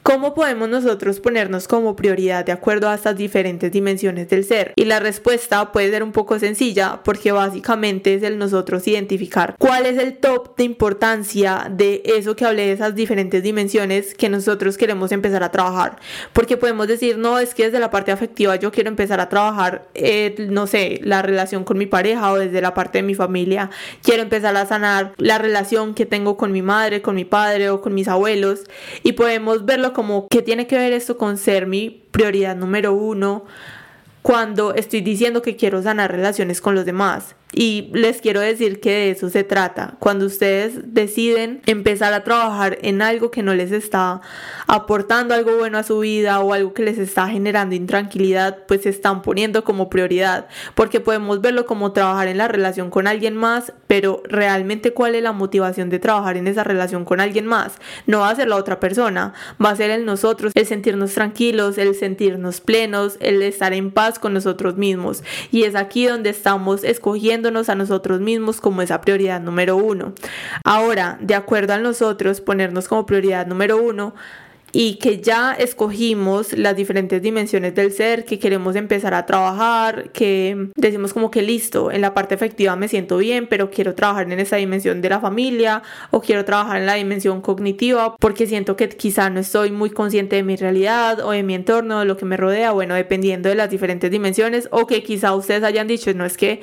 ¿Cómo 0.04 0.34
podemos 0.34 0.68
nosotros 0.68 1.20
ponernos 1.20 1.68
como 1.68 1.96
prioridad 1.96 2.44
de 2.44 2.52
acuerdo 2.52 2.90
a 2.90 2.96
estas 2.96 3.16
diferentes 3.16 3.72
dimensiones 3.72 4.28
del 4.30 4.44
ser? 4.44 4.74
Y 4.76 4.86
la 4.86 5.00
respuesta 5.00 5.72
puede 5.72 5.92
ser 5.92 6.02
un 6.02 6.12
poco 6.12 6.40
sencilla 6.40 7.02
porque 7.04 7.32
básicamente 7.32 8.16
es 8.16 8.24
el 8.24 8.40
nosotros 8.40 8.88
identificar 8.88 9.56
cuál 9.60 9.86
es 9.86 10.00
el 10.00 10.18
top 10.18 10.58
de 10.58 10.64
importancia 10.64 11.68
de 11.70 12.02
eso 12.04 12.36
que 12.36 12.46
hablé 12.46 12.66
de 12.66 12.72
esas 12.72 12.96
diferentes 12.96 13.44
dimensiones 13.44 14.16
que 14.16 14.28
nosotros 14.28 14.76
queremos 14.76 15.12
empezar 15.12 15.44
a 15.44 15.52
trabajar. 15.52 15.98
Porque 16.34 16.58
podemos 16.58 16.88
decir, 16.88 17.20
no, 17.20 17.38
es 17.38 17.54
que 17.54 17.66
desde 17.66 17.80
la 17.80 17.92
parte 17.92 18.12
afectiva 18.12 18.56
yo 18.56 18.72
quiero 18.72 18.90
empezar 18.90 19.20
a 19.20 19.30
trabajar, 19.30 19.88
eh, 19.94 20.34
no 20.50 20.66
sé, 20.66 21.00
la 21.04 21.22
relación 21.22 21.64
con 21.64 21.78
mi 21.78 21.86
pareja 21.86 22.32
o 22.32 22.40
desde 22.40 22.60
la 22.60 22.74
parte 22.74 22.98
de 22.98 23.04
mi 23.04 23.14
familia 23.14 23.70
quiero 24.02 24.24
empezar 24.24 24.58
a 24.58 24.66
sanar 24.66 25.14
la 25.18 25.38
relación 25.38 25.94
que 25.94 26.08
tengo 26.08 26.38
con 26.38 26.52
mi 26.52 26.64
madre, 26.64 27.04
con 27.04 27.14
mi 27.14 27.26
padre 27.26 27.70
o 27.70 27.82
con 27.82 27.94
mis 27.94 28.08
abuelos. 28.08 28.62
Y 29.04 29.12
podemos 29.12 29.64
verlo 29.64 29.91
como 29.94 30.28
que 30.30 30.42
tiene 30.42 30.68
que 30.68 30.78
ver 30.78 30.94
esto 30.94 31.18
con 31.18 31.38
ser 31.38 31.68
mi 31.68 32.04
prioridad 32.12 32.56
número 32.56 32.94
uno 32.94 33.46
cuando 34.22 34.74
estoy 34.76 35.02
diciendo 35.02 35.42
que 35.42 35.56
quiero 35.56 35.82
sanar 35.82 36.12
relaciones 36.12 36.62
con 36.62 36.76
los 36.76 36.86
demás. 36.86 37.36
Y 37.54 37.90
les 37.94 38.22
quiero 38.22 38.40
decir 38.40 38.80
que 38.80 38.92
de 38.92 39.12
eso 39.12 39.30
se 39.30 39.44
trata. 39.44 39.96
Cuando 40.00 40.26
ustedes 40.26 40.94
deciden 40.94 41.62
empezar 41.66 42.14
a 42.14 42.24
trabajar 42.24 42.78
en 42.82 43.02
algo 43.02 43.30
que 43.30 43.44
no 43.44 43.54
les 43.54 43.74
está 43.74 44.22
aportando 44.68 45.34
algo 45.34 45.58
bueno 45.58 45.78
a 45.78 45.84
su 45.84 46.00
vida 46.00 46.40
o 46.40 46.54
algo 46.54 46.74
que 46.74 46.84
les 46.84 46.98
está 46.98 47.28
generando 47.28 47.76
intranquilidad, 47.76 48.60
pues 48.68 48.84
se 48.84 48.90
están 48.90 49.22
poniendo 49.22 49.66
como 49.66 49.90
prioridad. 49.90 50.48
Porque 50.76 51.02
podemos 51.02 51.42
verlo 51.42 51.66
como 51.66 51.92
trabajar 51.92 52.30
en 52.30 52.38
la 52.38 52.48
relación 52.48 52.90
con 52.90 53.06
alguien 53.06 53.36
más, 53.36 53.74
pero 53.88 54.24
realmente 54.26 54.94
cuál 54.94 55.16
es 55.16 55.24
la 55.24 55.34
motivación 55.34 55.90
de 55.90 56.00
trabajar 56.00 56.38
en 56.38 56.48
esa 56.48 56.64
relación 56.64 57.04
con 57.04 57.20
alguien 57.20 57.48
más. 57.48 57.74
No 58.08 58.20
va 58.20 58.30
a 58.30 58.36
ser 58.36 58.48
la 58.48 58.56
otra 58.56 58.80
persona, 58.80 59.34
va 59.64 59.72
a 59.72 59.76
ser 59.76 59.92
el 59.92 60.06
nosotros, 60.06 60.54
el 60.56 60.66
sentirnos 60.66 61.14
tranquilos, 61.14 61.78
el 61.78 61.96
sentirnos 61.96 62.62
plenos, 62.62 63.18
el 63.20 63.42
estar 63.42 63.74
en 63.74 63.92
paz 63.92 64.20
con 64.20 64.34
nosotros 64.34 64.78
mismos. 64.78 65.22
Y 65.52 65.64
es 65.64 65.76
aquí 65.76 66.06
donde 66.06 66.30
estamos 66.30 66.86
escogiendo 66.86 67.41
a 67.70 67.76
nosotros 67.76 68.20
mismos 68.20 68.62
como 68.62 68.82
esa 68.82 69.02
prioridad 69.02 69.42
número 69.42 69.76
uno. 69.78 70.14
Ahora, 70.64 71.18
de 71.22 71.36
acuerdo 71.36 71.74
a 71.74 71.78
nosotros, 71.78 72.42
ponernos 72.42 72.88
como 72.88 73.06
prioridad 73.06 73.48
número 73.48 73.78
uno 73.78 74.14
y 74.72 74.96
que 74.96 75.22
ya 75.22 75.54
escogimos 75.54 76.54
las 76.54 76.76
diferentes 76.76 77.22
dimensiones 77.22 77.76
del 77.76 77.92
ser 77.92 78.26
que 78.26 78.40
queremos 78.40 78.76
empezar 78.76 79.14
a 79.14 79.26
trabajar, 79.26 80.12
que 80.12 80.70
decimos 80.76 81.14
como 81.14 81.32
que 81.32 81.42
listo, 81.42 81.92
en 81.92 82.02
la 82.02 82.14
parte 82.14 82.36
efectiva 82.36 82.76
me 82.76 82.88
siento 82.88 83.18
bien, 83.18 83.48
pero 83.48 83.70
quiero 83.70 83.96
trabajar 83.96 84.32
en 84.32 84.40
esa 84.40 84.58
dimensión 84.58 85.02
de 85.02 85.10
la 85.10 85.20
familia 85.20 85.84
o 86.12 86.22
quiero 86.22 86.46
trabajar 86.46 86.78
en 86.78 86.86
la 86.86 86.96
dimensión 86.96 87.42
cognitiva 87.42 88.16
porque 88.18 88.48
siento 88.48 88.76
que 88.76 88.90
quizá 88.90 89.30
no 89.30 89.40
estoy 89.40 89.72
muy 89.72 89.90
consciente 89.90 90.36
de 90.36 90.44
mi 90.44 90.56
realidad 90.56 91.20
o 91.20 91.32
de 91.32 91.44
mi 91.44 91.56
entorno, 91.56 92.00
de 92.00 92.06
lo 92.06 92.18
que 92.18 92.26
me 92.26 92.38
rodea, 92.38 92.72
bueno, 92.72 92.96
dependiendo 92.96 93.50
de 93.50 93.56
las 93.56 93.70
diferentes 93.70 94.10
dimensiones 94.12 94.68
o 94.72 94.88
que 94.88 95.04
quizá 95.04 95.34
ustedes 95.36 95.64
hayan 95.64 95.88
dicho, 95.88 96.14
no 96.14 96.26
es 96.26 96.38
que 96.38 96.62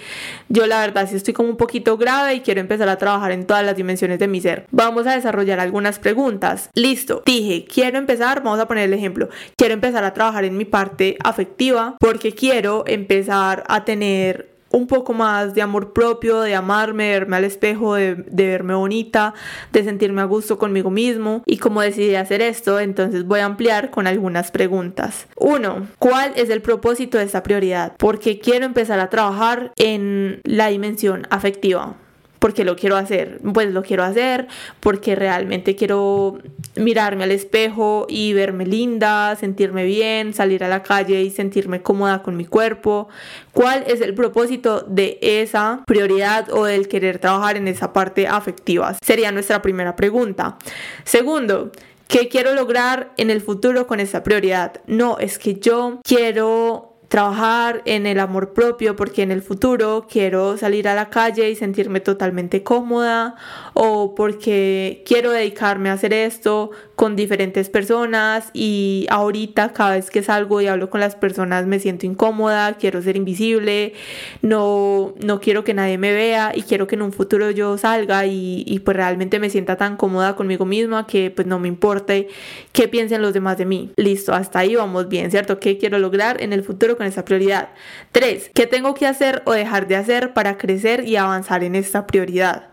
yo 0.48 0.66
la 0.66 0.80
verdad 0.80 1.08
sí 1.08 1.16
estoy 1.16 1.34
como 1.34 1.50
un 1.50 1.56
poquito 1.56 1.96
grave 1.96 2.34
y 2.34 2.40
quiero 2.40 2.60
empezar 2.60 2.88
a 2.88 2.96
trabajar 2.96 3.32
en 3.32 3.46
todas 3.46 3.64
las 3.64 3.76
dimensiones 3.76 4.18
de 4.18 4.28
mi 4.28 4.40
ser. 4.40 4.66
Vamos 4.70 5.06
a 5.06 5.14
desarrollar 5.14 5.60
algunas 5.60 5.98
preguntas. 5.98 6.70
Listo, 6.74 7.22
dije, 7.26 7.64
quiero 7.64 7.97
empezar, 7.98 8.42
vamos 8.42 8.60
a 8.60 8.68
poner 8.68 8.84
el 8.84 8.94
ejemplo, 8.94 9.28
quiero 9.56 9.74
empezar 9.74 10.04
a 10.04 10.14
trabajar 10.14 10.44
en 10.44 10.56
mi 10.56 10.64
parte 10.64 11.16
afectiva 11.22 11.96
porque 12.00 12.32
quiero 12.32 12.84
empezar 12.86 13.64
a 13.68 13.84
tener 13.84 14.58
un 14.70 14.86
poco 14.86 15.14
más 15.14 15.54
de 15.54 15.62
amor 15.62 15.92
propio, 15.92 16.40
de 16.40 16.54
amarme, 16.54 17.04
de 17.04 17.10
verme 17.12 17.36
al 17.36 17.44
espejo, 17.44 17.94
de, 17.94 18.14
de, 18.14 18.46
verme 18.46 18.74
bonita, 18.74 19.34
de 19.72 19.84
sentirme 19.84 20.20
a 20.20 20.24
gusto 20.24 20.58
conmigo 20.58 20.90
mismo. 20.90 21.42
Y 21.46 21.58
como 21.58 21.80
decidí 21.80 22.14
hacer 22.14 22.42
esto, 22.42 22.80
entonces 22.80 23.24
voy 23.24 23.40
a 23.40 23.46
ampliar 23.46 23.90
con 23.90 24.06
algunas 24.06 24.50
preguntas. 24.50 25.26
Uno, 25.36 25.86
¿cuál 25.98 26.32
es 26.36 26.50
el 26.50 26.62
propósito 26.62 27.18
de 27.18 27.24
esta 27.24 27.42
prioridad? 27.42 27.94
Porque 27.98 28.38
quiero 28.38 28.66
empezar 28.66 29.00
a 29.00 29.10
trabajar 29.10 29.72
en 29.76 30.40
la 30.44 30.68
dimensión 30.68 31.26
afectiva 31.30 31.96
porque 32.38 32.64
lo 32.64 32.76
quiero 32.76 32.96
hacer. 32.96 33.40
Pues 33.52 33.72
lo 33.72 33.82
quiero 33.82 34.04
hacer 34.04 34.46
porque 34.80 35.14
realmente 35.14 35.76
quiero 35.76 36.38
mirarme 36.76 37.24
al 37.24 37.32
espejo 37.32 38.06
y 38.08 38.32
verme 38.32 38.66
linda, 38.66 39.36
sentirme 39.36 39.84
bien, 39.84 40.34
salir 40.34 40.64
a 40.64 40.68
la 40.68 40.82
calle 40.82 41.22
y 41.22 41.30
sentirme 41.30 41.82
cómoda 41.82 42.22
con 42.22 42.36
mi 42.36 42.44
cuerpo. 42.44 43.08
¿Cuál 43.52 43.84
es 43.86 44.00
el 44.00 44.14
propósito 44.14 44.84
de 44.86 45.18
esa 45.20 45.82
prioridad 45.86 46.50
o 46.52 46.64
del 46.64 46.88
querer 46.88 47.18
trabajar 47.18 47.56
en 47.56 47.68
esa 47.68 47.92
parte 47.92 48.26
afectiva? 48.28 48.96
Sería 49.02 49.32
nuestra 49.32 49.62
primera 49.62 49.96
pregunta. 49.96 50.58
Segundo, 51.04 51.72
¿qué 52.06 52.28
quiero 52.28 52.54
lograr 52.54 53.12
en 53.16 53.30
el 53.30 53.40
futuro 53.40 53.86
con 53.86 54.00
esa 54.00 54.22
prioridad? 54.22 54.80
No, 54.86 55.18
es 55.18 55.38
que 55.38 55.54
yo 55.54 56.00
quiero 56.04 56.97
trabajar 57.08 57.82
en 57.86 58.06
el 58.06 58.20
amor 58.20 58.52
propio 58.52 58.94
porque 58.94 59.22
en 59.22 59.32
el 59.32 59.40
futuro 59.40 60.06
quiero 60.10 60.58
salir 60.58 60.88
a 60.88 60.94
la 60.94 61.08
calle 61.08 61.50
y 61.50 61.56
sentirme 61.56 62.00
totalmente 62.00 62.62
cómoda 62.62 63.34
o 63.72 64.14
porque 64.14 65.02
quiero 65.06 65.30
dedicarme 65.30 65.88
a 65.88 65.94
hacer 65.94 66.12
esto 66.12 66.70
con 66.96 67.16
diferentes 67.16 67.70
personas 67.70 68.50
y 68.52 69.06
ahorita 69.08 69.72
cada 69.72 69.92
vez 69.92 70.10
que 70.10 70.22
salgo 70.22 70.60
y 70.60 70.66
hablo 70.66 70.90
con 70.90 71.00
las 71.00 71.14
personas 71.14 71.64
me 71.64 71.78
siento 71.78 72.04
incómoda, 72.04 72.74
quiero 72.74 73.00
ser 73.00 73.16
invisible, 73.16 73.94
no, 74.42 75.14
no 75.24 75.40
quiero 75.40 75.64
que 75.64 75.74
nadie 75.74 75.96
me 75.96 76.12
vea 76.12 76.52
y 76.54 76.62
quiero 76.62 76.86
que 76.86 76.96
en 76.96 77.02
un 77.02 77.12
futuro 77.12 77.50
yo 77.50 77.78
salga 77.78 78.26
y, 78.26 78.64
y 78.66 78.80
pues 78.80 78.96
realmente 78.96 79.38
me 79.38 79.48
sienta 79.48 79.76
tan 79.76 79.96
cómoda 79.96 80.36
conmigo 80.36 80.66
misma 80.66 81.06
que 81.06 81.30
pues 81.30 81.46
no 81.46 81.58
me 81.58 81.68
importe 81.68 82.28
qué 82.72 82.88
piensen 82.88 83.22
los 83.22 83.32
demás 83.32 83.56
de 83.56 83.64
mí. 83.64 83.92
Listo, 83.96 84.34
hasta 84.34 84.58
ahí 84.58 84.74
vamos 84.74 85.08
bien, 85.08 85.30
¿cierto? 85.30 85.58
¿Qué 85.60 85.78
quiero 85.78 85.98
lograr 85.98 86.42
en 86.42 86.52
el 86.52 86.62
futuro 86.62 86.97
con 86.98 87.06
esa 87.06 87.24
prioridad? 87.24 87.70
Tres, 88.12 88.50
¿qué 88.54 88.66
tengo 88.66 88.92
que 88.92 89.06
hacer 89.06 89.42
o 89.46 89.52
dejar 89.52 89.88
de 89.88 89.96
hacer 89.96 90.34
para 90.34 90.58
crecer 90.58 91.08
y 91.08 91.16
avanzar 91.16 91.64
en 91.64 91.74
esta 91.74 92.06
prioridad? 92.06 92.68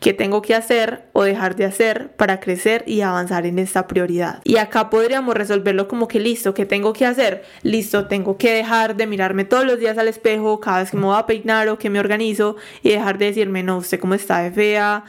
qué 0.00 0.14
tengo 0.14 0.42
que 0.42 0.54
hacer 0.54 1.04
o 1.12 1.22
dejar 1.22 1.54
de 1.56 1.66
hacer 1.66 2.12
para 2.16 2.40
crecer 2.40 2.82
y 2.86 3.02
avanzar 3.02 3.46
en 3.46 3.58
esta 3.58 3.86
prioridad. 3.86 4.40
Y 4.44 4.56
acá 4.56 4.90
podríamos 4.90 5.34
resolverlo 5.34 5.86
como 5.86 6.08
que 6.08 6.18
listo, 6.18 6.54
¿qué 6.54 6.66
tengo 6.66 6.92
que 6.92 7.06
hacer? 7.06 7.44
Listo, 7.62 8.08
tengo 8.08 8.36
que 8.38 8.52
dejar 8.52 8.96
de 8.96 9.06
mirarme 9.06 9.44
todos 9.44 9.64
los 9.64 9.78
días 9.78 9.98
al 9.98 10.08
espejo 10.08 10.58
cada 10.58 10.80
vez 10.80 10.90
que 10.90 10.96
me 10.96 11.04
voy 11.04 11.18
a 11.18 11.26
peinar 11.26 11.68
o 11.68 11.78
que 11.78 11.90
me 11.90 12.00
organizo 12.00 12.56
y 12.82 12.90
dejar 12.90 13.18
de 13.18 13.26
decirme, 13.26 13.62
no, 13.62 13.76
usted 13.76 14.00
cómo 14.00 14.14
está 14.14 14.40
de 14.40 14.50
fea, 14.50 15.04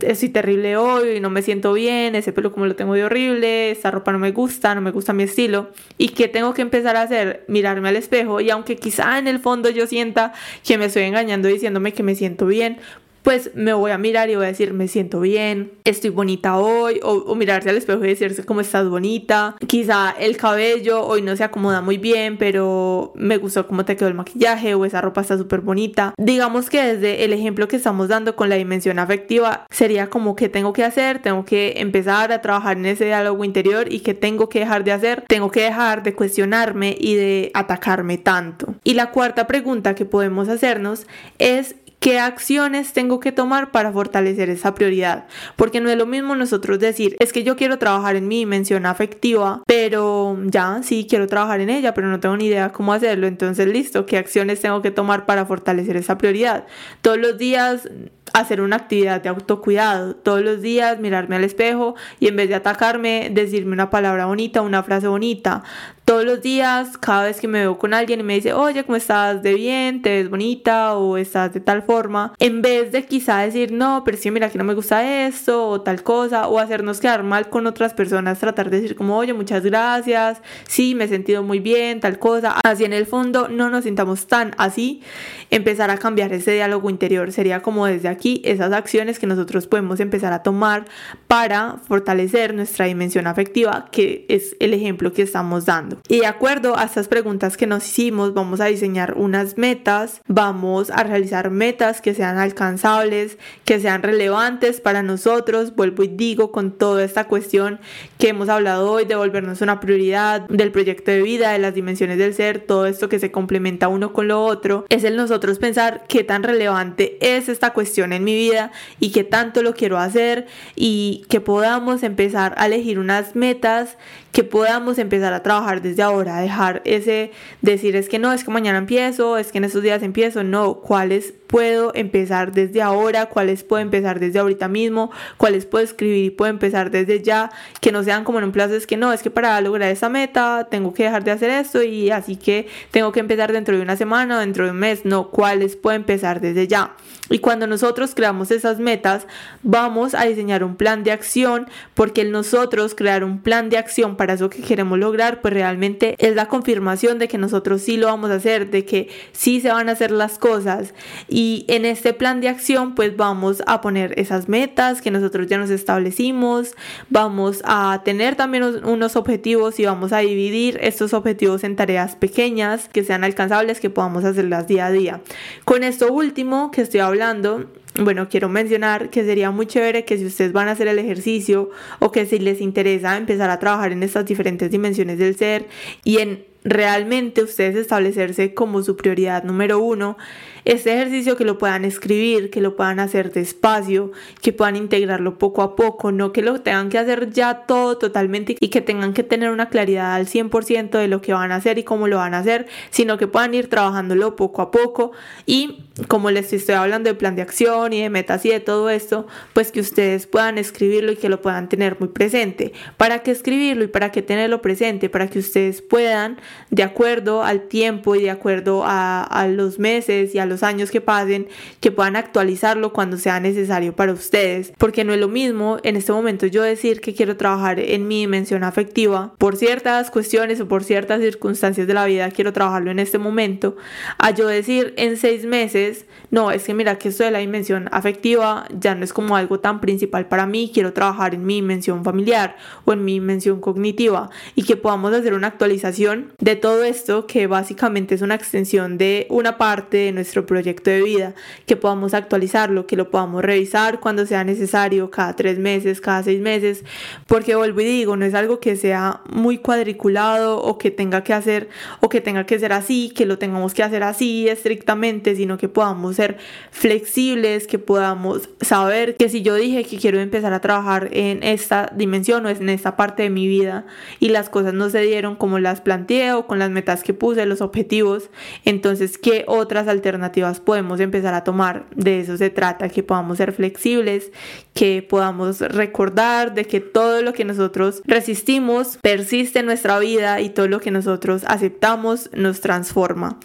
estoy 0.00 0.28
terrible 0.28 0.76
hoy 0.76 1.20
no 1.20 1.30
me 1.30 1.42
siento 1.42 1.72
bien, 1.72 2.14
ese 2.14 2.32
pelo 2.32 2.52
como 2.52 2.66
lo 2.66 2.76
tengo 2.76 2.94
de 2.94 3.04
horrible, 3.04 3.70
esta 3.70 3.90
ropa 3.90 4.12
no 4.12 4.18
me 4.18 4.32
gusta, 4.32 4.74
no 4.74 4.80
me 4.80 4.90
gusta 4.90 5.12
mi 5.12 5.22
estilo. 5.22 5.70
¿Y 5.98 6.10
qué 6.10 6.28
tengo 6.28 6.54
que 6.54 6.62
empezar 6.62 6.96
a 6.96 7.02
hacer? 7.02 7.44
Mirarme 7.48 7.88
al 7.88 7.96
espejo 7.96 8.40
y 8.40 8.50
aunque 8.50 8.76
quizá 8.76 9.18
en 9.18 9.28
el 9.28 9.38
fondo 9.38 9.70
yo 9.70 9.86
sienta 9.86 10.32
que 10.64 10.78
me 10.78 10.86
estoy 10.86 11.04
engañando 11.04 11.48
diciéndome 11.48 11.92
que 11.92 12.02
me 12.02 12.14
siento 12.14 12.46
bien, 12.46 12.78
pues 13.24 13.52
me 13.54 13.72
voy 13.72 13.90
a 13.90 13.96
mirar 13.96 14.28
y 14.28 14.36
voy 14.36 14.44
a 14.44 14.48
decir, 14.48 14.74
me 14.74 14.86
siento 14.86 15.18
bien, 15.18 15.72
estoy 15.84 16.10
bonita 16.10 16.58
hoy, 16.58 17.00
o, 17.02 17.34
mirarse 17.34 17.70
al 17.70 17.76
espejo 17.78 18.04
y 18.04 18.08
decirse 18.08 18.44
cómo 18.44 18.60
estás 18.60 18.86
bonita. 18.86 19.56
Quizá 19.66 20.14
el 20.20 20.36
cabello 20.36 21.02
hoy 21.06 21.22
no 21.22 21.34
se 21.34 21.42
acomoda 21.42 21.80
muy 21.80 21.96
bien, 21.96 22.36
pero 22.36 23.12
me 23.16 23.38
gustó 23.38 23.66
cómo 23.66 23.86
te 23.86 23.96
quedó 23.96 24.08
el 24.08 24.14
maquillaje 24.14 24.74
o 24.74 24.84
esa 24.84 25.00
ropa 25.00 25.22
está 25.22 25.38
súper 25.38 25.62
bonita. 25.62 26.12
Digamos 26.18 26.68
que 26.68 26.82
desde 26.82 27.24
el 27.24 27.32
ejemplo 27.32 27.66
que 27.66 27.76
estamos 27.76 28.08
dando 28.08 28.36
con 28.36 28.50
la 28.50 28.56
dimensión 28.56 28.98
afectiva, 28.98 29.66
sería 29.70 30.10
como 30.10 30.36
que 30.36 30.50
tengo 30.50 30.74
que 30.74 30.84
hacer, 30.84 31.22
tengo 31.22 31.46
que 31.46 31.76
empezar 31.78 32.30
a 32.30 32.42
trabajar 32.42 32.76
en 32.76 32.84
ese 32.84 33.06
diálogo 33.06 33.42
interior 33.42 33.90
y 33.90 34.00
que 34.00 34.12
tengo 34.12 34.50
que 34.50 34.60
dejar 34.60 34.84
de 34.84 34.92
hacer, 34.92 35.24
tengo 35.28 35.50
que 35.50 35.62
dejar 35.62 36.02
de 36.02 36.14
cuestionarme 36.14 36.94
y 37.00 37.14
de 37.14 37.50
atacarme 37.54 38.18
tanto. 38.18 38.74
Y 38.84 38.92
la 38.92 39.12
cuarta 39.12 39.46
pregunta 39.46 39.94
que 39.94 40.04
podemos 40.04 40.50
hacernos 40.50 41.06
es 41.38 41.74
¿Qué 42.04 42.18
acciones 42.18 42.92
tengo 42.92 43.18
que 43.18 43.32
tomar 43.32 43.70
para 43.70 43.90
fortalecer 43.90 44.50
esa 44.50 44.74
prioridad? 44.74 45.24
Porque 45.56 45.80
no 45.80 45.88
es 45.88 45.96
lo 45.96 46.04
mismo 46.04 46.34
nosotros 46.34 46.78
decir, 46.78 47.16
es 47.18 47.32
que 47.32 47.44
yo 47.44 47.56
quiero 47.56 47.78
trabajar 47.78 48.14
en 48.14 48.28
mi 48.28 48.40
dimensión 48.40 48.84
afectiva, 48.84 49.62
pero 49.66 50.36
ya, 50.44 50.82
sí, 50.82 51.06
quiero 51.08 51.26
trabajar 51.28 51.62
en 51.62 51.70
ella, 51.70 51.94
pero 51.94 52.08
no 52.08 52.20
tengo 52.20 52.36
ni 52.36 52.44
idea 52.44 52.72
cómo 52.72 52.92
hacerlo. 52.92 53.26
Entonces, 53.26 53.66
listo, 53.68 54.04
¿qué 54.04 54.18
acciones 54.18 54.60
tengo 54.60 54.82
que 54.82 54.90
tomar 54.90 55.24
para 55.24 55.46
fortalecer 55.46 55.96
esa 55.96 56.18
prioridad? 56.18 56.66
Todos 57.00 57.16
los 57.16 57.38
días 57.38 57.88
hacer 58.34 58.60
una 58.60 58.76
actividad 58.76 59.22
de 59.22 59.28
autocuidado, 59.28 60.16
todos 60.16 60.42
los 60.42 60.60
días 60.60 60.98
mirarme 60.98 61.36
al 61.36 61.44
espejo 61.44 61.94
y 62.18 62.28
en 62.28 62.36
vez 62.36 62.48
de 62.48 62.56
atacarme, 62.56 63.30
decirme 63.30 63.72
una 63.72 63.90
palabra 63.90 64.26
bonita, 64.26 64.60
una 64.60 64.82
frase 64.82 65.06
bonita, 65.06 65.62
todos 66.04 66.26
los 66.26 66.42
días, 66.42 66.98
cada 66.98 67.24
vez 67.24 67.40
que 67.40 67.48
me 67.48 67.60
veo 67.60 67.78
con 67.78 67.94
alguien 67.94 68.20
y 68.20 68.22
me 68.22 68.34
dice, 68.34 68.52
oye, 68.52 68.84
¿cómo 68.84 68.96
estás? 68.96 69.42
¿De 69.42 69.54
bien? 69.54 70.02
¿Te 70.02 70.10
ves 70.10 70.28
bonita? 70.28 70.96
¿O 70.96 71.16
estás 71.16 71.54
de 71.54 71.60
tal 71.60 71.82
forma? 71.82 72.34
En 72.38 72.60
vez 72.60 72.92
de 72.92 73.06
quizá 73.06 73.38
decir, 73.38 73.72
no, 73.72 74.02
pero 74.04 74.18
sí, 74.18 74.30
mira 74.30 74.50
que 74.50 74.58
no 74.58 74.64
me 74.64 74.74
gusta 74.74 75.26
esto 75.26 75.66
o 75.66 75.80
tal 75.80 76.02
cosa, 76.02 76.48
o 76.48 76.58
hacernos 76.58 77.00
quedar 77.00 77.22
mal 77.22 77.48
con 77.48 77.66
otras 77.66 77.94
personas, 77.94 78.38
tratar 78.38 78.68
de 78.68 78.80
decir 78.80 78.96
como, 78.96 79.16
oye, 79.16 79.32
muchas 79.32 79.62
gracias, 79.64 80.42
sí, 80.68 80.94
me 80.94 81.04
he 81.04 81.08
sentido 81.08 81.42
muy 81.42 81.58
bien, 81.58 82.00
tal 82.00 82.18
cosa. 82.18 82.56
Así 82.64 82.84
en 82.84 82.92
el 82.92 83.06
fondo 83.06 83.48
no 83.48 83.70
nos 83.70 83.84
sintamos 83.84 84.26
tan 84.26 84.52
así, 84.58 85.02
empezar 85.50 85.90
a 85.90 85.96
cambiar 85.96 86.32
ese 86.34 86.52
diálogo 86.52 86.90
interior 86.90 87.32
sería 87.32 87.60
como 87.60 87.86
desde 87.86 88.08
aquí 88.08 88.42
esas 88.44 88.72
acciones 88.72 89.18
que 89.18 89.26
nosotros 89.26 89.66
podemos 89.66 90.00
empezar 90.00 90.34
a 90.34 90.42
tomar 90.42 90.84
para 91.28 91.76
fortalecer 91.88 92.54
nuestra 92.54 92.84
dimensión 92.86 93.26
afectiva, 93.26 93.86
que 93.90 94.26
es 94.28 94.54
el 94.60 94.74
ejemplo 94.74 95.12
que 95.12 95.22
estamos 95.22 95.64
dando. 95.64 95.93
Y 96.08 96.20
de 96.20 96.26
acuerdo 96.26 96.76
a 96.78 96.84
estas 96.84 97.08
preguntas 97.08 97.56
que 97.56 97.66
nos 97.66 97.86
hicimos, 97.86 98.34
vamos 98.34 98.60
a 98.60 98.66
diseñar 98.66 99.14
unas 99.16 99.58
metas, 99.58 100.20
vamos 100.26 100.90
a 100.90 101.02
realizar 101.02 101.50
metas 101.50 102.00
que 102.00 102.14
sean 102.14 102.38
alcanzables, 102.38 103.38
que 103.64 103.80
sean 103.80 104.02
relevantes 104.02 104.80
para 104.80 105.02
nosotros, 105.02 105.74
vuelvo 105.74 106.04
y 106.04 106.08
digo, 106.08 106.52
con 106.52 106.72
toda 106.72 107.04
esta 107.04 107.24
cuestión 107.24 107.80
que 108.18 108.28
hemos 108.28 108.48
hablado 108.48 108.90
hoy 108.90 109.04
de 109.04 109.16
volvernos 109.16 109.60
una 109.60 109.80
prioridad, 109.80 110.42
del 110.48 110.72
proyecto 110.72 111.10
de 111.10 111.22
vida, 111.22 111.52
de 111.52 111.58
las 111.58 111.74
dimensiones 111.74 112.18
del 112.18 112.34
ser, 112.34 112.60
todo 112.60 112.86
esto 112.86 113.08
que 113.08 113.18
se 113.18 113.30
complementa 113.30 113.88
uno 113.88 114.12
con 114.12 114.28
lo 114.28 114.44
otro, 114.44 114.84
es 114.88 115.04
el 115.04 115.16
nosotros 115.16 115.58
pensar 115.58 116.04
qué 116.08 116.24
tan 116.24 116.42
relevante 116.42 117.18
es 117.20 117.48
esta 117.48 117.72
cuestión 117.72 118.12
en 118.12 118.24
mi 118.24 118.34
vida 118.34 118.72
y 119.00 119.10
qué 119.10 119.24
tanto 119.24 119.62
lo 119.62 119.74
quiero 119.74 119.98
hacer 119.98 120.46
y 120.76 121.24
que 121.28 121.40
podamos 121.40 122.02
empezar 122.02 122.54
a 122.58 122.66
elegir 122.66 122.98
unas 122.98 123.34
metas 123.36 123.96
que 124.34 124.42
podamos 124.42 124.98
empezar 124.98 125.32
a 125.32 125.44
trabajar 125.44 125.80
desde 125.80 126.02
ahora, 126.02 126.40
dejar 126.40 126.82
ese 126.84 127.30
decir 127.62 127.94
es 127.94 128.08
que 128.08 128.18
no, 128.18 128.32
es 128.32 128.42
que 128.42 128.50
mañana 128.50 128.78
empiezo, 128.78 129.38
es 129.38 129.52
que 129.52 129.58
en 129.58 129.64
estos 129.64 129.80
días 129.80 130.02
empiezo, 130.02 130.42
no, 130.42 130.80
cuáles 130.80 131.32
puedo 131.46 131.92
empezar 131.94 132.50
desde 132.50 132.82
ahora, 132.82 133.26
cuáles 133.26 133.62
puedo 133.62 133.80
empezar 133.80 134.18
desde 134.18 134.40
ahorita 134.40 134.66
mismo, 134.66 135.12
cuáles 135.36 135.66
puedo 135.66 135.84
escribir 135.84 136.24
y 136.24 136.30
puedo 136.30 136.50
empezar 136.50 136.90
desde 136.90 137.22
ya, 137.22 137.52
que 137.80 137.92
no 137.92 138.02
sean 138.02 138.24
como 138.24 138.38
en 138.38 138.46
un 138.46 138.50
plazo, 138.50 138.74
es 138.74 138.88
que 138.88 138.96
no, 138.96 139.12
es 139.12 139.22
que 139.22 139.30
para 139.30 139.60
lograr 139.60 139.88
esa 139.88 140.08
meta 140.08 140.66
tengo 140.68 140.92
que 140.92 141.04
dejar 141.04 141.22
de 141.22 141.30
hacer 141.30 141.50
esto 141.50 141.84
y 141.84 142.10
así 142.10 142.34
que 142.34 142.66
tengo 142.90 143.12
que 143.12 143.20
empezar 143.20 143.52
dentro 143.52 143.76
de 143.76 143.82
una 143.82 143.94
semana 143.94 144.40
dentro 144.40 144.64
de 144.64 144.72
un 144.72 144.78
mes, 144.78 145.04
no, 145.04 145.30
cuáles 145.30 145.76
puedo 145.76 145.94
empezar 145.94 146.40
desde 146.40 146.66
ya. 146.66 146.96
Y 147.30 147.38
cuando 147.38 147.66
nosotros 147.66 148.14
creamos 148.14 148.50
esas 148.50 148.80
metas, 148.80 149.26
vamos 149.62 150.14
a 150.14 150.24
diseñar 150.24 150.64
un 150.64 150.76
plan 150.76 151.04
de 151.04 151.12
acción, 151.12 151.68
porque 151.94 152.24
nosotros 152.24 152.94
crear 152.96 153.22
un 153.22 153.40
plan 153.40 153.70
de 153.70 153.78
acción 153.78 154.16
para 154.16 154.23
eso 154.32 154.48
que 154.48 154.62
queremos 154.62 154.98
lograr, 154.98 155.40
pues 155.40 155.52
realmente 155.52 156.14
es 156.18 156.34
la 156.34 156.46
confirmación 156.46 157.18
de 157.18 157.28
que 157.28 157.38
nosotros 157.38 157.82
sí 157.82 157.96
lo 157.96 158.06
vamos 158.06 158.30
a 158.30 158.36
hacer, 158.36 158.70
de 158.70 158.84
que 158.84 159.08
sí 159.32 159.60
se 159.60 159.68
van 159.68 159.88
a 159.88 159.92
hacer 159.92 160.10
las 160.10 160.38
cosas. 160.38 160.94
Y 161.28 161.64
en 161.68 161.84
este 161.84 162.14
plan 162.14 162.40
de 162.40 162.48
acción, 162.48 162.94
pues 162.94 163.16
vamos 163.16 163.62
a 163.66 163.80
poner 163.80 164.18
esas 164.18 164.48
metas 164.48 165.02
que 165.02 165.10
nosotros 165.10 165.46
ya 165.46 165.58
nos 165.58 165.70
establecimos, 165.70 166.74
vamos 167.10 167.62
a 167.64 168.02
tener 168.04 168.36
también 168.36 168.64
unos 168.84 169.16
objetivos 169.16 169.78
y 169.78 169.84
vamos 169.84 170.12
a 170.12 170.18
dividir 170.18 170.78
estos 170.80 171.12
objetivos 171.12 171.64
en 171.64 171.76
tareas 171.76 172.16
pequeñas 172.16 172.88
que 172.88 173.04
sean 173.04 173.24
alcanzables, 173.24 173.80
que 173.80 173.90
podamos 173.90 174.24
hacerlas 174.24 174.66
día 174.66 174.86
a 174.86 174.90
día. 174.90 175.20
Con 175.64 175.84
esto 175.84 176.12
último 176.12 176.70
que 176.70 176.82
estoy 176.82 177.00
hablando, 177.00 177.66
bueno, 178.00 178.28
quiero 178.28 178.48
mencionar 178.48 179.10
que 179.10 179.24
sería 179.24 179.50
muy 179.52 179.66
chévere 179.66 180.04
que 180.04 180.18
si 180.18 180.26
ustedes 180.26 180.52
van 180.52 180.68
a 180.68 180.72
hacer 180.72 180.88
el 180.88 180.98
ejercicio 180.98 181.70
o 182.00 182.10
que 182.10 182.26
si 182.26 182.38
les 182.38 182.60
interesa 182.60 183.16
empezar 183.16 183.50
a 183.50 183.60
trabajar 183.60 183.92
en 183.92 184.02
estas 184.02 184.26
diferentes 184.26 184.70
dimensiones 184.70 185.18
del 185.18 185.36
ser 185.36 185.66
y 186.02 186.18
en 186.18 186.44
realmente 186.64 187.42
ustedes 187.42 187.76
establecerse 187.76 188.52
como 188.52 188.82
su 188.82 188.96
prioridad 188.96 189.44
número 189.44 189.78
uno, 189.78 190.16
este 190.64 190.94
ejercicio 190.94 191.36
que 191.36 191.44
lo 191.44 191.58
puedan 191.58 191.84
escribir, 191.84 192.50
que 192.50 192.60
lo 192.60 192.76
puedan 192.76 193.00
hacer 193.00 193.32
despacio, 193.32 194.12
que 194.40 194.52
puedan 194.52 194.76
integrarlo 194.76 195.38
poco 195.38 195.62
a 195.62 195.76
poco, 195.76 196.12
no 196.12 196.32
que 196.32 196.42
lo 196.42 196.60
tengan 196.60 196.88
que 196.88 196.98
hacer 196.98 197.30
ya 197.30 197.66
todo 197.66 197.98
totalmente 197.98 198.56
y 198.58 198.68
que 198.68 198.80
tengan 198.80 199.12
que 199.12 199.22
tener 199.22 199.50
una 199.50 199.68
claridad 199.68 200.14
al 200.14 200.26
100% 200.26 200.90
de 200.98 201.08
lo 201.08 201.20
que 201.20 201.32
van 201.32 201.52
a 201.52 201.56
hacer 201.56 201.78
y 201.78 201.82
cómo 201.82 202.08
lo 202.08 202.16
van 202.16 202.34
a 202.34 202.38
hacer, 202.38 202.66
sino 202.90 203.18
que 203.18 203.26
puedan 203.26 203.54
ir 203.54 203.68
trabajándolo 203.68 204.36
poco 204.36 204.62
a 204.62 204.70
poco 204.70 205.12
y 205.46 205.84
como 206.08 206.30
les 206.30 206.52
estoy 206.52 206.74
hablando 206.74 207.08
de 207.08 207.14
plan 207.14 207.36
de 207.36 207.42
acción 207.42 207.92
y 207.92 208.02
de 208.02 208.10
metas 208.10 208.44
y 208.44 208.50
de 208.50 208.60
todo 208.60 208.90
esto, 208.90 209.26
pues 209.52 209.70
que 209.70 209.80
ustedes 209.80 210.26
puedan 210.26 210.58
escribirlo 210.58 211.12
y 211.12 211.16
que 211.16 211.28
lo 211.28 211.40
puedan 211.40 211.68
tener 211.68 211.98
muy 212.00 212.08
presente. 212.08 212.72
¿Para 212.96 213.20
qué 213.20 213.30
escribirlo 213.30 213.84
y 213.84 213.88
para 213.88 214.10
qué 214.10 214.22
tenerlo 214.22 214.60
presente? 214.60 215.08
Para 215.08 215.28
que 215.28 215.38
ustedes 215.38 215.82
puedan, 215.82 216.38
de 216.70 216.82
acuerdo 216.82 217.44
al 217.44 217.68
tiempo 217.68 218.16
y 218.16 218.22
de 218.22 218.30
acuerdo 218.30 218.82
a, 218.84 219.46
los 219.48 219.78
meses 219.78 220.34
y 220.34 220.38
a 220.38 220.46
los 220.46 220.53
años 220.62 220.90
que 220.90 221.00
pasen, 221.00 221.48
que 221.80 221.90
puedan 221.90 222.16
actualizarlo 222.16 222.92
cuando 222.92 223.16
sea 223.16 223.40
necesario 223.40 223.94
para 223.94 224.12
ustedes. 224.12 224.72
Porque 224.78 225.04
no 225.04 225.12
es 225.12 225.20
lo 225.20 225.28
mismo 225.28 225.78
en 225.82 225.96
este 225.96 226.12
momento 226.12 226.46
yo 226.46 226.62
decir 226.62 227.00
que 227.00 227.14
quiero 227.14 227.36
trabajar 227.36 227.80
en 227.80 228.08
mi 228.08 228.20
dimensión 228.20 228.64
afectiva 228.64 229.34
por 229.38 229.56
ciertas 229.56 230.10
cuestiones 230.10 230.60
o 230.60 230.68
por 230.68 230.84
ciertas 230.84 231.20
circunstancias 231.20 231.86
de 231.86 231.94
la 231.94 232.06
vida, 232.06 232.30
quiero 232.30 232.52
trabajarlo 232.52 232.90
en 232.90 232.98
este 232.98 233.18
momento, 233.18 233.76
a 234.18 234.30
yo 234.30 234.46
decir 234.46 234.94
en 234.96 235.16
seis 235.16 235.44
meses, 235.46 236.06
no, 236.30 236.50
es 236.50 236.64
que 236.64 236.74
mira 236.74 236.98
que 236.98 237.08
esto 237.08 237.24
de 237.24 237.30
la 237.30 237.38
dimensión 237.38 237.88
afectiva 237.92 238.66
ya 238.78 238.94
no 238.94 239.04
es 239.04 239.12
como 239.12 239.36
algo 239.36 239.60
tan 239.60 239.80
principal 239.80 240.26
para 240.26 240.46
mí, 240.46 240.70
quiero 240.72 240.92
trabajar 240.92 241.34
en 241.34 241.44
mi 241.44 241.56
dimensión 241.56 242.04
familiar 242.04 242.56
o 242.84 242.92
en 242.92 243.04
mi 243.04 243.14
dimensión 243.14 243.60
cognitiva 243.60 244.30
y 244.54 244.64
que 244.64 244.76
podamos 244.76 245.12
hacer 245.12 245.34
una 245.34 245.48
actualización 245.48 246.32
de 246.38 246.56
todo 246.56 246.84
esto 246.84 247.26
que 247.26 247.46
básicamente 247.46 248.14
es 248.14 248.22
una 248.22 248.34
extensión 248.34 248.98
de 248.98 249.26
una 249.30 249.58
parte 249.58 249.98
de 249.98 250.12
nuestro 250.12 250.43
proyecto 250.46 250.90
de 250.90 251.02
vida, 251.02 251.34
que 251.66 251.76
podamos 251.76 252.14
actualizarlo, 252.14 252.86
que 252.86 252.96
lo 252.96 253.10
podamos 253.10 253.44
revisar 253.44 254.00
cuando 254.00 254.26
sea 254.26 254.44
necesario, 254.44 255.10
cada 255.10 255.36
tres 255.36 255.58
meses, 255.58 256.00
cada 256.00 256.22
seis 256.22 256.40
meses, 256.40 256.84
porque 257.26 257.54
vuelvo 257.54 257.80
y 257.80 257.84
digo, 257.84 258.16
no 258.16 258.24
es 258.24 258.34
algo 258.34 258.60
que 258.60 258.76
sea 258.76 259.20
muy 259.30 259.58
cuadriculado 259.58 260.60
o 260.60 260.78
que 260.78 260.90
tenga 260.90 261.24
que 261.24 261.32
hacer 261.32 261.68
o 262.00 262.08
que 262.08 262.20
tenga 262.20 262.46
que 262.46 262.58
ser 262.58 262.72
así, 262.72 263.10
que 263.14 263.26
lo 263.26 263.38
tengamos 263.38 263.74
que 263.74 263.82
hacer 263.82 264.02
así 264.02 264.48
estrictamente, 264.48 265.36
sino 265.36 265.58
que 265.58 265.68
podamos 265.68 266.16
ser 266.16 266.38
flexibles, 266.70 267.66
que 267.66 267.78
podamos 267.78 268.48
saber 268.60 269.16
que 269.16 269.28
si 269.28 269.42
yo 269.42 269.54
dije 269.54 269.84
que 269.84 269.98
quiero 269.98 270.20
empezar 270.20 270.52
a 270.52 270.60
trabajar 270.60 271.08
en 271.12 271.42
esta 271.42 271.90
dimensión 271.94 272.46
o 272.46 272.48
en 272.48 272.68
esta 272.68 272.96
parte 272.96 273.24
de 273.24 273.30
mi 273.30 273.46
vida 273.46 273.86
y 274.20 274.28
las 274.28 274.48
cosas 274.48 274.74
no 274.74 274.90
se 274.90 275.00
dieron 275.00 275.36
como 275.36 275.58
las 275.58 275.80
planteé 275.80 276.32
o 276.32 276.46
con 276.46 276.58
las 276.58 276.70
metas 276.70 277.02
que 277.02 277.14
puse, 277.14 277.46
los 277.46 277.60
objetivos, 277.60 278.30
entonces, 278.64 279.18
¿qué 279.18 279.44
otras 279.46 279.88
alternativas 279.88 280.33
podemos 280.60 281.00
empezar 281.00 281.34
a 281.34 281.44
tomar. 281.44 281.86
De 281.94 282.20
eso 282.20 282.36
se 282.36 282.50
trata, 282.50 282.88
que 282.88 283.02
podamos 283.02 283.38
ser 283.38 283.52
flexibles, 283.52 284.30
que 284.74 285.06
podamos 285.08 285.60
recordar 285.60 286.52
de 286.52 286.64
que 286.64 286.80
todo 286.80 287.22
lo 287.22 287.32
que 287.32 287.44
nosotros 287.44 288.02
resistimos 288.04 288.98
persiste 289.00 289.60
en 289.60 289.66
nuestra 289.66 289.98
vida 290.00 290.40
y 290.40 290.50
todo 290.50 290.68
lo 290.68 290.80
que 290.80 290.90
nosotros 290.90 291.44
aceptamos 291.46 292.28
nos 292.32 292.60
transforma. 292.60 293.38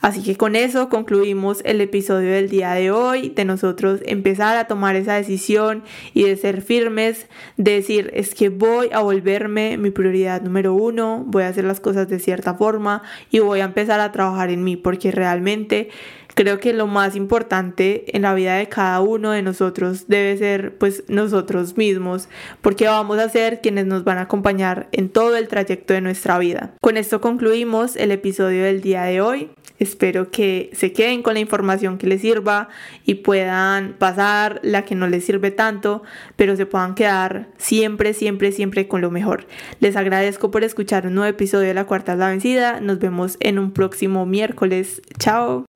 Así 0.00 0.22
que 0.22 0.36
con 0.36 0.54
eso 0.54 0.88
concluimos 0.88 1.62
el 1.64 1.80
episodio 1.80 2.30
del 2.30 2.48
día 2.48 2.72
de 2.74 2.92
hoy, 2.92 3.30
de 3.30 3.44
nosotros 3.44 4.00
empezar 4.06 4.56
a 4.56 4.68
tomar 4.68 4.94
esa 4.94 5.14
decisión 5.14 5.82
y 6.14 6.22
de 6.22 6.36
ser 6.36 6.62
firmes, 6.62 7.26
de 7.56 7.72
decir 7.72 8.10
es 8.14 8.34
que 8.34 8.48
voy 8.48 8.90
a 8.92 9.00
volverme 9.00 9.78
mi 9.78 9.90
prioridad 9.90 10.42
número 10.42 10.74
uno, 10.74 11.24
voy 11.26 11.42
a 11.42 11.48
hacer 11.48 11.64
las 11.64 11.80
cosas 11.80 12.08
de 12.08 12.20
cierta 12.20 12.54
forma 12.54 13.02
y 13.32 13.40
voy 13.40 13.60
a 13.60 13.64
empezar 13.64 13.98
a 13.98 14.12
trabajar 14.12 14.50
en 14.50 14.62
mí 14.62 14.76
porque 14.76 15.10
realmente 15.10 15.88
creo 16.36 16.60
que 16.60 16.74
lo 16.74 16.86
más 16.86 17.16
importante 17.16 18.14
en 18.14 18.22
la 18.22 18.34
vida 18.34 18.56
de 18.56 18.68
cada 18.68 19.00
uno 19.00 19.30
de 19.30 19.40
nosotros 19.40 20.06
debe 20.06 20.36
ser 20.36 20.75
pues 20.78 21.04
nosotros 21.08 21.76
mismos, 21.76 22.28
porque 22.60 22.86
vamos 22.86 23.18
a 23.18 23.28
ser 23.28 23.60
quienes 23.60 23.86
nos 23.86 24.04
van 24.04 24.18
a 24.18 24.22
acompañar 24.22 24.88
en 24.92 25.08
todo 25.08 25.36
el 25.36 25.48
trayecto 25.48 25.94
de 25.94 26.00
nuestra 26.00 26.38
vida. 26.38 26.74
Con 26.80 26.96
esto 26.96 27.20
concluimos 27.20 27.96
el 27.96 28.12
episodio 28.12 28.64
del 28.64 28.80
día 28.80 29.02
de 29.04 29.20
hoy. 29.20 29.50
Espero 29.78 30.30
que 30.30 30.70
se 30.72 30.92
queden 30.92 31.22
con 31.22 31.34
la 31.34 31.40
información 31.40 31.98
que 31.98 32.06
les 32.06 32.22
sirva 32.22 32.68
y 33.04 33.16
puedan 33.16 33.94
pasar 33.98 34.60
la 34.62 34.84
que 34.84 34.94
no 34.94 35.06
les 35.06 35.24
sirve 35.24 35.50
tanto, 35.50 36.02
pero 36.36 36.56
se 36.56 36.66
puedan 36.66 36.94
quedar 36.94 37.48
siempre, 37.58 38.14
siempre, 38.14 38.52
siempre 38.52 38.88
con 38.88 39.02
lo 39.02 39.10
mejor. 39.10 39.46
Les 39.80 39.96
agradezco 39.96 40.50
por 40.50 40.64
escuchar 40.64 41.06
un 41.06 41.14
nuevo 41.14 41.30
episodio 41.30 41.68
de 41.68 41.74
La 41.74 41.84
Cuarta 41.84 42.16
la 42.16 42.28
Vencida. 42.28 42.80
Nos 42.80 42.98
vemos 42.98 43.36
en 43.40 43.58
un 43.58 43.72
próximo 43.72 44.24
miércoles. 44.24 45.02
Chao. 45.18 45.75